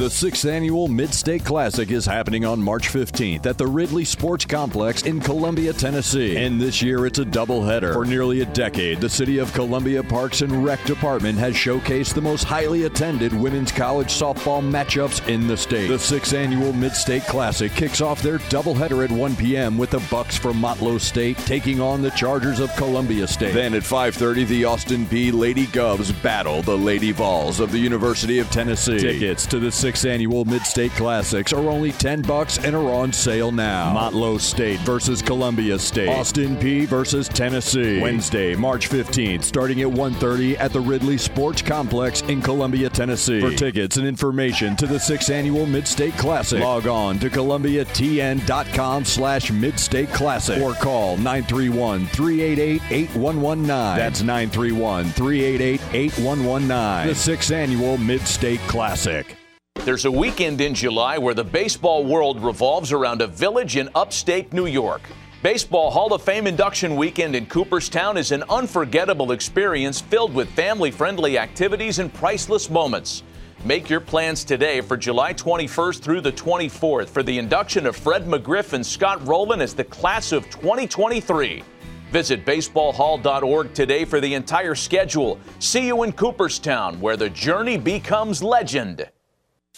The 0.00 0.08
sixth 0.08 0.46
annual 0.46 0.88
Mid 0.88 1.12
State 1.12 1.44
Classic 1.44 1.90
is 1.90 2.06
happening 2.06 2.46
on 2.46 2.62
March 2.62 2.88
15th 2.88 3.44
at 3.44 3.58
the 3.58 3.66
Ridley 3.66 4.06
Sports 4.06 4.46
Complex 4.46 5.02
in 5.02 5.20
Columbia, 5.20 5.74
Tennessee. 5.74 6.38
And 6.38 6.58
this 6.58 6.80
year 6.80 7.04
it's 7.04 7.18
a 7.18 7.24
doubleheader. 7.26 7.92
For 7.92 8.06
nearly 8.06 8.40
a 8.40 8.46
decade, 8.46 9.02
the 9.02 9.10
City 9.10 9.36
of 9.36 9.52
Columbia 9.52 10.02
Parks 10.02 10.40
and 10.40 10.64
Rec 10.64 10.82
Department 10.84 11.38
has 11.38 11.52
showcased 11.52 12.14
the 12.14 12.22
most 12.22 12.44
highly 12.44 12.84
attended 12.84 13.34
women's 13.34 13.72
college 13.72 14.06
softball 14.06 14.62
matchups 14.62 15.28
in 15.28 15.46
the 15.46 15.54
state. 15.54 15.88
The 15.88 15.98
sixth 15.98 16.32
annual 16.32 16.72
Mid 16.72 16.96
State 16.96 17.24
Classic 17.24 17.70
kicks 17.70 18.00
off 18.00 18.22
their 18.22 18.38
doubleheader 18.38 19.04
at 19.04 19.12
1 19.12 19.36
p.m. 19.36 19.76
with 19.76 19.90
the 19.90 20.02
Bucks 20.10 20.38
from 20.38 20.56
Motlow 20.56 20.98
State 20.98 21.36
taking 21.40 21.78
on 21.78 22.00
the 22.00 22.10
Chargers 22.12 22.58
of 22.58 22.74
Columbia 22.76 23.26
State. 23.26 23.52
Then 23.52 23.74
at 23.74 23.82
5:30, 23.82 24.46
the 24.46 24.64
Austin 24.64 25.04
Peay 25.04 25.30
Lady 25.30 25.66
Govs 25.66 26.10
battle 26.22 26.62
the 26.62 26.78
Lady 26.78 27.12
Vols 27.12 27.60
of 27.60 27.70
the 27.70 27.78
University 27.78 28.38
of 28.38 28.48
Tennessee. 28.48 28.98
Tickets 28.98 29.44
to 29.44 29.58
the 29.58 29.70
sixth 29.70 29.89
annual 30.04 30.44
Mid-State 30.44 30.92
Classics 30.92 31.52
are 31.52 31.68
only 31.68 31.90
10 31.92 32.22
bucks 32.22 32.58
and 32.58 32.74
are 32.74 32.90
on 32.92 33.12
sale 33.12 33.52
now. 33.52 33.94
Motlow 33.94 34.40
State 34.40 34.80
versus 34.80 35.20
Columbia 35.20 35.78
State. 35.78 36.08
Austin 36.08 36.56
Peay 36.56 36.86
versus 36.86 37.28
Tennessee. 37.28 38.00
Wednesday, 38.00 38.54
March 38.54 38.88
15th, 38.88 39.44
starting 39.44 39.82
at 39.82 39.88
1:30 39.88 40.56
at 40.58 40.72
the 40.72 40.80
Ridley 40.80 41.18
Sports 41.18 41.60
Complex 41.62 42.22
in 42.22 42.40
Columbia, 42.40 42.88
Tennessee. 42.88 43.40
For 43.40 43.50
tickets 43.50 43.96
and 43.96 44.06
information 44.06 44.76
to 44.76 44.86
the 44.86 44.98
6th 44.98 45.30
annual 45.30 45.66
Mid-State 45.66 46.16
Classic, 46.16 46.60
log 46.60 46.86
on 46.86 47.18
to 47.18 47.28
columbiatn.com 47.28 49.04
slash 49.04 49.50
Mid-State 49.50 50.12
Classic 50.12 50.62
or 50.62 50.74
call 50.74 51.16
931-388-8119. 51.18 53.96
That's 53.96 54.22
931-388-8119. 54.22 57.06
The 57.06 57.14
6th 57.14 57.50
annual 57.52 57.98
Mid-State 57.98 58.60
Classic. 58.68 59.36
There's 59.82 60.04
a 60.04 60.10
weekend 60.10 60.60
in 60.60 60.74
July 60.74 61.16
where 61.16 61.32
the 61.32 61.42
baseball 61.42 62.04
world 62.04 62.42
revolves 62.42 62.92
around 62.92 63.22
a 63.22 63.26
village 63.26 63.78
in 63.78 63.88
upstate 63.94 64.52
New 64.52 64.66
York. 64.66 65.00
Baseball 65.42 65.90
Hall 65.90 66.12
of 66.12 66.20
Fame 66.20 66.46
induction 66.46 66.96
weekend 66.96 67.34
in 67.34 67.46
Cooperstown 67.46 68.18
is 68.18 68.30
an 68.30 68.44
unforgettable 68.50 69.32
experience 69.32 69.98
filled 69.98 70.34
with 70.34 70.50
family 70.50 70.90
friendly 70.90 71.38
activities 71.38 71.98
and 71.98 72.12
priceless 72.12 72.68
moments. 72.68 73.22
Make 73.64 73.88
your 73.88 74.00
plans 74.00 74.44
today 74.44 74.82
for 74.82 74.98
July 74.98 75.32
21st 75.32 76.00
through 76.02 76.20
the 76.20 76.32
24th 76.32 77.08
for 77.08 77.22
the 77.22 77.38
induction 77.38 77.86
of 77.86 77.96
Fred 77.96 78.26
McGriff 78.26 78.74
and 78.74 78.84
Scott 78.84 79.26
Rolen 79.26 79.62
as 79.62 79.72
the 79.72 79.84
class 79.84 80.32
of 80.32 80.44
2023. 80.50 81.62
Visit 82.10 82.44
baseballhall.org 82.44 83.72
today 83.72 84.04
for 84.04 84.20
the 84.20 84.34
entire 84.34 84.74
schedule. 84.74 85.40
See 85.58 85.86
you 85.86 86.02
in 86.02 86.12
Cooperstown, 86.12 87.00
where 87.00 87.16
the 87.16 87.30
journey 87.30 87.78
becomes 87.78 88.42
legend. 88.42 89.08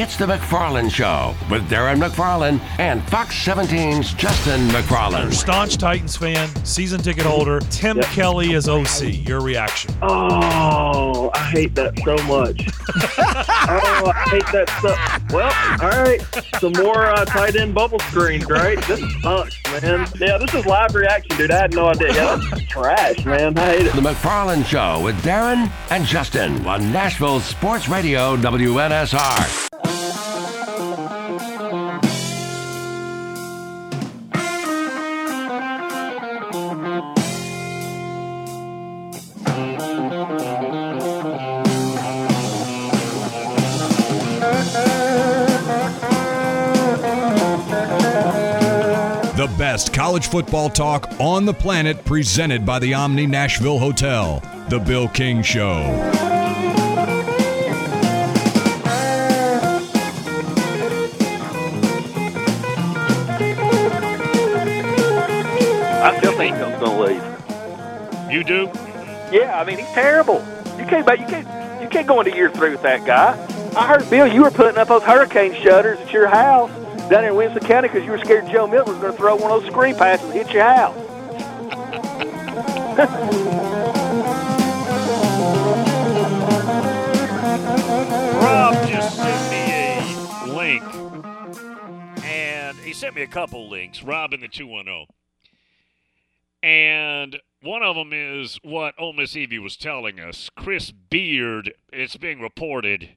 It's 0.00 0.16
the 0.16 0.26
McFarland 0.26 0.92
Show 0.92 1.34
with 1.50 1.68
Darren 1.68 2.00
McFarland 2.00 2.60
and 2.78 3.02
Fox 3.08 3.34
17's 3.44 4.14
Justin 4.14 4.60
McFarland. 4.68 5.32
Staunch 5.32 5.76
Titans 5.76 6.16
fan, 6.16 6.48
season 6.64 7.00
ticket 7.00 7.24
holder. 7.24 7.58
Tim 7.58 7.96
yep. 7.96 8.06
Kelly 8.06 8.52
is 8.52 8.68
OC. 8.68 9.26
Your 9.26 9.40
reaction? 9.40 9.92
Oh, 10.00 11.32
I 11.34 11.38
hate 11.50 11.74
that 11.74 11.98
so 12.04 12.14
much. 12.28 12.64
oh, 13.18 14.12
I 14.14 14.28
hate 14.30 14.46
that 14.52 14.70
so. 14.80 15.34
Well, 15.34 15.52
all 15.82 16.04
right, 16.04 16.22
some 16.60 16.74
more 16.74 17.06
uh, 17.06 17.24
tight 17.24 17.56
end 17.56 17.74
bubble 17.74 17.98
screens, 17.98 18.48
right? 18.48 18.80
This 18.86 19.00
sucks, 19.20 19.60
man. 19.82 20.06
Yeah, 20.20 20.38
this 20.38 20.54
is 20.54 20.64
live 20.64 20.94
reaction, 20.94 21.36
dude. 21.36 21.50
I 21.50 21.62
had 21.62 21.74
no 21.74 21.88
idea. 21.88 22.14
Yeah, 22.14 22.40
that's 22.52 22.62
trash, 22.66 23.24
man. 23.24 23.58
I 23.58 23.66
hate 23.66 23.86
it. 23.86 23.94
The 23.96 24.00
McFarland 24.00 24.64
Show 24.64 25.02
with 25.02 25.16
Darren 25.24 25.68
and 25.90 26.04
Justin 26.04 26.64
on 26.66 26.92
Nashville 26.92 27.40
Sports 27.40 27.88
Radio 27.88 28.36
WNSR. 28.36 29.87
Best 49.68 49.92
college 49.92 50.28
football 50.28 50.70
talk 50.70 51.06
on 51.20 51.44
the 51.44 51.52
planet 51.52 52.02
presented 52.06 52.64
by 52.64 52.78
the 52.78 52.94
Omni 52.94 53.26
Nashville 53.26 53.78
Hotel. 53.78 54.40
The 54.70 54.78
Bill 54.78 55.08
King 55.08 55.42
Show. 55.42 55.82
I 66.02 66.16
still 66.16 66.32
think 66.38 66.56
he's 66.56 66.64
going 66.64 66.80
to 66.80 67.02
leave. 67.02 68.32
You 68.32 68.44
do? 68.44 68.70
Yeah, 69.30 69.60
I 69.60 69.64
mean 69.64 69.76
he's 69.76 69.86
terrible. 69.88 70.36
You 70.78 70.86
can't, 70.86 71.06
you 71.06 71.26
can't, 71.26 71.82
you 71.82 71.88
can't 71.90 72.06
go 72.06 72.20
into 72.22 72.34
year 72.34 72.50
three 72.50 72.70
with 72.70 72.80
that 72.80 73.04
guy. 73.04 73.36
I 73.76 73.86
heard 73.86 74.08
Bill, 74.08 74.26
you 74.26 74.44
were 74.44 74.50
putting 74.50 74.78
up 74.78 74.88
those 74.88 75.02
hurricane 75.02 75.52
shutters 75.62 75.98
at 75.98 76.10
your 76.10 76.26
house 76.26 76.70
down 77.08 77.24
in 77.24 77.34
Winston 77.34 77.64
County 77.64 77.88
because 77.88 78.04
you 78.04 78.10
were 78.10 78.18
scared 78.18 78.48
Joe 78.50 78.66
Milton 78.66 78.92
was 78.92 79.00
going 79.00 79.12
to 79.12 79.18
throw 79.18 79.36
one 79.36 79.50
of 79.50 79.62
those 79.62 79.70
screen 79.70 79.94
passes 79.94 80.24
and 80.26 80.34
hit 80.34 80.52
your 80.52 80.64
house. 80.64 80.96
Rob 88.42 88.74
just 88.88 89.16
sent 89.16 89.50
me 89.50 90.52
a 90.52 90.56
link, 90.56 90.82
and 92.24 92.76
he 92.78 92.92
sent 92.92 93.14
me 93.14 93.22
a 93.22 93.26
couple 93.26 93.68
links. 93.68 94.02
Rob 94.02 94.32
in 94.32 94.40
the 94.40 94.48
210. 94.48 95.06
And 96.62 97.40
one 97.62 97.82
of 97.82 97.96
them 97.96 98.10
is 98.12 98.58
what 98.62 98.94
Ole 98.98 99.12
Miss 99.12 99.36
Evie 99.36 99.58
was 99.58 99.76
telling 99.76 100.20
us. 100.20 100.50
Chris 100.56 100.90
Beard, 100.90 101.72
it's 101.92 102.16
being 102.16 102.40
reported, 102.40 103.10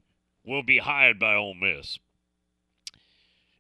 will 0.46 0.64
be 0.64 0.78
hired 0.78 1.20
by 1.20 1.36
Ole 1.36 1.56
Miss. 1.56 2.00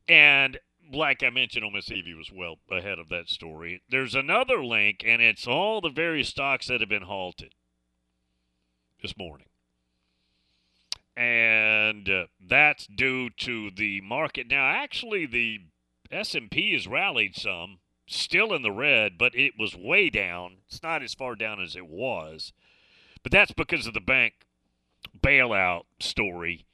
And 0.07 0.59
like 0.93 1.23
I 1.23 1.29
mentioned, 1.29 1.63
Ole 1.63 1.71
Miss 1.71 1.91
Evie 1.91 2.13
was 2.13 2.31
well 2.31 2.57
ahead 2.69 2.99
of 2.99 3.09
that 3.09 3.29
story. 3.29 3.81
There's 3.89 4.15
another 4.15 4.63
link, 4.63 5.03
and 5.05 5.21
it's 5.21 5.47
all 5.47 5.81
the 5.81 5.89
various 5.89 6.29
stocks 6.29 6.67
that 6.67 6.81
have 6.81 6.89
been 6.89 7.03
halted 7.03 7.53
this 9.01 9.17
morning. 9.17 9.47
And 11.15 12.09
uh, 12.09 12.25
that's 12.45 12.87
due 12.87 13.29
to 13.29 13.69
the 13.71 14.01
market. 14.01 14.47
Now, 14.49 14.69
actually, 14.69 15.25
the 15.25 15.61
S&P 16.09 16.73
has 16.73 16.87
rallied 16.87 17.35
some, 17.35 17.79
still 18.07 18.53
in 18.53 18.61
the 18.61 18.71
red, 18.71 19.17
but 19.17 19.35
it 19.35 19.53
was 19.57 19.75
way 19.75 20.09
down. 20.09 20.57
It's 20.67 20.83
not 20.83 21.03
as 21.03 21.13
far 21.13 21.35
down 21.35 21.61
as 21.61 21.75
it 21.75 21.87
was. 21.87 22.53
But 23.23 23.31
that's 23.31 23.51
because 23.51 23.87
of 23.87 23.93
the 23.93 23.99
bank 23.99 24.33
bailout 25.19 25.83
story. 25.99 26.65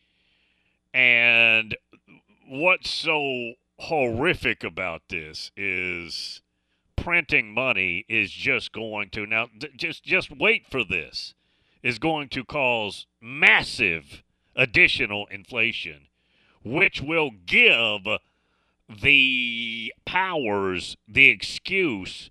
And 0.94 1.76
what's 2.48 2.90
so 2.90 3.54
horrific 3.80 4.64
about 4.64 5.04
this 5.10 5.52
is 5.56 6.42
printing 6.96 7.54
money 7.54 8.06
is 8.10 8.32
just 8.32 8.72
going 8.72 9.10
to 9.10 9.26
now 9.26 9.48
just 9.76 10.04
just 10.04 10.32
wait 10.32 10.66
for 10.68 10.84
this 10.84 11.34
is 11.84 12.00
going 12.00 12.28
to 12.28 12.44
cause 12.44 13.06
massive 13.22 14.24
additional 14.56 15.28
inflation, 15.28 16.08
which 16.64 17.02
will 17.02 17.30
give 17.46 18.02
the 18.90 19.94
powers 20.06 20.98
the 21.08 21.28
excuse 21.28 22.30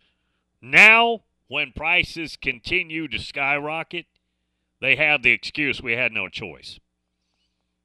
now 0.60 1.20
when 1.48 1.72
prices 1.72 2.36
continue 2.36 3.06
to 3.08 3.18
skyrocket, 3.18 4.06
they 4.80 4.96
have 4.96 5.22
the 5.22 5.30
excuse 5.30 5.82
we 5.82 5.92
had 5.92 6.12
no 6.12 6.28
choice. 6.28 6.80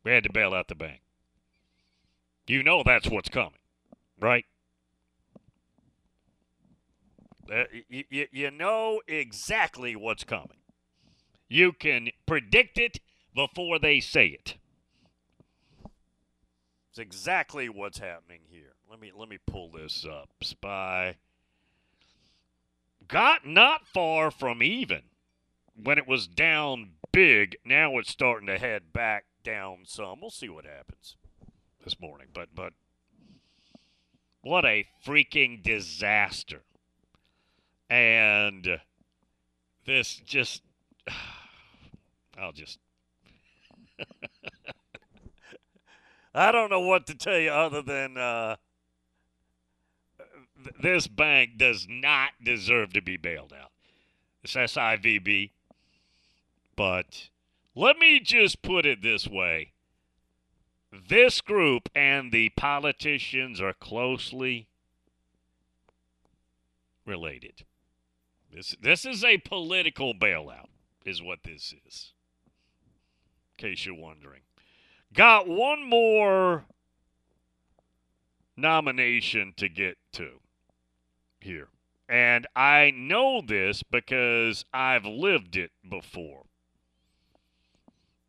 We 0.04 0.12
had 0.12 0.24
to 0.24 0.32
bail 0.32 0.54
out 0.54 0.68
the 0.68 0.76
bank. 0.76 1.02
You 2.52 2.64
know 2.64 2.84
that's 2.86 3.08
what's 3.08 3.30
coming, 3.30 3.62
right? 4.20 4.44
Uh, 7.50 7.64
you, 7.88 8.04
you, 8.10 8.28
you 8.30 8.52
know 8.52 9.00
exactly 9.08 9.96
what's 9.96 10.26
coming. 10.26 10.58
You 11.48 11.72
can 11.72 12.10
predict 12.26 12.78
it 12.78 13.00
before 13.34 13.80
they 13.80 14.02
say 14.02 14.28
it. 14.28 14.58
It's 16.90 17.00
exactly 17.00 17.70
what's 17.70 18.00
happening 18.00 18.42
here. 18.50 18.74
Let 18.90 19.00
me 19.00 19.14
let 19.18 19.30
me 19.30 19.38
pull 19.48 19.72
this 19.72 20.06
up. 20.06 20.32
Spy 20.44 21.16
got 23.08 23.48
not 23.48 23.88
far 23.88 24.30
from 24.30 24.62
even 24.62 25.04
when 25.82 25.98
it 25.98 26.06
was 26.06 26.28
down 26.28 26.96
big. 27.14 27.56
Now 27.64 27.98
it's 27.98 28.12
starting 28.12 28.48
to 28.48 28.60
head 28.60 28.92
back 28.92 29.24
down 29.42 29.86
some. 29.86 30.20
We'll 30.20 30.32
see 30.32 30.50
what 30.50 30.66
happens 30.66 31.16
this 31.84 32.00
morning. 32.00 32.28
But 32.34 32.50
but 32.56 32.74
what 34.42 34.66
a 34.66 34.88
freaking 35.06 35.62
disaster. 35.62 36.62
And 37.90 38.80
this 39.86 40.16
just 40.16 40.64
I'll 42.38 42.52
just 42.52 42.80
I 46.34 46.52
don't 46.52 46.70
know 46.70 46.80
what 46.80 47.08
to 47.08 47.16
tell 47.16 47.38
you 47.38 47.50
other 47.52 47.82
than 47.82 48.18
uh, 48.18 48.56
th- 50.64 50.76
this 50.82 51.08
bank 51.08 51.58
does 51.58 51.88
not 51.90 52.32
deserve 52.44 52.94
to 52.94 53.02
be 53.02 53.18
bailed 53.18 53.54
out. 53.54 53.72
It's 54.44 54.56
SIVB. 54.56 55.52
But 56.76 57.30
let 57.76 57.98
me 57.98 58.20
just 58.20 58.62
put 58.62 58.86
it 58.86 59.02
this 59.02 59.28
way 59.28 59.71
this 60.92 61.42
group 61.42 61.90
and 61.96 62.32
the 62.32 62.50
politicians 62.50 63.62
are 63.62 63.74
closely 63.74 64.68
related. 67.06 67.66
This, 68.54 68.76
this 68.82 69.06
is 69.06 69.24
a 69.24 69.38
political 69.38 70.14
bailout, 70.14 70.68
is 71.06 71.22
what 71.22 71.40
this 71.44 71.74
is. 71.88 72.14
In 73.58 73.70
case 73.70 73.86
you're 73.86 73.96
wondering. 73.96 74.42
Got 75.14 75.48
one 75.48 75.88
more 75.88 76.66
nomination 78.58 79.54
to 79.58 79.70
get 79.70 79.98
to 80.14 80.40
here. 81.40 81.70
And 82.08 82.46
I 82.56 82.92
know 82.94 83.42
this 83.46 83.84
because 83.84 84.66
I've 84.74 85.06
lived 85.06 85.56
it 85.56 85.72
before. 85.90 86.44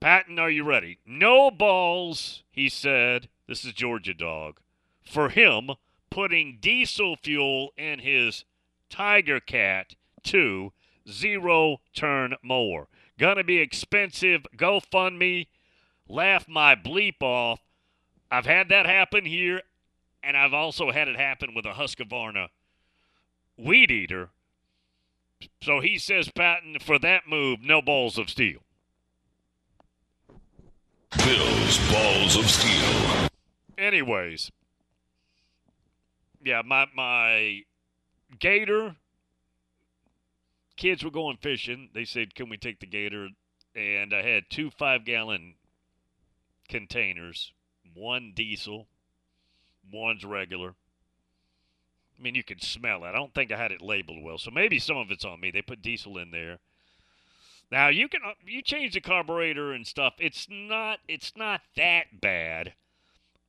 Patton, 0.02 0.36
are 0.40 0.50
you 0.50 0.64
ready? 0.64 0.98
No 1.06 1.48
balls, 1.48 2.42
he 2.50 2.68
said. 2.68 3.28
This 3.46 3.64
is 3.64 3.72
Georgia 3.72 4.12
Dog. 4.12 4.58
For 5.04 5.28
him, 5.28 5.70
putting 6.10 6.58
diesel 6.60 7.14
fuel 7.14 7.72
in 7.76 8.00
his 8.00 8.44
Tiger 8.90 9.38
Cat 9.38 9.94
2 10.24 10.72
zero 11.08 11.76
turn 11.94 12.34
mower. 12.42 12.88
Gonna 13.16 13.44
be 13.44 13.58
expensive. 13.58 14.44
GoFundMe 14.56 15.46
laugh 16.08 16.48
my 16.48 16.74
bleep 16.74 17.22
off. 17.22 17.60
I've 18.28 18.46
had 18.46 18.70
that 18.70 18.86
happen 18.86 19.24
here, 19.24 19.62
and 20.20 20.36
I've 20.36 20.52
also 20.52 20.90
had 20.90 21.06
it 21.06 21.16
happen 21.16 21.54
with 21.54 21.64
a 21.64 21.74
Husqvarna 21.74 22.48
weed 23.56 23.92
eater. 23.92 24.30
So 25.62 25.78
he 25.78 25.96
says, 25.96 26.28
Patton, 26.28 26.78
for 26.80 26.98
that 26.98 27.28
move, 27.28 27.60
no 27.62 27.80
balls 27.80 28.18
of 28.18 28.28
steel. 28.28 28.62
Bill's 31.18 31.78
Balls 31.90 32.36
of 32.36 32.48
Steel. 32.48 33.28
Anyways, 33.78 34.50
yeah, 36.44 36.62
my 36.64 36.86
my 36.94 37.62
gator 38.38 38.96
kids 40.76 41.04
were 41.04 41.10
going 41.10 41.36
fishing. 41.36 41.90
They 41.94 42.04
said, 42.04 42.34
"Can 42.34 42.48
we 42.48 42.56
take 42.56 42.80
the 42.80 42.86
gator?" 42.86 43.28
And 43.74 44.12
I 44.12 44.22
had 44.22 44.50
two 44.50 44.70
five 44.70 45.04
gallon 45.04 45.54
containers, 46.68 47.52
one 47.94 48.32
diesel, 48.34 48.88
one's 49.90 50.24
regular. 50.24 50.74
I 52.18 52.22
mean, 52.22 52.34
you 52.34 52.44
could 52.44 52.62
smell 52.62 53.04
it. 53.04 53.08
I 53.08 53.12
don't 53.12 53.34
think 53.34 53.50
I 53.50 53.56
had 53.56 53.72
it 53.72 53.80
labeled 53.80 54.22
well, 54.22 54.38
so 54.38 54.50
maybe 54.50 54.78
some 54.78 54.96
of 54.96 55.10
it's 55.10 55.24
on 55.24 55.40
me. 55.40 55.50
They 55.50 55.62
put 55.62 55.82
diesel 55.82 56.18
in 56.18 56.30
there. 56.30 56.58
Now 57.72 57.88
you 57.88 58.06
can 58.06 58.20
uh, 58.22 58.34
you 58.46 58.60
change 58.60 58.92
the 58.92 59.00
carburetor 59.00 59.72
and 59.72 59.86
stuff. 59.86 60.12
It's 60.18 60.46
not 60.50 60.98
it's 61.08 61.32
not 61.34 61.62
that 61.74 62.20
bad. 62.20 62.74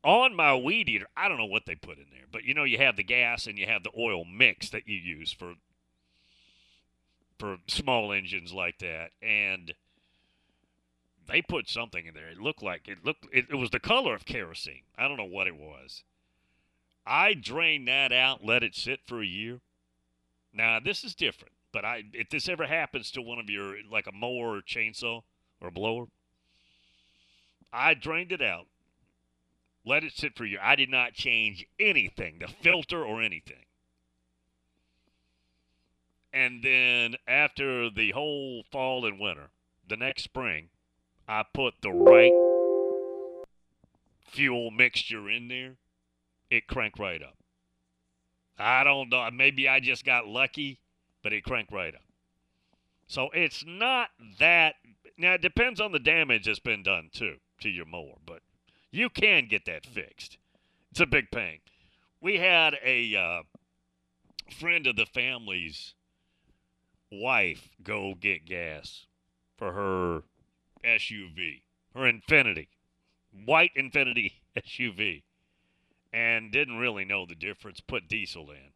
On 0.02 0.34
my 0.34 0.56
weed 0.56 0.88
eater, 0.88 1.08
I 1.16 1.28
don't 1.28 1.38
know 1.38 1.46
what 1.46 1.66
they 1.66 1.76
put 1.76 1.98
in 1.98 2.06
there, 2.10 2.26
but 2.32 2.46
you 2.46 2.54
know 2.54 2.64
you 2.64 2.78
have 2.78 2.96
the 2.96 3.04
gas 3.04 3.48
and 3.48 3.58
you 3.58 3.66
have 3.66 3.84
the 3.84 3.92
oil 3.98 4.24
mix 4.24 4.70
that 4.70 4.88
you 4.88 4.96
use 4.96 5.34
for 5.34 5.56
for 7.38 7.58
small 7.68 8.14
engines 8.14 8.54
like 8.54 8.80
that, 8.80 9.12
and 9.22 9.74
they 11.28 11.42
put 11.42 11.70
something 11.70 12.06
in 12.06 12.14
there. 12.14 12.30
It 12.30 12.40
looked 12.40 12.64
like 12.64 12.88
it 12.88 13.04
looked 13.04 13.28
it, 13.34 13.48
it 13.50 13.56
was 13.56 13.72
the 13.72 13.80
color 13.82 14.16
of 14.16 14.24
kerosene. 14.24 14.84
I 14.98 15.10
don't 15.10 15.18
know 15.18 15.26
what 15.26 15.48
it 15.48 15.58
was. 15.58 16.04
I 17.06 17.34
drained 17.34 17.90
that 17.90 18.14
out, 18.14 18.46
let 18.46 18.64
it 18.64 18.74
sit 18.74 19.02
for 19.06 19.22
a 19.22 19.26
year. 19.26 19.60
Now 20.54 20.80
this 20.80 21.04
is 21.04 21.14
different, 21.14 21.53
but 21.74 21.84
I 21.84 22.04
if 22.14 22.30
this 22.30 22.48
ever 22.48 22.68
happens 22.68 23.12
to 23.12 23.22
one 23.22 23.40
of 23.40 23.50
your 23.50 23.76
like 23.92 24.08
a 24.08 24.14
mower 24.14 24.58
or 24.58 24.62
chainsaw 24.62 25.24
or 25.60 25.72
blower, 25.72 26.06
I 27.74 27.96
drained 27.96 28.32
it 28.32 28.42
out, 28.42 28.68
let 29.86 30.04
it 30.04 30.14
sit 30.14 30.38
for 30.38 30.46
year. 30.46 30.60
I 30.62 30.76
did 30.76 30.90
not 30.90 31.14
change 31.14 31.66
anything, 31.80 32.40
the 32.40 32.48
filter 32.48 33.04
or 33.04 33.22
anything. 33.22 33.66
And 36.32 36.64
then 36.64 37.16
after 37.28 37.90
the 37.90 38.12
whole 38.12 38.64
fall 38.72 39.06
and 39.06 39.20
winter, 39.20 39.50
the 39.88 39.98
next 39.98 40.24
spring, 40.24 40.70
I 41.28 41.44
put 41.54 41.76
the 41.82 41.92
right 41.92 42.36
fuel 44.22 44.72
mixture 44.72 45.30
in 45.30 45.48
there. 45.48 45.76
It 46.50 46.68
cranked 46.68 47.00
right 47.00 47.22
up. 47.22 47.38
I 48.58 48.84
don't 48.84 49.10
know. 49.10 49.30
Maybe 49.32 49.68
I 49.68 49.80
just 49.80 50.06
got 50.06 50.28
lucky, 50.28 50.80
but 51.24 51.34
it 51.34 51.44
cranked 51.44 51.72
right 51.72 51.96
up. 51.96 52.02
So 53.08 53.30
it's 53.34 53.64
not 53.66 54.10
that. 54.40 54.76
Now, 55.18 55.34
it 55.34 55.42
depends 55.42 55.80
on 55.80 55.92
the 55.92 56.00
damage 56.00 56.46
that's 56.46 56.60
been 56.60 56.84
done, 56.84 57.10
too, 57.14 57.36
to 57.62 57.70
your 57.70 57.86
mower, 57.86 58.16
but 58.26 58.42
you 58.92 59.10
can 59.10 59.48
get 59.48 59.66
that 59.66 59.86
fixed. 59.86 60.38
It's 60.92 61.00
a 61.00 61.06
big 61.06 61.32
pain. 61.32 61.60
We 62.22 62.38
had 62.38 62.76
a 62.84 63.16
uh, 63.16 63.44
friend 64.52 64.88
of 64.88 64.96
the 64.96 65.06
family's 65.06 65.94
wife 67.12 67.70
go 67.84 68.14
get 68.20 68.46
gas 68.46 69.06
for 69.58 69.74
her 69.74 70.24
SUV, 70.84 71.62
her 71.94 72.12
Infiniti, 72.12 72.68
white 73.46 73.72
Infiniti 73.78 74.34
SUV, 74.58 75.24
and 76.12 76.52
didn't 76.52 76.78
really 76.78 77.06
know 77.06 77.26
the 77.26 77.36
difference. 77.36 77.80
Put 77.80 78.08
diesel 78.08 78.50
in, 78.52 78.74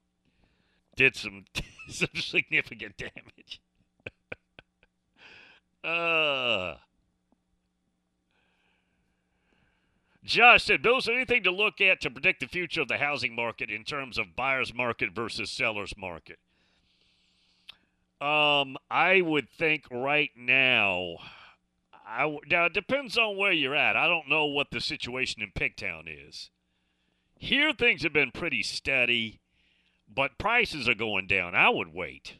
did 0.95 1.15
some 1.15 1.45
some 1.89 2.09
significant 2.15 2.97
damage. 2.97 3.61
uh 5.83 6.75
Josh 10.27 10.65
said, 10.65 10.81
Bill, 10.81 10.97
is 10.97 11.05
there 11.05 11.15
anything 11.15 11.43
to 11.43 11.51
look 11.51 11.79
at 11.79 12.01
to 12.01 12.09
predict 12.11 12.41
the 12.41 12.47
future 12.47 12.81
of 12.81 12.89
the 12.89 12.97
housing 12.97 13.33
market 13.33 13.69
in 13.69 13.85
terms 13.85 14.17
of 14.17 14.35
buyer's 14.35 14.73
market 14.73 15.11
versus 15.15 15.49
seller's 15.49 15.95
market? 15.97 16.37
Um, 18.19 18.75
I 18.91 19.21
would 19.21 19.49
think 19.49 19.85
right 19.89 20.31
now. 20.35 21.17
I 22.05 22.37
now 22.49 22.65
it 22.65 22.73
depends 22.73 23.17
on 23.17 23.37
where 23.37 23.53
you're 23.53 23.75
at. 23.75 23.95
I 23.95 24.07
don't 24.07 24.27
know 24.27 24.45
what 24.45 24.71
the 24.71 24.81
situation 24.81 25.41
in 25.41 25.51
Pigtown 25.51 26.05
is. 26.07 26.49
Here 27.37 27.71
things 27.71 28.03
have 28.03 28.13
been 28.13 28.31
pretty 28.31 28.63
steady, 28.63 29.39
but 30.13 30.37
prices 30.37 30.87
are 30.87 30.95
going 30.95 31.27
down. 31.27 31.55
I 31.55 31.69
would 31.69 31.93
wait. 31.93 32.39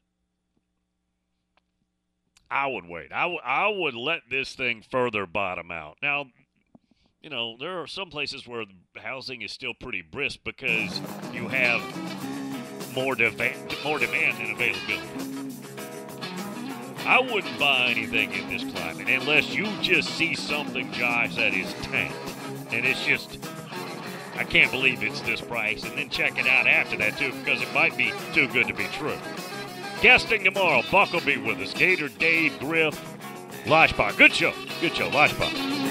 I 2.49 2.67
would 2.67 2.85
wait. 2.85 3.11
I, 3.11 3.23
w- 3.23 3.41
I 3.43 3.67
would 3.67 3.93
let 3.93 4.21
this 4.29 4.53
thing 4.55 4.81
further 4.89 5.25
bottom 5.25 5.69
out. 5.69 5.97
Now, 6.01 6.27
you 7.21 7.29
know, 7.29 7.57
there 7.59 7.81
are 7.81 7.87
some 7.87 8.09
places 8.09 8.47
where 8.47 8.63
housing 8.95 9.41
is 9.41 9.51
still 9.51 9.73
pretty 9.73 10.01
brisk 10.01 10.39
because 10.45 11.01
you 11.33 11.49
have 11.49 11.81
more, 12.95 13.15
deva- 13.15 13.55
more 13.83 13.99
demand 13.99 14.37
than 14.37 14.51
availability. 14.51 15.53
I 17.05 17.19
wouldn't 17.19 17.59
buy 17.59 17.87
anything 17.89 18.33
in 18.33 18.49
this 18.49 18.63
climate 18.73 19.07
unless 19.09 19.53
you 19.53 19.65
just 19.81 20.09
see 20.09 20.35
something, 20.35 20.91
Josh, 20.91 21.35
that 21.35 21.53
is 21.53 21.73
tanked. 21.83 22.15
And 22.71 22.85
it's 22.85 23.05
just, 23.05 23.39
I 24.37 24.43
can't 24.43 24.71
believe 24.71 25.03
it's 25.03 25.21
this 25.21 25.41
price. 25.41 25.83
And 25.83 25.97
then 25.97 26.09
check 26.09 26.37
it 26.37 26.47
out 26.47 26.67
after 26.67 26.97
that, 26.97 27.17
too, 27.17 27.31
because 27.39 27.61
it 27.61 27.73
might 27.73 27.97
be 27.97 28.11
too 28.33 28.47
good 28.49 28.67
to 28.67 28.73
be 28.73 28.85
true. 28.93 29.17
Guesting 30.01 30.43
tomorrow, 30.43 30.83
Buck 30.91 31.11
will 31.11 31.21
be 31.21 31.37
with 31.37 31.59
us. 31.59 31.73
Gator 31.73 32.09
Dave 32.09 32.57
Griff, 32.59 32.99
Lodgepot. 33.65 34.15
Good 34.17 34.33
show. 34.33 34.53
Good 34.79 34.95
show, 34.95 35.09
Lodgepot. 35.09 35.86